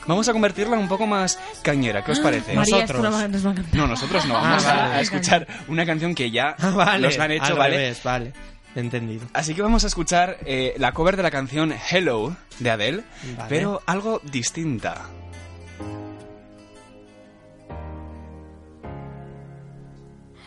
vamos 0.07 0.27
a 0.29 0.33
convertirla 0.33 0.77
un 0.77 0.87
poco 0.87 1.05
más 1.07 1.39
cañera. 1.61 2.03
¿Qué 2.03 2.11
os 2.11 2.19
parece? 2.19 2.53
María, 2.53 2.83
esto 2.83 2.93
no 3.01 3.11
va- 3.11 3.27
nos 3.27 3.45
va 3.45 3.49
a 3.49 3.51
encantar. 3.53 3.75
No, 3.75 3.87
nosotros 3.87 4.25
no. 4.25 4.33
Vamos 4.35 4.65
Ah, 4.65 4.71
a- 4.71 4.75
vale. 4.87 4.95
a 4.95 5.01
escuchar 5.01 5.47
una 5.67 5.85
canción 5.85 6.15
que 6.15 6.31
ya 6.31 6.55
Ah, 6.59 6.69
vale, 6.71 7.07
nos 7.07 7.17
la 7.17 7.23
han 7.25 7.31
hecho, 7.31 7.43
al 7.45 7.57
¿vale? 7.57 7.77
revés, 7.77 8.03
vale. 8.03 8.33
Entendido. 8.75 9.27
Así 9.33 9.53
que 9.53 9.61
vamos 9.61 9.83
a 9.83 9.87
escuchar 9.87 10.37
eh, 10.45 10.75
la 10.77 10.93
cover 10.93 11.17
de 11.17 11.23
la 11.23 11.31
canción 11.31 11.73
Hello 11.91 12.35
de 12.59 12.69
Adele, 12.71 13.03
Vale. 13.35 13.49
pero 13.49 13.81
algo 13.85 14.21
distinta. 14.23 15.01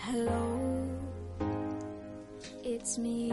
Hello, 0.07 0.87
it's 2.63 2.99
me. 2.99 3.33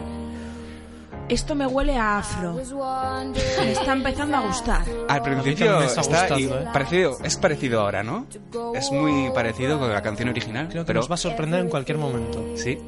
Esto 1.32 1.54
me 1.54 1.66
huele 1.66 1.96
a 1.96 2.18
afro. 2.18 2.54
Me 2.54 3.72
está 3.72 3.92
empezando 3.92 4.36
a 4.36 4.40
gustar. 4.40 4.82
Al 5.08 5.22
principio 5.22 5.78
me 5.78 5.86
está 5.86 6.02
está 6.02 6.18
gustando, 6.28 6.38
y- 6.38 6.44
¿eh? 6.44 6.66
parecido, 6.72 7.16
es 7.24 7.36
parecido 7.38 7.80
ahora, 7.80 8.02
¿no? 8.02 8.26
Es 8.74 8.90
muy 8.92 9.30
parecido 9.34 9.78
con 9.78 9.90
la 9.90 10.02
canción 10.02 10.28
original, 10.28 10.68
Creo 10.68 10.82
que 10.82 10.86
pero 10.88 11.00
nos 11.00 11.10
va 11.10 11.14
a 11.14 11.18
sorprender 11.18 11.60
en 11.60 11.68
cualquier 11.70 11.96
momento. 11.98 12.44
sí. 12.56 12.78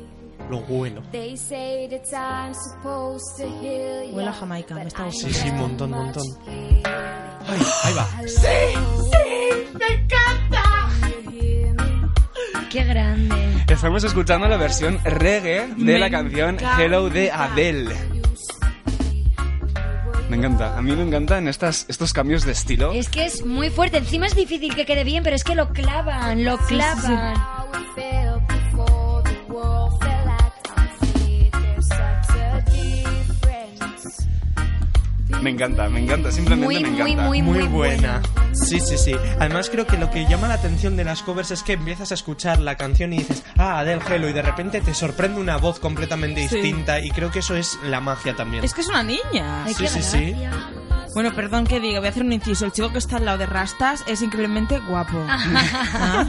Lo 0.51 0.59
huelo. 0.59 1.01
They 1.11 1.39
say 1.39 1.89
that 1.89 2.03
I'm 2.13 2.53
supposed 2.55 3.25
to 3.39 3.45
heal 3.63 4.11
you. 4.11 4.15
Huele 4.15 4.29
a 4.29 4.33
Jamaica, 4.35 4.75
me 4.75 4.83
está 4.87 5.05
gustando. 5.05 5.35
Sí, 5.35 5.41
sí, 5.43 5.49
un 5.49 5.57
montón, 5.57 5.95
un 5.95 6.05
montón. 6.05 6.23
Ay, 6.47 7.59
ahí 7.85 7.95
va. 7.95 8.07
Qué 12.71 12.85
grande. 12.85 13.35
Estamos 13.69 14.05
escuchando 14.05 14.47
la 14.47 14.59
versión 14.59 14.99
reggae 15.03 15.69
de 15.69 15.75
Me 15.77 15.99
la 15.99 16.11
canción 16.11 16.57
encanta. 16.57 16.83
Hello 16.85 17.09
de 17.09 17.31
Adele. 17.33 17.95
Me 20.35 20.39
encanta, 20.39 20.77
a 20.77 20.83
mí 20.83 20.91
me 20.97 21.05
encantan 21.05 21.47
estas, 21.47 21.87
estos 21.87 22.13
cambios 22.13 22.45
de 22.45 22.51
estilo. 22.51 22.91
Es 22.93 23.09
que 23.09 23.25
es 23.25 23.47
muy 23.47 23.71
fuerte. 23.71 23.99
Encima 23.99 24.27
es 24.27 24.35
difícil 24.35 24.75
que 24.75 24.85
quede 24.85 25.05
bien, 25.05 25.23
pero 25.23 25.37
es 25.37 25.45
que 25.45 25.55
lo 25.55 25.69
clavan, 25.69 26.45
lo 26.45 26.59
clavan. 26.59 27.54
Me 35.45 35.51
encanta, 35.51 35.91
me 35.91 36.01
encanta, 36.01 36.33
simplemente 36.33 36.65
Muy, 36.65 36.83
me 36.83 36.89
encanta. 36.89 37.23
muy, 37.27 37.43
Muy 37.43 37.59
muy 37.59 37.69
buena. 37.69 38.23
Sí, 38.53 38.81
sí, 38.81 38.97
sí. 38.97 39.15
Además 39.39 39.69
creo 39.69 39.87
que 39.87 39.99
lo 39.99 40.11
que 40.11 40.25
llama 40.27 40.49
la 40.49 40.55
atención 40.55 40.97
de 40.97 41.05
las 41.05 41.23
covers 41.23 41.51
es 41.51 41.63
que 41.63 41.75
empiezas 41.75 42.11
a 42.13 42.15
escuchar 42.15 42.61
la 42.61 42.77
canción 42.77 43.13
y 43.13 43.19
dices, 43.19 43.43
ah, 43.59 43.81
Adele 43.81 44.01
Hello, 44.09 44.27
y 44.29 44.33
de 44.33 44.41
repente 44.41 44.81
te 44.81 44.95
sorprende 44.95 45.39
una 45.39 45.59
voz 45.59 45.79
completamente 45.81 46.49
Sí. 46.49 46.57
distinta 46.57 46.99
y 47.01 47.11
creo 47.11 47.31
que 47.31 47.41
eso 47.41 47.55
es 47.57 47.79
la 47.85 48.01
magia 48.01 48.35
también. 48.35 48.65
Es 48.65 48.73
que 48.73 48.81
es 48.81 48.89
una 48.89 49.03
niña. 49.03 49.65
Ay, 49.67 49.75
Sí, 49.75 49.87
sí, 49.87 50.03
sí. 50.03 50.35
Bueno, 51.15 51.35
perdón 51.35 51.67
que 51.67 51.79
diga, 51.79 51.99
voy 52.01 52.07
a 52.07 52.11
hacer 52.11 52.23
un 52.23 52.33
inciso. 52.33 52.65
El 52.65 52.73
chico 52.73 52.91
que 52.91 52.99
está 52.99 53.19
al 53.19 53.27
lado 53.27 53.37
de 53.37 53.45
Rastas 53.47 54.03
es 54.07 54.23
increíblemente 54.23 54.79
guapo. 54.79 55.19
Ah, 55.29 56.27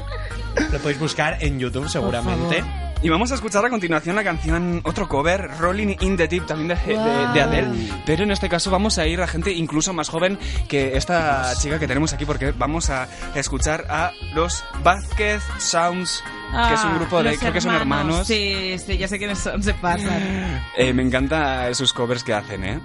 Lo 0.72 0.80
podéis 0.80 1.00
buscar 1.00 1.38
en 1.42 1.58
YouTube 1.58 1.88
seguramente. 1.90 2.64
Y 3.06 3.10
vamos 3.10 3.32
a 3.32 3.36
escuchar 3.36 3.64
a 3.64 3.70
continuación 3.70 4.16
la 4.16 4.24
canción, 4.24 4.82
otro 4.84 5.08
cover, 5.08 5.48
Rolling 5.60 5.96
in 6.00 6.18
the 6.18 6.28
Deep, 6.28 6.48
también 6.48 6.70
de, 6.70 6.76
de- 6.76 6.98
de 7.36 7.42
Adele. 7.42 7.68
Pero 8.04 8.24
en 8.24 8.32
este 8.32 8.50
caso 8.50 8.72
vamos 8.72 8.98
a 8.98 9.06
ir 9.06 9.22
a 9.22 9.28
gente 9.28 9.52
incluso 9.52 9.94
más 9.94 10.10
joven 10.10 10.40
que 10.68 10.98
esta 10.98 11.54
chica 11.56 11.78
que 11.78 11.86
tenemos 11.88 12.14
aquí, 12.14 12.26
porque 12.26 12.52
vamos 12.52 12.90
a 12.90 13.08
escuchar 13.36 13.86
a 13.92 14.12
los 14.34 14.64
Vázquez 14.84 15.44
Sounds, 15.60 16.24
que 16.68 16.74
es 16.74 16.84
un 16.84 16.96
grupo 16.96 17.22
de, 17.22 17.30
Ah, 17.30 17.34
creo 17.40 17.54
que 17.54 17.62
son 17.62 17.76
hermanos. 17.76 18.26
Sí, 18.26 18.76
sí, 18.84 18.98
ya 18.98 19.08
sé 19.08 19.20
quiénes 19.20 19.38
son, 19.38 19.62
se 19.62 19.76
pasan. 19.76 20.64
Eh, 20.76 20.92
me 20.92 21.04
encanta 21.04 21.72
sus 21.76 21.94
covers 21.94 22.24
que 22.24 22.34
hacen, 22.34 22.64
¿eh? 22.64 22.80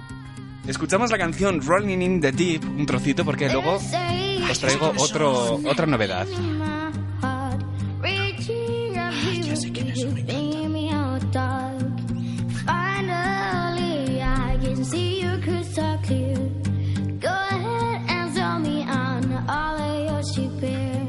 Escuchamos 0.67 1.09
la 1.09 1.17
canción 1.17 1.61
Rolling 1.65 1.97
in 1.99 2.21
the 2.21 2.31
Deep, 2.31 2.63
un 2.63 2.85
trocito, 2.85 3.25
porque 3.25 3.49
luego 3.49 3.79
os 4.51 4.59
traigo 4.59 4.93
otro, 4.97 5.59
otra 5.65 5.87
novedad. 5.87 6.27
Can 14.81 14.89
see 14.89 15.21
your 15.21 15.39
crystal 15.41 15.97
clear. 16.05 16.37
Go 17.19 17.29
ahead 17.29 18.01
and 18.09 18.33
tell 18.33 18.59
me 18.59 18.83
on 18.83 19.31
all 19.47 19.77
of 19.77 20.09
your 20.09 20.23
sheep 20.33 20.59
here. 20.59 21.07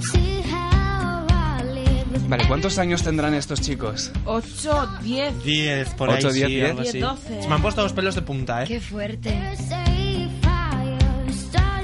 See 0.00 0.42
how 0.42 1.26
I 1.28 1.62
live 1.64 2.12
with 2.12 2.28
Vale, 2.28 2.46
¿cuántos 2.46 2.78
años 2.78 3.02
tendrán 3.02 3.34
estos 3.34 3.60
chicos? 3.60 4.10
8, 4.26 4.98
10. 5.02 5.44
10 5.44 5.94
por 5.94 6.10
Ocho, 6.10 6.28
ahí, 6.28 6.34
diez, 6.34 6.46
sí, 6.46 6.54
diez. 6.54 6.70
algo 6.70 6.80
así. 6.82 6.92
Diez, 6.92 7.02
doce. 7.04 7.42
Se 7.42 7.48
me 7.48 7.54
han 7.54 7.62
puesto 7.62 7.82
los 7.82 7.92
pelos 7.92 8.14
de 8.14 8.22
punta, 8.22 8.62
¿eh? 8.62 8.66
Qué 8.66 8.80
fuerte. 8.80 9.34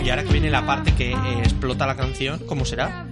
Y 0.04 0.10
ahora 0.10 0.24
que 0.24 0.32
viene 0.32 0.50
la 0.50 0.66
parte 0.66 0.92
que 0.94 1.12
eh, 1.12 1.38
explota 1.38 1.86
la 1.86 1.96
canción, 1.96 2.40
¿cómo 2.46 2.64
será? 2.64 3.06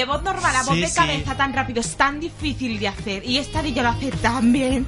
De 0.00 0.06
voz 0.06 0.22
normal 0.22 0.56
a 0.56 0.62
voz 0.62 0.74
Sí, 0.74 0.80
de 0.80 0.86
sí. 0.88 0.94
cabeza 0.94 1.36
tan 1.36 1.52
rápido 1.52 1.80
es 1.80 1.94
tan 1.96 2.20
difícil 2.20 2.78
de 2.78 2.88
hacer. 2.88 3.24
Y 3.24 3.38
esta 3.38 3.60
niña 3.62 3.82
lo 3.82 3.88
hace 3.90 4.10
tan 4.10 4.52
bien. 4.52 4.86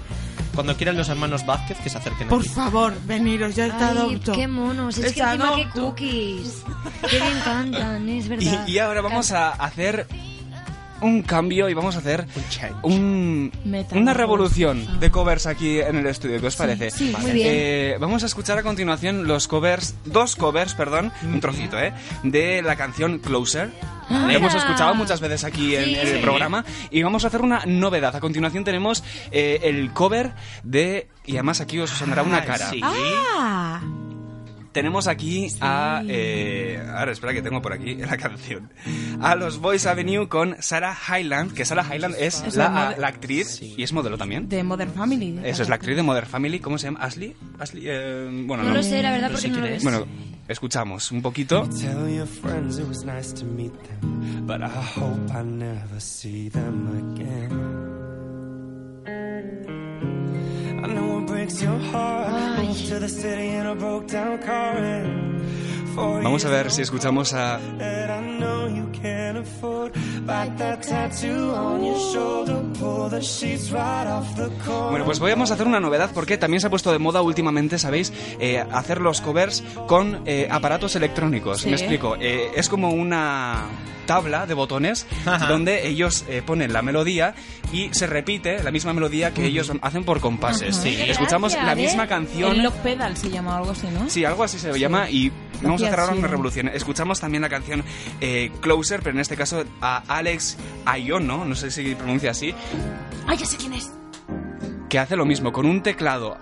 Cuando 0.55 0.77
quieran 0.77 0.97
los 0.99 1.09
hermanos 1.09 1.47
Vázquez 1.47 1.79
que 1.79 1.89
se 1.89 1.97
acerquen 1.99 2.29
Por 2.29 2.41
aquí. 2.41 2.49
favor, 2.51 2.95
veniros, 3.07 3.57
yo 3.57 3.67
te 3.69 3.73
Ay, 3.73 3.83
adopto. 3.97 4.33
qué 4.33 4.47
monos. 4.49 4.99
Es 4.99 5.13
que 5.15 5.21
encima 5.21 5.55
qué 5.57 5.69
cookies. 5.71 6.63
Qué 7.11 7.19
bien 7.21 7.41
cantan, 7.45 8.09
es 8.09 8.29
verdad. 8.29 8.65
Y, 8.67 8.73
y 8.73 8.79
ahora 8.79 9.01
vamos 9.01 9.33
a 9.33 9.51
hacer 9.51 10.07
un 11.03 11.23
cambio 11.23 11.69
y 11.69 11.75
vamos 11.75 11.97
a 11.97 11.99
hacer 11.99 12.27
un- 12.83 13.53
una 13.93 14.15
revolución 14.15 15.01
de 15.01 15.11
covers 15.11 15.47
aquí 15.47 15.81
en 15.81 15.97
el 15.97 16.07
estudio. 16.07 16.41
¿Qué 16.41 16.47
os 16.47 16.57
parece? 16.57 16.91
sí, 16.91 17.15
muy 17.21 17.33
bien. 17.33 17.47
Eh, 17.51 17.97
vamos 18.01 18.23
a 18.23 18.27
escuchar 18.27 18.59
a 18.59 18.63
continuación 18.63 19.27
los 19.27 19.49
covers, 19.49 19.95
dos 20.05 20.37
covers, 20.37 20.75
perdón, 20.75 21.13
un 21.23 21.41
trocito, 21.41 21.79
¿eh? 21.79 21.93
De 22.23 22.63
la 22.63 22.77
canción 22.77 23.19
Closer. 23.19 23.71
Ah. 24.09 24.25
La 24.27 24.35
hemos 24.35 24.55
escuchado 24.55 24.95
muchas 24.95 25.21
veces 25.21 25.45
aquí 25.45 25.75
en, 25.77 25.85
Sí. 25.85 25.95
en 25.95 26.09
el 26.09 26.21
programa 26.21 26.65
y 26.91 27.03
vamos 27.03 27.25
a 27.25 27.29
hacer 27.29 27.41
una 27.41 27.65
novedad. 27.67 28.15
A 28.17 28.21
continuación 28.21 28.65
tenemos 28.65 29.03
eh, 29.31 29.61
el 29.63 29.93
cover 29.93 30.33
de... 30.65 31.09
Y 31.25 31.35
además 31.35 31.61
aquí 31.61 31.79
os 31.79 31.91
sonará 31.91 32.23
una 32.23 32.39
Ah, 32.39 32.45
cara. 32.45 32.69
sí. 32.71 32.81
Ah, 32.83 33.81
Tenemos 34.73 35.07
aquí 35.07 35.49
a... 35.61 36.03
Eh, 36.09 36.83
ahora, 36.97 37.13
espera 37.13 37.33
que 37.35 37.43
tengo 37.43 37.61
por 37.61 37.73
aquí 37.75 37.95
la 37.97 38.17
canción. 38.17 38.71
A 39.21 39.35
los 39.35 39.59
Boys 39.59 39.85
Avenue 39.87 40.29
con 40.29 40.57
Sarah 40.61 40.97
Hyland, 40.97 41.53
que 41.53 41.65
Sarah 41.67 41.85
Hyland 41.95 42.15
es, 42.19 42.43
Es 42.47 42.57
la, 42.57 42.65
la 42.71 42.71
mode- 42.91 42.97
la 42.99 43.07
actriz 43.09 43.61
y 43.61 43.83
es 43.83 43.93
modelo 43.93 44.17
también. 44.17 44.49
de 44.49 44.63
Modern 44.63 44.93
Family. 44.95 45.39
Eso 45.45 45.63
es 45.63 45.69
la 45.69 45.75
actriz 45.75 45.95
de 45.97 46.03
Modern 46.03 46.27
Family. 46.27 46.59
¿Cómo 46.61 46.79
se 46.79 46.87
llama? 46.87 47.01
¿Ashley? 47.03 47.37
Ashley 47.59 47.83
eh, 47.87 48.29
bueno, 48.47 48.63
No 48.63 48.71
no. 48.71 48.77
lo 48.77 48.83
sé, 48.83 49.03
la 49.03 49.11
verdad, 49.11 49.29
No 49.29 49.33
porque 49.35 49.43
sé 49.43 49.49
no 49.51 49.57
lo 49.57 49.61
quién 49.63 49.73
ves. 49.75 49.85
es. 49.85 49.85
Bueno, 49.85 50.07
escuchamos 50.49 51.13
un 51.13 51.21
poquito. 51.23 51.69
Tell 51.69 52.09
your 52.17 52.27
friends 52.27 52.79
it 52.79 52.89
was 52.89 53.05
nice 53.05 53.33
to 53.35 53.45
meet 53.45 53.73
them, 53.83 54.47
but 54.47 54.63
I 54.63 54.71
hope 54.99 55.31
I 55.39 55.43
never 55.45 56.01
see 56.01 56.49
them 56.49 57.13
again. 57.15 57.53
I 60.83 60.87
know 60.89 61.21
it 61.21 61.27
breaks 61.27 61.63
your 61.63 61.79
heart. 61.93 62.02
Vamos 65.95 66.45
a 66.45 66.49
ver 66.49 66.71
si 66.71 66.83
escuchamos 66.83 67.35
a 67.35 67.59
that 67.79 68.23
I 68.23 68.39
know 68.39 68.69
you 68.69 68.91
can't 68.93 69.39
afford. 69.39 69.93
Bite 70.25 70.57
that 70.59 70.81
tattoo 70.83 71.53
on 71.55 71.85
your 71.85 71.99
shoulder. 72.13 72.63
Pull 72.79 73.11
the 73.11 73.21
sheets 73.21 73.71
right 73.71 74.07
off 74.07 74.35
the 74.37 74.49
corner. 74.65 74.91
Bueno, 74.91 75.05
pues 75.05 75.19
vamos 75.19 75.51
a 75.51 75.55
hacer 75.55 75.67
una 75.67 75.81
novedad 75.81 76.11
porque 76.15 76.39
también 76.39 76.61
se 76.61 76.69
ha 76.69 76.71
puesto 76.71 76.93
de 76.93 76.99
moda 76.99 77.23
últimamente, 77.23 77.79
¿sabéis? 77.79 78.13
Eh, 78.41 78.65
hacer 78.71 79.01
los 79.01 79.21
covers 79.21 79.63
con 79.87 80.23
eh, 80.27 80.49
aparatos 80.51 80.97
electrónicos. 80.97 81.61
Sí. 81.61 81.69
Me 81.69 81.77
explico. 81.77 82.17
Eh, 82.19 82.51
es 82.57 82.69
como 82.69 82.91
una 82.91 83.67
tabla 84.07 84.47
de 84.47 84.55
botones 84.55 85.07
donde 85.49 85.87
ellos 85.89 86.25
eh, 86.29 86.43
ponen 86.45 86.73
la 86.73 86.83
melodía 86.83 87.35
y 87.73 87.93
se 87.95 88.07
repite 88.07 88.63
la 88.63 88.71
misma 88.71 88.93
melodía 88.93 89.33
que 89.33 89.47
ellos 89.47 89.73
hacen 89.83 90.05
por 90.05 90.21
compases. 90.21 90.77
Ajá. 90.79 90.85
Qué 90.85 91.11
Escuchamos 91.11 91.53
gracia, 91.53 91.75
la 91.75 91.81
¿eh? 91.81 91.85
misma 91.85 92.07
canción. 92.07 92.53
El 92.53 92.63
lock 92.63 92.75
pedal 92.77 93.17
se 93.17 93.31
llama 93.31 93.57
algo 93.57 93.71
así, 93.71 93.87
¿no? 93.89 94.09
Sí, 94.11 94.25
algo 94.25 94.45
así 94.45 94.59
se 94.59 94.79
llama 94.79 95.09
y 95.11 95.33
vamos 95.63 95.83
a 95.83 95.87
hacer 95.87 96.01
ahora 96.01 96.15
una 96.15 96.29
revolución. 96.29 96.69
Escuchamos 96.69 97.21
también 97.21 97.43
la 97.43 97.49
canción 97.49 97.83
eh, 98.21 98.51
Closer, 98.61 99.01
pero 99.01 99.15
en 99.15 99.21
este 99.21 99.37
caso 99.37 99.65
a 99.81 100.03
Alex 100.09 100.57
Ayono, 100.85 101.45
no 101.45 101.55
sé 101.55 101.71
si 101.71 101.95
pronuncia 101.95 102.31
así, 102.33 102.55
¡Ay, 103.27 103.37
ya 103.39 103.47
sé 103.47 103.57
quién 103.57 103.73
es! 103.73 103.91
que 104.89 104.99
hace 104.99 105.17
lo 105.17 105.25
mismo 105.25 105.53
con 105.53 105.65
un 105.67 105.83
teclado. 105.83 106.37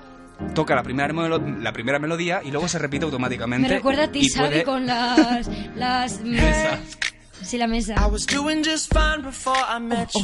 Toca 0.54 0.74
la 0.74 0.82
primera, 0.82 1.12
melo- 1.12 1.38
la 1.61 1.70
primera 1.72 1.98
melodía 1.98 2.40
y 2.42 2.50
luego 2.50 2.66
se 2.66 2.78
repite 2.78 3.04
automáticamente. 3.04 3.68
Me 3.68 3.74
recuerda 3.74 4.04
a 4.04 4.11
ti, 4.11 4.26
puede- 4.34 4.64
con 4.64 4.86
las... 4.86 5.48
las 5.76 6.20
Sí, 7.43 7.57
la 7.59 7.66
mesa. 7.66 7.95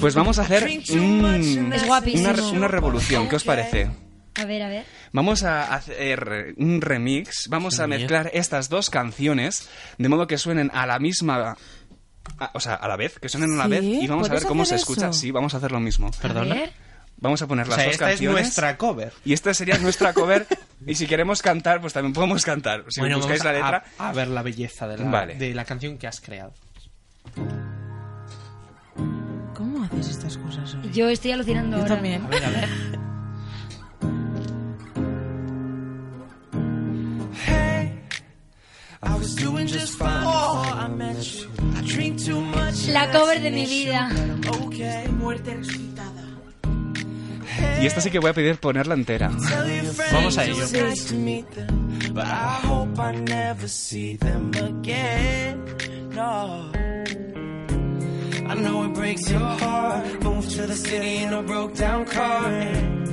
Pues 0.01 0.15
vamos 0.15 0.39
a 0.39 0.43
hacer 0.43 0.65
un- 0.65 1.25
Es 1.27 1.83
una, 2.15 2.43
una 2.53 2.69
revolución. 2.69 3.29
¿Qué 3.29 3.37
os 3.37 3.45
parece? 3.45 3.91
A 4.35 4.45
ver, 4.45 4.63
a 4.63 4.69
ver. 4.69 4.85
Vamos 5.13 5.43
a 5.45 5.75
hacer 5.75 6.55
un 6.59 6.81
remix, 6.83 7.49
vamos 7.49 7.81
a 7.81 7.87
mezclar 7.87 8.31
estas 8.35 8.69
dos 8.69 8.91
canciones 8.91 9.69
de 9.97 10.09
modo 10.09 10.27
que 10.27 10.37
suenen 10.37 10.71
a 10.75 10.87
la 10.87 10.99
misma... 10.99 11.57
a- 12.39 12.51
o 12.53 12.61
sea, 12.61 12.75
a 12.75 12.87
la 12.89 12.97
vez, 12.97 13.19
que 13.19 13.29
suenen 13.31 13.53
a 13.55 13.57
la 13.57 13.65
¿Sí? 13.65 13.71
vez 13.71 13.83
y 14.03 14.07
vamos 14.09 14.29
a 14.29 14.33
ver 14.33 14.39
¿Puedes 14.43 14.47
cómo 14.47 14.65
se 14.67 14.75
hacer 14.75 14.83
escucha. 14.83 15.09
eso? 15.09 15.19
Sí, 15.19 15.31
vamos 15.31 15.55
a 15.55 15.57
hacer 15.57 15.73
lo 15.73 15.81
mismo. 15.81 16.11
¿Perdona? 16.21 16.57
Vamos 17.19 17.41
a 17.41 17.47
poner 17.47 17.65
O 17.65 17.69
las 17.71 17.77
sea, 17.77 17.85
dos 17.87 17.93
esta 17.95 18.05
es 18.11 18.11
canciones. 18.17 18.43
nuestra 18.43 18.77
cover. 18.77 19.13
Y 19.25 19.33
esta 19.33 19.55
sería 19.55 19.79
nuestra 19.79 20.13
cover. 20.13 20.47
y 20.87 20.95
si 20.97 21.07
queremos 21.07 21.41
cantar, 21.41 21.81
pues 21.81 21.95
también 21.95 22.13
podemos 22.13 22.45
cantar. 22.45 22.85
Si 22.91 23.01
Bueno, 23.01 23.17
buscáis 23.17 23.43
la 23.43 23.53
vamos 23.53 23.69
a- 23.69 23.73
letra. 23.79 23.93
A, 23.99 24.13
ver 24.13 24.29
la 24.29 24.43
belleza 24.43 24.87
de 24.87 24.99
la, 24.99 25.05
Vale. 25.11 25.35
de 25.37 25.55
la 25.55 25.65
canción 25.65 25.97
que 25.97 26.07
has 26.09 26.21
creado. 26.21 26.53
¿Cómo 29.55 29.85
haces 29.85 30.09
estas 30.11 30.37
cosas 30.39 30.75
hoy? 30.75 30.91
Yo 30.93 31.09
estoy 31.09 31.33
alucinando 31.33 31.77
Yo 31.77 31.83
ahora. 31.83 31.95
también. 31.95 32.25
A 32.25 32.29
ver, 32.29 32.45
a 32.45 32.51
ver. 32.51 32.69
I 39.03 39.15
was 39.19 39.35
doing 39.37 39.67
just 39.67 39.99
fine 39.99 40.25
before 40.25 40.75
I 40.75 40.89
met 40.89 41.17
you. 41.23 41.49
I 41.77 41.83
drink 41.83 42.19
too 42.25 42.41
much. 42.41 42.89
La 42.89 43.11
cover 43.11 43.41
de 43.41 43.51
mi 43.51 43.67
vida. 43.67 44.11
Muerte 45.19 45.55
resucitada. 45.55 46.23
Y 47.81 47.87
esta 47.87 48.01
sí 48.01 48.11
que 48.11 48.19
voy 48.19 48.31
a 48.31 48.35
pedir 48.35 48.59
ponerla 48.59 48.95
entera. 48.95 49.31
Vamos 50.13 50.39
a 50.39 50.45
ello. 50.45 50.67
them, 50.67 52.15
but 52.15 52.25
I 52.25 52.61
hope 52.67 52.99
I 52.99 53.13
never 53.17 53.69
see 53.69 54.17
them 54.17 54.51
again. 54.55 55.65
No. 56.15 56.71
I 58.49 58.55
know 58.55 58.85
it 58.85 58.95
breaks 58.95 59.29
your 59.29 59.41
heart. 59.41 60.23
Moved 60.23 60.51
to 60.53 60.67
the 60.67 60.75
city 60.75 61.17
in 61.25 61.33
a 61.33 61.43
broke 61.43 61.75
down 61.75 62.05
car. 62.07 62.47
And 62.47 63.09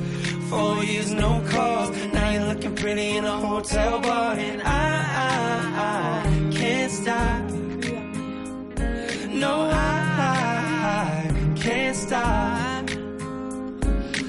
four 0.49 0.83
years, 0.83 1.11
no 1.11 1.43
calls. 1.49 1.89
Now 2.13 2.29
you're 2.29 2.45
looking 2.45 2.75
pretty 2.75 3.17
in 3.17 3.25
a 3.25 3.37
hotel 3.37 3.99
bar. 3.99 4.35
And 4.35 4.61
I, 4.61 4.93
I, 5.25 6.21
I 6.21 6.51
can't 6.51 6.91
stop. 6.91 7.49
No, 9.29 9.53
I, 9.71 9.93
I 10.95 11.55
can't 11.55 11.95
stop. 11.95 12.89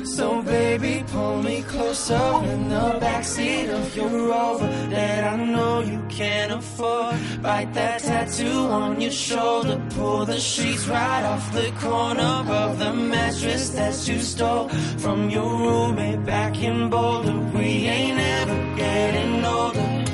So 0.07 0.41
baby, 0.43 1.05
pull 1.09 1.43
me 1.43 1.63
closer 1.63 2.15
in 2.53 2.69
the 2.71 2.99
backseat 3.03 3.69
of 3.69 3.95
your 3.95 4.09
Rover 4.09 4.69
that 4.89 5.25
I 5.25 5.37
know 5.45 5.81
you 5.83 5.94
can't 6.17 6.53
afford. 6.53 7.17
Bite 7.43 7.73
that 7.75 8.01
tattoo 8.01 8.69
on 8.71 9.01
your 9.01 9.11
shoulder, 9.11 9.81
pull 9.97 10.25
the 10.25 10.39
sheets 10.39 10.87
right 10.89 11.25
off 11.25 11.53
the 11.53 11.71
corner 11.81 12.45
of 12.49 12.79
the 12.79 12.93
mattress 12.93 13.71
that 13.71 13.95
you 14.09 14.21
stole 14.21 14.69
from 14.99 15.31
your 15.31 15.51
roommate 15.59 16.25
back 16.25 16.63
in 16.63 16.89
Boulder. 16.91 17.35
We 17.55 17.87
ain't 17.87 18.19
ever 18.19 18.77
getting 18.77 19.45
older. 19.45 20.05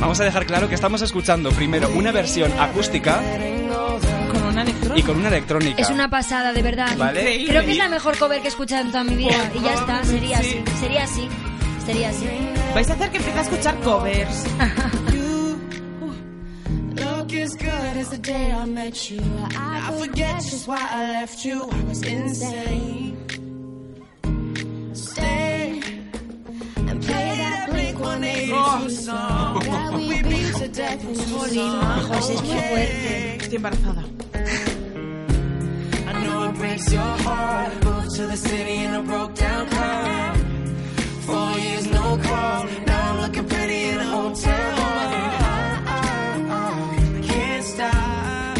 Vamos 0.00 0.20
a 0.20 0.24
dejar 0.24 0.46
claro 0.46 0.68
que 0.68 0.74
estamos 0.74 1.00
escuchando 1.02 1.50
primero 1.52 1.88
una 1.90 2.10
versión 2.10 2.50
acústica 2.58 3.20
una 4.52 4.62
electrónica. 4.62 5.00
y 5.00 5.02
con 5.02 5.16
una 5.18 5.28
electrónica. 5.28 5.82
Es 5.82 5.90
una 5.90 6.08
pasada, 6.08 6.52
de 6.52 6.62
verdad. 6.62 6.96
Vale. 6.96 7.44
Creo 7.46 7.64
que 7.64 7.72
es 7.72 7.78
la 7.78 7.88
mejor 7.88 8.16
cover 8.18 8.40
que 8.40 8.46
he 8.46 8.50
escuchado 8.50 8.82
en 8.82 8.90
toda 8.92 9.04
mi 9.04 9.16
vida. 9.16 9.50
Y 9.54 9.60
ya 9.62 9.74
está, 9.74 10.04
sería 10.04 10.38
así. 10.38 10.62
Sería 10.80 11.04
así. 11.04 11.28
Sería 11.86 12.08
así. 12.10 12.26
Vais 12.74 12.88
a 12.90 12.92
hacer 12.94 13.10
que 13.10 13.16
empiece 13.18 13.38
a 13.38 13.42
escuchar 13.42 13.78
covers. 13.80 14.44
Look 16.94 17.32
as 17.34 17.56
good 17.56 17.96
as 17.98 18.10
the 18.10 18.18
day 18.18 18.52
I 18.52 18.64
met 18.66 19.10
you. 19.10 19.20
I 19.56 19.92
forget 19.98 20.36
just 20.42 20.68
why 20.68 20.78
I 20.78 21.20
left 21.20 21.44
you. 21.44 21.62
I 21.70 21.84
was 21.88 22.02
insane. 22.02 23.16
Stay 24.94 25.80
and 26.76 27.02
play 27.02 27.36
that 27.38 27.68
Blink 27.70 27.98
182 27.98 28.90
song 28.90 29.58
that 29.60 29.92
we 29.94 30.22
beat 30.22 30.54
to 30.56 30.68
death 30.68 31.02
in 31.02 31.14
Tucson. 31.14 31.80
José, 32.08 32.34
es 32.34 32.42
muy 32.42 32.60
fuerte. 32.60 33.36
Estoy 33.36 33.56
embarazada. 33.56 34.04
I 36.62 36.66
know 36.66 36.72
it 36.72 36.78
breaks 36.78 36.92
your 36.92 37.02
heart. 37.02 37.84
Moved 37.84 38.14
to 38.16 38.26
the 38.26 38.36
city 38.36 38.76
in 38.84 38.94
a 38.94 39.02
broke 39.02 39.34
down 39.34 39.68
car. 39.68 40.36
Four 41.26 41.58
years, 41.58 41.86
no 41.90 42.18
call. 42.22 42.66
Now 42.86 43.12
I'm 43.12 43.20
looking 43.22 43.48
pretty 43.48 43.84
in 43.90 43.98
a 43.98 44.04
hotel 44.04 44.76
bar. 44.76 44.92
I, 44.92 45.82
I, 45.86 46.50
I 46.50 47.20
can't 47.22 47.64
stop. 47.64 48.58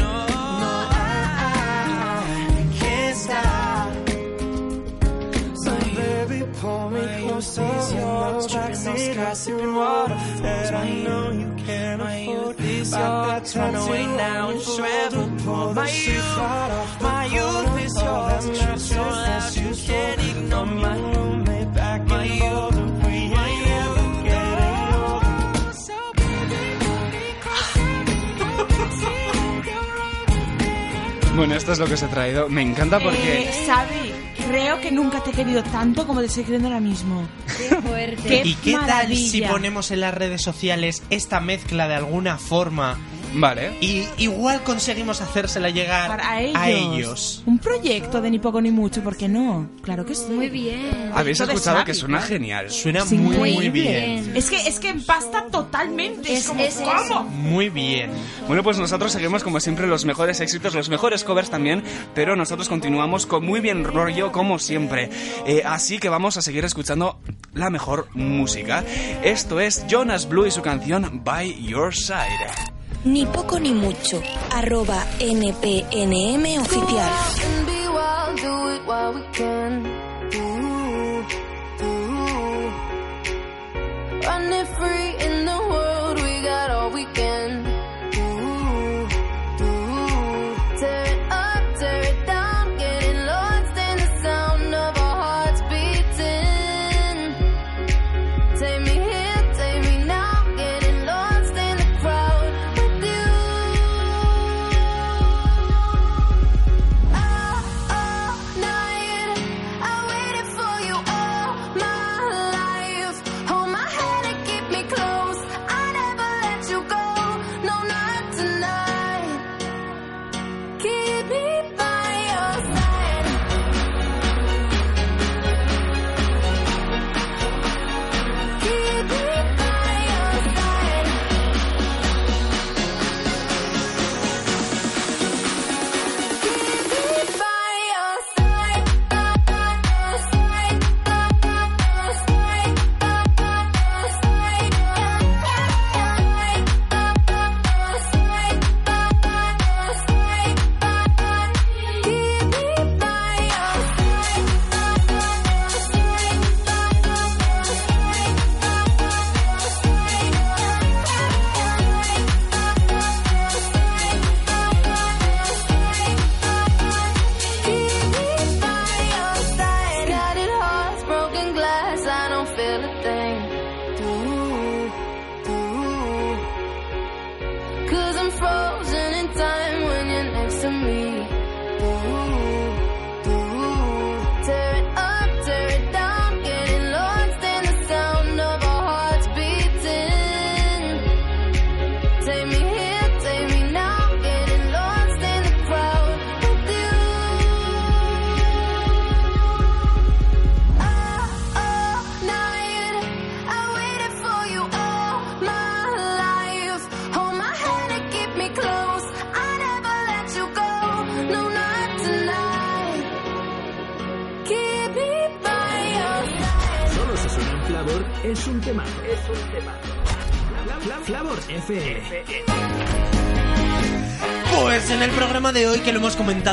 No, 0.00 0.26
no, 0.62 0.88
I, 0.90 1.02
I 2.50 2.66
can't 2.78 3.16
stop. 3.16 3.92
So 5.56 5.70
baby, 5.96 6.46
pull 6.60 6.90
me 6.90 7.28
closer. 7.28 7.62
Your 7.62 8.42
backseat, 8.48 9.16
I 9.18 9.32
sipping 9.34 9.74
water 9.74 10.18
that 10.42 10.74
I 10.74 10.90
know 11.04 11.30
you 11.32 11.54
can't 11.64 12.02
afford. 12.02 12.56
This 12.58 12.92
your 12.92 13.40
turn 13.40 13.74
away 13.74 14.06
now 14.06 14.50
and 14.50 14.62
forever. 14.62 15.30
Pull 15.44 15.74
the 15.74 15.86
sheets 15.86 16.22
right 16.36 16.70
off. 16.70 16.97
Bueno, 31.38 31.54
esto 31.54 31.70
es 31.72 31.78
lo 31.78 31.86
que 31.86 31.94
os 31.94 32.02
he 32.02 32.08
traído. 32.08 32.48
Me 32.48 32.62
encanta 32.62 32.98
porque... 32.98 33.42
Eh, 33.42 33.50
Xavi, 33.64 34.12
creo 34.48 34.80
que 34.80 34.90
nunca 34.90 35.22
te 35.22 35.30
he 35.30 35.32
querido 35.32 35.62
tanto 35.62 36.04
como 36.04 36.18
te 36.18 36.26
estoy 36.26 36.42
queriendo 36.42 36.66
ahora 36.66 36.80
mismo. 36.80 37.28
Qué 37.56 37.76
fuerte. 37.76 38.22
Qué 38.28 38.42
¿Y 38.44 38.54
qué 38.54 38.72
tal 38.72 39.06
si 39.14 39.40
maravilla. 39.42 39.50
ponemos 39.50 39.90
en 39.92 40.00
las 40.00 40.14
redes 40.14 40.42
sociales 40.42 41.04
esta 41.10 41.38
mezcla 41.38 41.86
de 41.86 41.94
alguna 41.94 42.38
forma? 42.38 42.98
Vale. 43.34 43.72
Y 43.80 44.04
igual 44.18 44.62
conseguimos 44.62 45.20
hacérsela 45.20 45.70
llegar 45.70 46.08
Para 46.08 46.30
a 46.30 46.40
ellos. 46.40 46.56
a 46.56 46.68
ellos. 46.70 47.42
Un 47.46 47.58
proyecto 47.58 48.20
de 48.20 48.30
ni 48.30 48.38
poco 48.38 48.60
ni 48.60 48.70
mucho, 48.70 49.02
¿por 49.02 49.16
qué 49.16 49.28
no? 49.28 49.68
Claro 49.82 50.04
que 50.06 50.14
sí. 50.14 50.26
Muy 50.30 50.48
bien. 50.48 51.10
Habéis 51.14 51.40
escuchado 51.40 51.84
que 51.84 51.94
suena 51.94 52.20
genial. 52.22 52.70
Suena 52.70 53.02
Sí, 53.04 53.16
muy, 53.16 53.36
muy 53.36 53.52
muy 53.54 53.68
bien. 53.70 54.24
bien. 54.24 54.36
Es 54.36 54.50
que, 54.50 54.56
es 54.68 54.80
que 54.80 54.88
empasta 54.90 55.46
totalmente. 55.50 56.32
Es, 56.32 56.40
Es- 56.40 56.46
como, 56.48 56.60
es. 56.60 56.74
¿cómo? 57.08 57.24
Muy 57.24 57.68
bien. 57.68 58.10
Bueno, 58.46 58.62
pues 58.62 58.78
nosotros 58.78 59.12
seguimos 59.12 59.44
como 59.44 59.60
siempre 59.60 59.86
los 59.86 60.04
mejores 60.04 60.40
éxitos, 60.40 60.74
los 60.74 60.88
mejores 60.88 61.22
covers 61.24 61.50
también, 61.50 61.82
pero 62.14 62.34
nosotros 62.36 62.68
continuamos 62.68 63.26
con 63.26 63.44
muy 63.44 63.60
bien 63.60 63.84
rollo 63.84 64.32
como 64.32 64.58
siempre. 64.58 65.10
Eh, 65.46 65.62
así 65.64 65.98
que 65.98 66.08
vamos 66.08 66.36
a 66.36 66.42
seguir 66.42 66.64
escuchando 66.64 67.20
la 67.54 67.70
mejor 67.70 68.08
música. 68.14 68.84
Esto 69.22 69.60
es 69.60 69.84
Jonas 69.88 70.28
Blue 70.28 70.46
y 70.46 70.50
su 70.50 70.62
canción 70.62 71.22
By 71.24 71.62
Your 71.66 71.94
Side. 71.94 72.77
Ni 73.04 73.26
poco 73.26 73.58
ni 73.58 73.72
mucho. 73.72 74.20
Arroba 74.50 75.06
NPNM 75.20 76.60
oficial. 76.60 77.12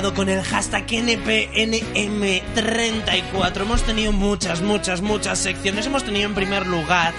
Con 0.03 0.27
el 0.27 0.43
hashtag 0.43 0.85
NPNM34 0.87 3.61
hemos 3.61 3.81
tenido 3.83 4.11
muchas, 4.11 4.61
muchas, 4.61 5.01
muchas 5.01 5.39
secciones. 5.39 5.85
Hemos 5.85 6.03
tenido 6.03 6.27
en 6.27 6.35
primer 6.35 6.67
lugar 6.67 7.13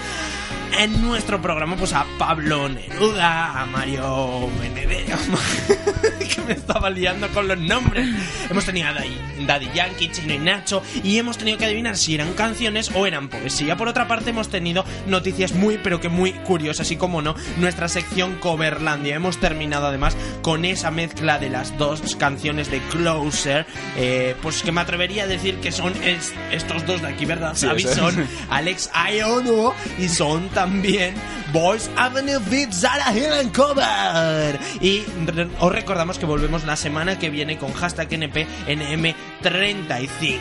en 0.77 1.01
nuestro 1.01 1.41
programa 1.41 1.75
pues 1.75 1.93
a 1.93 2.05
Pablo 2.19 2.69
Neruda, 2.69 3.63
a 3.63 3.65
Mario 3.65 4.47
Benedetto, 4.59 5.17
estaba 6.67 6.89
liando 6.89 7.27
con 7.29 7.47
los 7.47 7.57
nombres. 7.57 8.07
Hemos 8.49 8.65
tenido 8.65 8.89
a 8.89 8.93
Daddy, 8.93 9.69
Yankee, 9.73 10.09
Chino 10.11 10.33
y 10.33 10.39
Nacho 10.39 10.81
y 11.03 11.17
hemos 11.17 11.37
tenido 11.37 11.57
que 11.57 11.65
adivinar 11.65 11.95
si 11.95 12.15
eran 12.15 12.33
canciones 12.33 12.91
o 12.95 13.05
eran 13.05 13.29
poesía. 13.29 13.77
Por 13.77 13.87
otra 13.87 14.07
parte 14.07 14.31
hemos 14.31 14.49
tenido 14.49 14.83
noticias 15.05 15.53
muy 15.53 15.77
pero 15.77 15.99
que 16.01 16.09
muy 16.09 16.33
curiosas 16.33 16.89
y 16.91 16.97
como 16.97 17.21
no, 17.21 17.35
nuestra 17.57 17.87
sección 17.87 18.35
Coverlandia. 18.39 19.15
Hemos 19.15 19.37
terminado 19.39 19.87
además 19.87 20.15
con 20.41 20.65
esa 20.65 20.91
mezcla 20.91 21.39
de 21.39 21.49
las 21.49 21.77
dos 21.77 22.15
canciones 22.17 22.69
de 22.71 22.79
Closer, 22.89 23.65
eh, 23.97 24.35
pues 24.41 24.61
que 24.63 24.71
me 24.71 24.81
atrevería 24.81 25.23
a 25.23 25.27
decir 25.27 25.57
que 25.59 25.71
son 25.71 25.93
es- 26.03 26.33
estos 26.51 26.85
dos 26.85 27.01
de 27.01 27.07
aquí, 27.09 27.25
¿verdad? 27.25 27.53
Sí, 27.55 27.67
Xavi? 27.67 27.83
son 27.83 28.27
Alex 28.49 28.89
Iono 29.13 29.73
y 29.99 30.09
son 30.09 30.49
también 30.49 31.13
Boys 31.53 31.89
Avenue 31.95 32.39
Beat 32.49 32.73
Zara 32.73 33.13
Hill 33.15 33.31
and 33.31 33.55
Cover. 33.55 34.59
Y 34.81 35.03
re- 35.27 35.47
os 35.59 35.71
recordamos 35.71 36.17
que 36.17 36.25
volvemos 36.25 36.56
la 36.65 36.75
semana 36.75 37.19
que 37.19 37.29
viene 37.29 37.57
con 37.57 37.71
hashtag 37.73 38.09
NPNM35. 38.09 40.39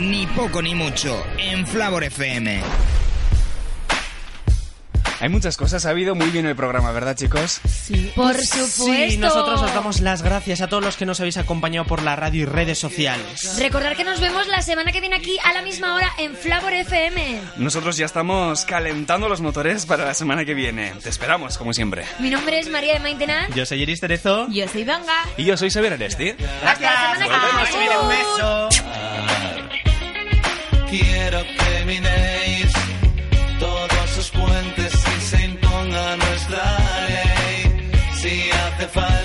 Ni 0.00 0.26
poco 0.28 0.62
ni 0.62 0.74
mucho 0.74 1.22
en 1.38 1.66
Flavor 1.66 2.04
FM. 2.04 2.60
Hay 5.20 5.28
muchas 5.28 5.56
cosas, 5.56 5.84
ha 5.84 5.90
habido 5.90 6.14
muy 6.14 6.30
bien 6.30 6.46
el 6.46 6.54
programa, 6.54 6.92
¿verdad, 6.92 7.16
chicos? 7.16 7.60
Sí. 7.68 8.12
Por 8.14 8.36
supuesto. 8.36 8.84
Sí, 8.84 9.16
nosotros 9.16 9.62
os 9.62 9.74
damos 9.74 10.00
las 10.00 10.22
gracias 10.22 10.60
a 10.60 10.68
todos 10.68 10.84
los 10.84 10.96
que 10.96 11.06
nos 11.06 11.18
habéis 11.18 11.36
acompañado 11.38 11.86
por 11.86 12.02
la 12.02 12.14
radio 12.14 12.42
y 12.42 12.44
redes 12.44 12.78
sociales. 12.78 13.56
Recordar 13.58 13.96
que 13.96 14.04
nos 14.04 14.20
vemos 14.20 14.46
la 14.46 14.62
semana 14.62 14.92
que 14.92 15.00
viene 15.00 15.16
aquí 15.16 15.36
a 15.44 15.52
la 15.52 15.62
misma 15.62 15.94
hora 15.94 16.12
en 16.18 16.36
Flavor 16.36 16.72
FM. 16.72 17.40
Nosotros 17.56 17.96
ya 17.96 18.06
estamos 18.06 18.64
calentando 18.64 19.28
los 19.28 19.40
motores 19.40 19.86
para 19.86 20.04
la 20.04 20.14
semana 20.14 20.44
que 20.44 20.54
viene. 20.54 20.92
Te 21.02 21.08
esperamos, 21.08 21.58
como 21.58 21.72
siempre. 21.72 22.04
Mi 22.20 22.30
nombre 22.30 22.60
es 22.60 22.68
María 22.68 22.94
de 22.94 23.00
Maintenance. 23.00 23.52
Yo 23.56 23.66
soy 23.66 23.82
Iris 23.82 24.00
Terezo. 24.00 24.46
Yo 24.50 24.68
soy 24.68 24.84
Donga. 24.84 25.24
Y 25.36 25.44
yo 25.44 25.56
soy 25.56 25.70
Xavier 25.70 25.94
Aresti. 25.94 26.34
Gracias. 26.62 27.18
Volvemos. 27.18 28.02
Un 28.02 28.08
beso. 28.08 28.68
Quiero 30.88 31.42
que 31.42 31.84
mi 31.84 31.98
mostraré 36.48 37.62
si 38.20 38.50
hace 38.50 38.88
falta. 38.88 39.17